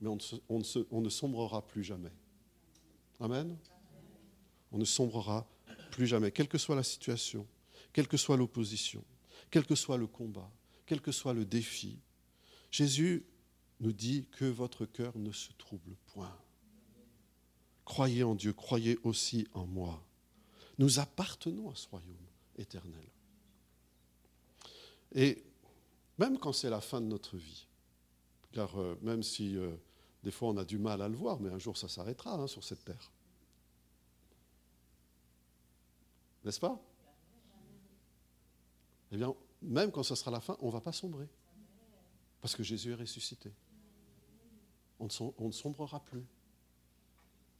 mais 0.00 0.08
on 0.08 0.58
ne, 1.00 1.08
sombrera 1.08 1.66
plus 1.66 1.82
jamais. 1.82 2.12
Amen. 3.20 3.56
On 4.70 4.78
ne 4.78 4.84
sombrera 4.84 5.48
plus 5.90 6.06
jamais, 6.06 6.30
quelle 6.30 6.48
que 6.48 6.58
soit 6.58 6.76
la 6.76 6.82
situation, 6.82 7.46
quelle 7.92 8.06
que 8.06 8.16
soit 8.16 8.36
l'opposition, 8.36 9.02
quel 9.50 9.66
que 9.66 9.74
soit 9.74 9.96
le 9.96 10.06
combat, 10.06 10.50
quel 10.86 11.00
que 11.00 11.12
soit 11.12 11.34
le 11.34 11.44
défi. 11.44 11.98
Jésus 12.70 13.24
nous 13.80 13.92
dit 13.92 14.26
que 14.32 14.44
votre 14.44 14.84
cœur 14.84 15.16
ne 15.18 15.32
se 15.32 15.52
trouble 15.52 15.96
point. 16.06 16.36
Croyez 17.84 18.22
en 18.22 18.34
Dieu, 18.34 18.52
croyez 18.52 18.98
aussi 19.02 19.46
en 19.54 19.66
moi. 19.66 20.04
Nous 20.78 20.98
appartenons 20.98 21.70
à 21.70 21.74
ce 21.74 21.88
royaume 21.88 22.16
éternel. 22.56 23.04
Et 25.12 25.42
même 26.18 26.38
quand 26.38 26.52
c'est 26.52 26.70
la 26.70 26.80
fin 26.80 27.00
de 27.00 27.06
notre 27.06 27.36
vie, 27.36 27.66
car 28.52 28.78
euh, 28.78 28.96
même 29.02 29.22
si 29.22 29.56
euh, 29.56 29.74
des 30.22 30.30
fois 30.30 30.48
on 30.48 30.56
a 30.56 30.64
du 30.64 30.78
mal 30.78 31.02
à 31.02 31.08
le 31.08 31.16
voir, 31.16 31.40
mais 31.40 31.50
un 31.50 31.58
jour 31.58 31.76
ça 31.76 31.88
s'arrêtera 31.88 32.34
hein, 32.34 32.46
sur 32.46 32.64
cette 32.64 32.84
terre. 32.84 33.10
N'est-ce 36.44 36.60
pas? 36.60 36.80
Eh 39.10 39.16
bien, 39.16 39.34
même 39.62 39.90
quand 39.90 40.02
ce 40.02 40.14
sera 40.14 40.30
la 40.30 40.40
fin, 40.40 40.56
on 40.60 40.66
ne 40.66 40.72
va 40.72 40.80
pas 40.80 40.92
sombrer. 40.92 41.28
Parce 42.40 42.54
que 42.54 42.62
Jésus 42.62 42.92
est 42.92 42.94
ressuscité. 42.94 43.52
On 45.00 45.06
ne, 45.06 45.52
sombrera 45.52 46.00
plus. 46.00 46.24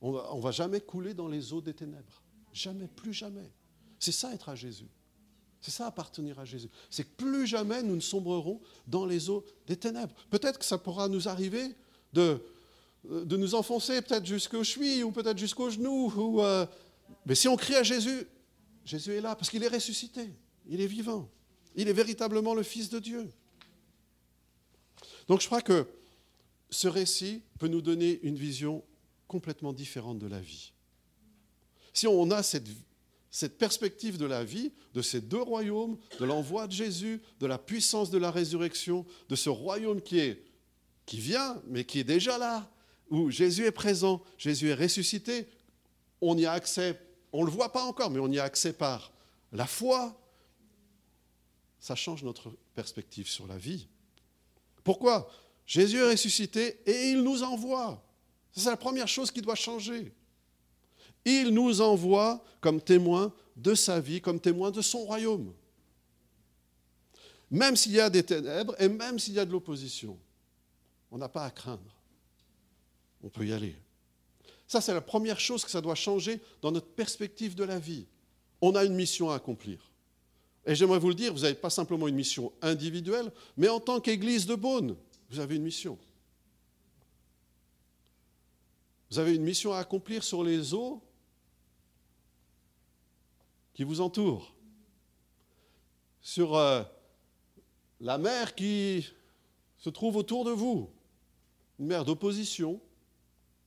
On 0.01 0.37
ne 0.37 0.43
va 0.43 0.51
jamais 0.51 0.81
couler 0.81 1.15
dans 1.15 1.29
les 1.29 1.53
eaux 1.53 1.61
des 1.61 1.75
ténèbres. 1.75 2.23
Jamais, 2.53 2.89
plus 2.89 3.13
jamais. 3.13 3.51
C'est 3.99 4.13
ça 4.13 4.33
être 4.33 4.49
à 4.49 4.55
Jésus. 4.55 4.89
C'est 5.61 5.71
ça 5.71 5.87
appartenir 5.87 6.39
à 6.39 6.45
Jésus. 6.45 6.69
C'est 6.89 7.05
que 7.05 7.17
plus 7.17 7.47
jamais 7.47 7.83
nous 7.83 7.97
ne 7.97 8.01
sombrerons 8.01 8.61
dans 8.87 9.07
les 9.07 9.29
eaux 9.29 9.45
des 9.67 9.77
ténèbres. 9.77 10.15
Peut-être 10.31 10.59
que 10.59 10.65
ça 10.65 10.79
pourra 10.79 11.09
nous 11.09 11.29
arriver 11.29 11.75
de, 12.13 12.41
nous 13.05 13.55
enfoncer 13.55 14.01
peut-être 14.03 14.25
jusqu'au 14.25 14.63
chevilles 14.63 15.03
ou 15.03 15.11
peut-être 15.11 15.39
jusqu'au 15.39 15.71
genou. 15.71 16.13
Ou, 16.17 16.43
euh, 16.43 16.65
mais 17.27 17.35
si 17.35 17.49
on 17.49 17.57
crie 17.57 17.75
à 17.75 17.83
Jésus, 17.83 18.27
Jésus 18.85 19.13
est 19.13 19.21
là 19.21 19.35
parce 19.35 19.51
qu'il 19.51 19.63
est 19.63 19.69
ressuscité. 19.69 20.33
Il 20.69 20.81
est 20.81 20.87
vivant. 20.87 21.29
Il 21.75 21.89
est 21.89 21.93
véritablement 21.93 22.55
le 22.55 22.63
Fils 22.63 22.89
de 22.89 22.99
Dieu. 22.99 23.29
Donc 25.27 25.41
je 25.41 25.47
crois 25.47 25.61
que 25.61 25.87
ce 26.71 26.89
récit 26.89 27.43
peut 27.59 27.69
nous 27.69 27.83
donner 27.83 28.21
une 28.23 28.37
vision 28.37 28.85
complètement 29.27 29.73
différente 29.73 30.19
de 30.19 30.27
la 30.27 30.41
vie. 30.41 30.73
Si 31.99 32.07
on 32.07 32.31
a 32.31 32.45
cette, 32.45 33.59
perspective 33.59 34.19
de 34.19 34.25
la 34.25 34.45
vie, 34.45 34.71
de 34.95 35.03
ces 35.03 35.21
deux 35.21 35.43
royaumes, 35.43 35.99
de 36.21 36.25
l'envoi 36.25 36.69
de 36.69 36.73
Jésus, 36.73 37.21
de 37.41 37.47
la 37.49 37.59
puissance 37.59 38.09
de 38.11 38.19
la 38.19 38.31
résurrection, 38.31 39.05
de 39.29 39.35
ce 39.35 39.51
royaume 39.51 40.01
qui, 40.01 40.21
est, 40.21 40.45
qui 41.07 41.19
vient, 41.19 41.61
mais 41.67 41.85
qui 41.85 41.99
est 41.99 42.05
déjà 42.05 42.39
là, 42.39 42.71
où 43.11 43.33
Jésus 43.33 43.67
est 43.67 43.73
présent, 43.73 44.23
Jésus 44.37 44.69
est 44.69 44.75
ressuscité, 44.75 45.49
on 46.21 46.39
y 46.39 46.47
a 46.47 46.53
accès, 46.53 46.97
on 47.33 47.41
ne 47.41 47.47
le 47.47 47.51
voit 47.51 47.73
pas 47.73 47.83
encore, 47.83 48.13
mais 48.13 48.21
on 48.21 48.31
y 48.31 48.39
a 48.39 48.45
accès 48.45 48.73
par 48.73 49.11
la 49.51 49.67
foi, 49.67 50.17
ça 51.81 51.97
change 51.97 52.23
notre 52.23 52.53
perspective 52.77 53.29
sur 53.29 53.49
la 53.49 53.59
vie. 53.59 53.89
Pourquoi? 54.85 55.29
Jésus 55.67 55.97
est 55.97 56.13
ressuscité 56.13 56.81
et 56.87 57.11
il 57.11 57.25
nous 57.25 57.43
envoie. 57.43 58.01
C'est 58.53 58.71
la 58.71 58.77
première 58.77 59.09
chose 59.09 59.33
qui 59.33 59.43
doit 59.43 59.57
changer. 59.57 60.15
Il 61.31 61.51
nous 61.51 61.83
envoie 61.83 62.43
comme 62.63 62.81
témoins 62.81 63.35
de 63.55 63.75
sa 63.75 64.01
vie, 64.01 64.19
comme 64.19 64.41
témoins 64.41 64.71
de 64.71 64.81
son 64.81 65.01
royaume. 65.01 65.53
Même 67.51 67.77
s'il 67.77 67.93
y 67.93 68.01
a 68.01 68.09
des 68.09 68.23
ténèbres 68.23 68.75
et 68.81 68.89
même 68.89 69.19
s'il 69.19 69.35
y 69.35 69.39
a 69.39 69.45
de 69.45 69.53
l'opposition, 69.53 70.19
on 71.11 71.19
n'a 71.19 71.29
pas 71.29 71.45
à 71.45 71.51
craindre. 71.51 71.95
On 73.23 73.29
peut 73.29 73.45
y 73.45 73.53
aller. 73.53 73.77
Ça, 74.67 74.81
c'est 74.81 74.95
la 74.95 75.03
première 75.03 75.39
chose 75.39 75.67
que 75.67 75.71
ça 75.71 75.83
doit 75.83 75.95
changer 75.95 76.41
dans 76.63 76.73
notre 76.73 76.87
perspective 76.87 77.55
de 77.55 77.65
la 77.65 77.79
vie. 77.79 78.07
On 78.63 78.75
a 78.75 78.85
une 78.85 78.95
mission 78.95 79.29
à 79.29 79.35
accomplir. 79.35 79.91
Et 80.65 80.75
j'aimerais 80.75 80.99
vous 80.99 81.11
le 81.11 81.15
dire, 81.15 81.35
vous 81.35 81.41
n'avez 81.41 81.55
pas 81.55 81.71
simplement 81.71 82.09
une 82.09 82.15
mission 82.15 82.53
individuelle, 82.63 83.31
mais 83.59 83.69
en 83.69 83.81
tant 83.81 84.01
qu'Église 84.01 84.47
de 84.47 84.55
Beaune, 84.55 84.97
vous 85.29 85.41
avez 85.41 85.57
une 85.57 85.63
mission. 85.63 85.99
Vous 89.11 89.19
avez 89.19 89.35
une 89.35 89.43
mission 89.43 89.75
à 89.75 89.79
accomplir 89.79 90.25
sur 90.25 90.43
les 90.43 90.73
eaux 90.73 91.03
qui 93.79 93.85
vous 93.85 94.01
entoure, 94.01 94.53
sur 96.21 96.57
euh, 96.57 96.83
la 98.01 98.19
mer 98.19 98.57
qui 98.57 99.07
se 99.77 99.89
trouve 99.89 100.17
autour 100.17 100.45
de 100.45 100.51
vous, 100.51 100.91
une 101.79 101.87
mer 101.87 102.05
d'opposition, 102.05 102.81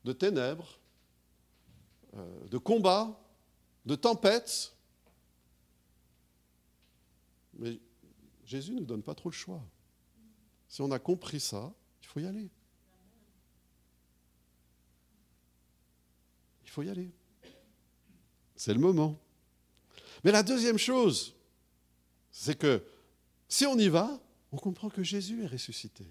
de 0.03 0.11
ténèbres, 0.11 0.81
euh, 2.15 2.47
de 2.49 2.57
combats, 2.57 3.17
de 3.85 3.95
tempêtes. 3.95 4.75
Mais 7.53 7.79
Jésus 8.43 8.73
ne 8.73 8.79
nous 8.81 8.85
donne 8.85 9.03
pas 9.03 9.15
trop 9.15 9.29
le 9.29 9.33
choix. 9.33 9.63
Si 10.67 10.81
on 10.81 10.91
a 10.91 10.99
compris 10.99 11.39
ça, 11.39 11.73
il 12.01 12.07
faut 12.07 12.19
y 12.19 12.25
aller. 12.25 12.49
Il 16.65 16.69
faut 16.69 16.81
y 16.81 16.89
aller. 16.89 17.13
C'est 18.57 18.73
le 18.73 18.81
moment. 18.81 19.17
Mais 20.23 20.31
la 20.31 20.43
deuxième 20.43 20.77
chose, 20.77 21.35
c'est 22.31 22.57
que 22.57 22.83
si 23.47 23.65
on 23.65 23.77
y 23.77 23.89
va, 23.89 24.21
on 24.51 24.57
comprend 24.57 24.89
que 24.89 25.03
Jésus 25.03 25.43
est 25.43 25.47
ressuscité. 25.47 26.05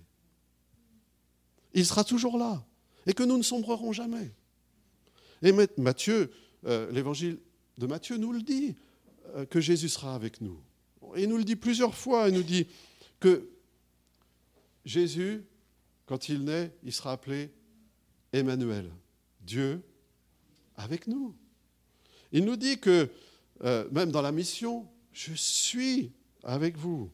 Il 1.72 1.86
sera 1.86 2.04
toujours 2.04 2.38
là 2.38 2.64
et 3.06 3.12
que 3.12 3.22
nous 3.22 3.38
ne 3.38 3.42
sombrerons 3.42 3.92
jamais. 3.92 4.30
Et 5.42 5.52
Matthieu, 5.78 6.30
euh, 6.66 6.90
l'évangile 6.90 7.38
de 7.78 7.86
Matthieu 7.86 8.16
nous 8.16 8.32
le 8.32 8.42
dit, 8.42 8.74
euh, 9.36 9.46
que 9.46 9.60
Jésus 9.60 9.88
sera 9.88 10.14
avec 10.14 10.40
nous. 10.40 10.60
Il 11.16 11.28
nous 11.28 11.38
le 11.38 11.44
dit 11.44 11.56
plusieurs 11.56 11.94
fois, 11.94 12.28
il 12.28 12.34
nous 12.34 12.42
dit 12.42 12.66
que 13.20 13.48
Jésus, 14.84 15.44
quand 16.06 16.28
il 16.28 16.44
naît, 16.44 16.74
il 16.82 16.92
sera 16.92 17.12
appelé 17.12 17.50
Emmanuel, 18.32 18.90
Dieu 19.40 19.82
avec 20.76 21.06
nous. 21.06 21.34
Il 22.32 22.44
nous 22.44 22.56
dit 22.56 22.78
que 22.78 23.08
euh, 23.62 23.88
même 23.90 24.10
dans 24.10 24.22
la 24.22 24.32
mission, 24.32 24.88
je 25.12 25.34
suis 25.34 26.12
avec 26.42 26.76
vous 26.76 27.10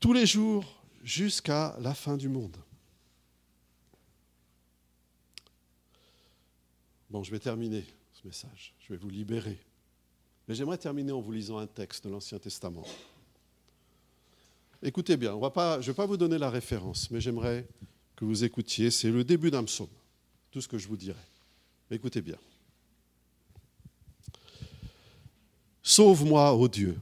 tous 0.00 0.12
les 0.12 0.26
jours 0.26 0.82
jusqu'à 1.02 1.76
la 1.80 1.94
fin 1.94 2.16
du 2.16 2.28
monde. 2.28 2.56
Bon, 7.10 7.22
je 7.22 7.30
vais 7.30 7.38
terminer 7.38 7.84
ce 8.12 8.26
message, 8.26 8.74
je 8.80 8.92
vais 8.92 8.98
vous 8.98 9.08
libérer. 9.08 9.58
Mais 10.48 10.54
j'aimerais 10.54 10.78
terminer 10.78 11.12
en 11.12 11.20
vous 11.20 11.32
lisant 11.32 11.58
un 11.58 11.66
texte 11.66 12.04
de 12.04 12.10
l'Ancien 12.10 12.38
Testament. 12.38 12.86
Écoutez 14.82 15.16
bien, 15.16 15.34
on 15.34 15.40
va 15.40 15.50
pas, 15.50 15.80
je 15.80 15.88
ne 15.88 15.92
vais 15.92 15.96
pas 15.96 16.06
vous 16.06 16.16
donner 16.16 16.38
la 16.38 16.50
référence, 16.50 17.10
mais 17.10 17.20
j'aimerais 17.20 17.66
que 18.14 18.24
vous 18.24 18.44
écoutiez. 18.44 18.90
C'est 18.90 19.10
le 19.10 19.24
début 19.24 19.50
d'un 19.50 19.64
psaume, 19.64 19.88
tout 20.50 20.60
ce 20.60 20.68
que 20.68 20.78
je 20.78 20.86
vous 20.88 20.96
dirai. 20.96 21.20
Écoutez 21.90 22.20
bien. 22.20 22.38
Sauve-moi, 25.88 26.52
ô 26.52 26.66
Dieu, 26.66 26.98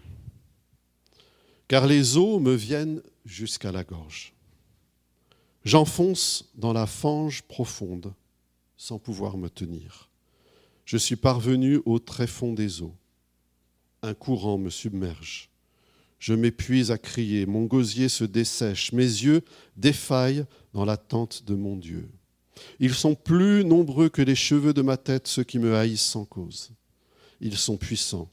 car 1.68 1.86
les 1.86 2.18
eaux 2.18 2.38
me 2.38 2.52
viennent 2.52 3.00
jusqu'à 3.24 3.72
la 3.72 3.82
gorge. 3.82 4.34
J'enfonce 5.64 6.50
dans 6.54 6.74
la 6.74 6.86
fange 6.86 7.40
profonde 7.44 8.12
sans 8.76 8.98
pouvoir 8.98 9.38
me 9.38 9.48
tenir. 9.48 10.10
Je 10.84 10.98
suis 10.98 11.16
parvenu 11.16 11.80
au 11.86 11.98
tréfonds 11.98 12.52
des 12.52 12.82
eaux. 12.82 12.94
Un 14.02 14.12
courant 14.12 14.58
me 14.58 14.68
submerge. 14.68 15.48
Je 16.18 16.34
m'épuise 16.34 16.90
à 16.90 16.98
crier, 16.98 17.46
mon 17.46 17.64
gosier 17.64 18.10
se 18.10 18.24
dessèche, 18.24 18.92
mes 18.92 19.00
yeux 19.02 19.40
défaillent 19.78 20.44
dans 20.74 20.84
l'attente 20.84 21.44
de 21.46 21.54
mon 21.54 21.76
Dieu. 21.76 22.06
Ils 22.80 22.94
sont 22.94 23.14
plus 23.14 23.64
nombreux 23.64 24.10
que 24.10 24.20
les 24.20 24.36
cheveux 24.36 24.74
de 24.74 24.82
ma 24.82 24.98
tête, 24.98 25.26
ceux 25.26 25.42
qui 25.42 25.58
me 25.58 25.74
haïssent 25.74 26.02
sans 26.04 26.26
cause. 26.26 26.72
Ils 27.40 27.56
sont 27.56 27.78
puissants, 27.78 28.28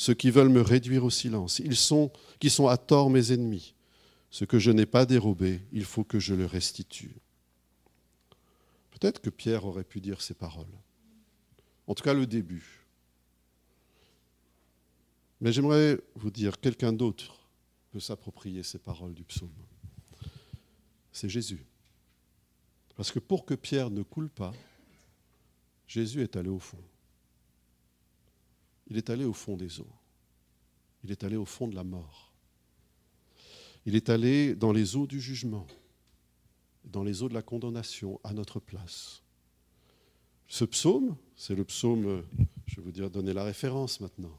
ceux 0.00 0.14
qui 0.14 0.30
veulent 0.30 0.48
me 0.48 0.62
réduire 0.62 1.04
au 1.04 1.10
silence, 1.10 1.58
ils 1.58 1.76
sont, 1.76 2.10
qui 2.38 2.48
sont 2.48 2.68
à 2.68 2.78
tort 2.78 3.10
mes 3.10 3.32
ennemis. 3.32 3.74
Ce 4.30 4.46
que 4.46 4.58
je 4.58 4.70
n'ai 4.70 4.86
pas 4.86 5.04
dérobé, 5.04 5.60
il 5.72 5.84
faut 5.84 6.04
que 6.04 6.18
je 6.18 6.32
le 6.32 6.46
restitue. 6.46 7.16
Peut-être 8.92 9.20
que 9.20 9.28
Pierre 9.28 9.66
aurait 9.66 9.84
pu 9.84 10.00
dire 10.00 10.22
ces 10.22 10.32
paroles. 10.32 10.72
En 11.86 11.94
tout 11.94 12.02
cas, 12.02 12.14
le 12.14 12.26
début. 12.26 12.86
Mais 15.42 15.52
j'aimerais 15.52 16.00
vous 16.14 16.30
dire, 16.30 16.58
quelqu'un 16.58 16.94
d'autre 16.94 17.38
peut 17.90 18.00
s'approprier 18.00 18.62
ces 18.62 18.78
paroles 18.78 19.12
du 19.12 19.24
psaume. 19.24 19.52
C'est 21.12 21.28
Jésus. 21.28 21.66
Parce 22.96 23.12
que 23.12 23.18
pour 23.18 23.44
que 23.44 23.52
Pierre 23.52 23.90
ne 23.90 24.02
coule 24.02 24.30
pas, 24.30 24.54
Jésus 25.86 26.22
est 26.22 26.36
allé 26.36 26.48
au 26.48 26.58
fond. 26.58 26.82
Il 28.90 28.96
est 28.96 29.08
allé 29.08 29.24
au 29.24 29.32
fond 29.32 29.56
des 29.56 29.80
eaux. 29.80 29.92
Il 31.04 31.12
est 31.12 31.24
allé 31.24 31.36
au 31.36 31.44
fond 31.44 31.68
de 31.68 31.74
la 31.74 31.84
mort. 31.84 32.32
Il 33.86 33.94
est 33.94 34.10
allé 34.10 34.54
dans 34.54 34.72
les 34.72 34.96
eaux 34.96 35.06
du 35.06 35.20
jugement, 35.20 35.66
dans 36.84 37.02
les 37.02 37.22
eaux 37.22 37.28
de 37.28 37.34
la 37.34 37.42
condamnation 37.42 38.20
à 38.24 38.34
notre 38.34 38.60
place. 38.60 39.22
Ce 40.48 40.64
psaume, 40.64 41.16
c'est 41.36 41.54
le 41.54 41.64
psaume, 41.64 42.24
je 42.66 42.76
vais 42.76 42.82
vous 42.82 42.92
dire, 42.92 43.08
donner 43.08 43.32
la 43.32 43.44
référence 43.44 44.00
maintenant. 44.00 44.36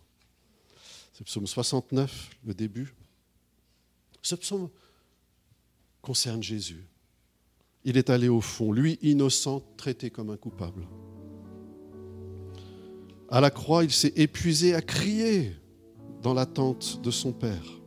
C'est 1.14 1.22
le 1.22 1.26
psaume 1.26 1.48
69, 1.48 2.30
le 2.46 2.54
début. 2.54 2.94
Ce 4.22 4.36
psaume 4.36 4.70
concerne 6.02 6.44
Jésus. 6.44 6.86
Il 7.84 7.98
est 7.98 8.10
allé 8.10 8.28
au 8.28 8.42
fond, 8.42 8.72
lui 8.72 9.00
innocent, 9.02 9.64
traité 9.78 10.12
comme 10.12 10.30
un 10.30 10.38
coupable. 10.38 10.86
À 13.34 13.40
la 13.40 13.50
croix, 13.50 13.86
il 13.86 13.92
s'est 13.92 14.12
épuisé 14.18 14.76
à 14.76 14.82
crier 14.82 15.56
dans 16.22 16.34
l'attente 16.34 17.02
de 17.02 17.12
son 17.12 17.32
Père. 17.32 17.82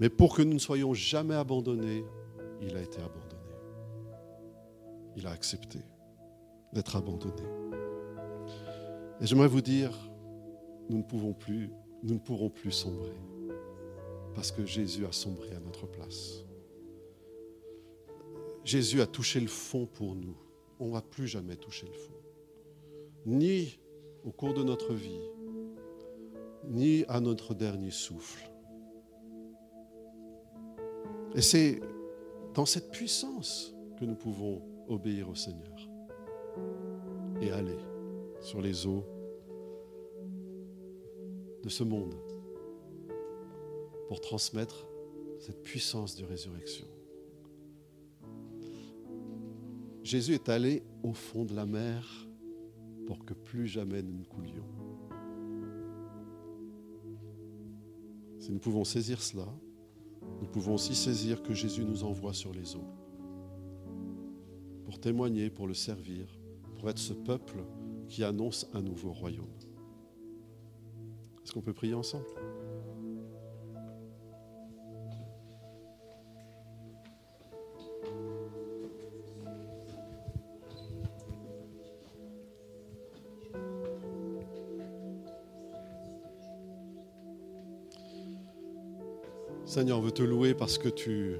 Mais 0.00 0.08
pour 0.08 0.34
que 0.34 0.40
nous 0.40 0.54
ne 0.54 0.58
soyons 0.58 0.94
jamais 0.94 1.34
abandonnés, 1.34 2.06
il 2.62 2.74
a 2.74 2.80
été 2.80 2.98
abandonné. 2.98 3.28
Il 5.14 5.26
a 5.26 5.30
accepté 5.30 5.80
d'être 6.72 6.96
abandonné. 6.96 7.42
Et 9.20 9.26
j'aimerais 9.26 9.48
vous 9.48 9.60
dire, 9.60 9.90
nous 10.88 10.96
ne 10.96 11.02
pouvons 11.02 11.34
plus, 11.34 11.70
nous 12.02 12.14
ne 12.14 12.20
pourrons 12.20 12.48
plus 12.48 12.72
sombrer, 12.72 13.12
parce 14.34 14.50
que 14.50 14.64
Jésus 14.64 15.04
a 15.04 15.12
sombré 15.12 15.50
à 15.50 15.60
notre 15.60 15.86
place. 15.86 16.44
Jésus 18.64 19.02
a 19.02 19.06
touché 19.06 19.38
le 19.38 19.48
fond 19.48 19.84
pour 19.84 20.14
nous. 20.14 20.36
On 20.80 20.86
ne 20.86 20.92
va 20.92 21.02
plus 21.02 21.26
jamais 21.26 21.56
toucher 21.56 21.86
le 21.86 21.92
fond. 21.92 22.14
Ni 23.28 23.78
au 24.24 24.32
cours 24.32 24.54
de 24.54 24.62
notre 24.62 24.94
vie, 24.94 25.20
ni 26.64 27.04
à 27.08 27.20
notre 27.20 27.52
dernier 27.52 27.90
souffle. 27.90 28.50
Et 31.34 31.42
c'est 31.42 31.78
dans 32.54 32.64
cette 32.64 32.90
puissance 32.90 33.74
que 34.00 34.06
nous 34.06 34.14
pouvons 34.14 34.62
obéir 34.88 35.28
au 35.28 35.34
Seigneur 35.34 35.76
et 37.42 37.50
aller 37.50 37.76
sur 38.40 38.62
les 38.62 38.86
eaux 38.86 39.04
de 41.62 41.68
ce 41.68 41.84
monde 41.84 42.14
pour 44.08 44.22
transmettre 44.22 44.86
cette 45.38 45.62
puissance 45.62 46.16
de 46.16 46.24
résurrection. 46.24 46.86
Jésus 50.02 50.32
est 50.32 50.48
allé 50.48 50.82
au 51.02 51.12
fond 51.12 51.44
de 51.44 51.54
la 51.54 51.66
mer 51.66 52.27
pour 53.08 53.24
que 53.24 53.32
plus 53.32 53.66
jamais 53.66 54.02
nous 54.02 54.18
ne 54.18 54.24
coulions. 54.24 54.66
Si 58.38 58.52
nous 58.52 58.58
pouvons 58.58 58.84
saisir 58.84 59.22
cela, 59.22 59.46
nous 60.42 60.46
pouvons 60.46 60.74
aussi 60.74 60.94
saisir 60.94 61.42
que 61.42 61.54
Jésus 61.54 61.86
nous 61.86 62.04
envoie 62.04 62.34
sur 62.34 62.52
les 62.52 62.76
eaux 62.76 62.84
pour 64.84 65.00
témoigner, 65.00 65.48
pour 65.48 65.66
le 65.66 65.72
servir, 65.72 66.38
pour 66.76 66.90
être 66.90 66.98
ce 66.98 67.14
peuple 67.14 67.64
qui 68.10 68.24
annonce 68.24 68.68
un 68.74 68.82
nouveau 68.82 69.12
royaume. 69.12 69.56
Est-ce 71.42 71.54
qu'on 71.54 71.62
peut 71.62 71.72
prier 71.72 71.94
ensemble? 71.94 72.26
Seigneur, 89.68 89.98
on 89.98 90.00
veut 90.00 90.12
te 90.12 90.22
louer 90.22 90.54
parce 90.54 90.78
que 90.78 90.88
tu 90.88 91.38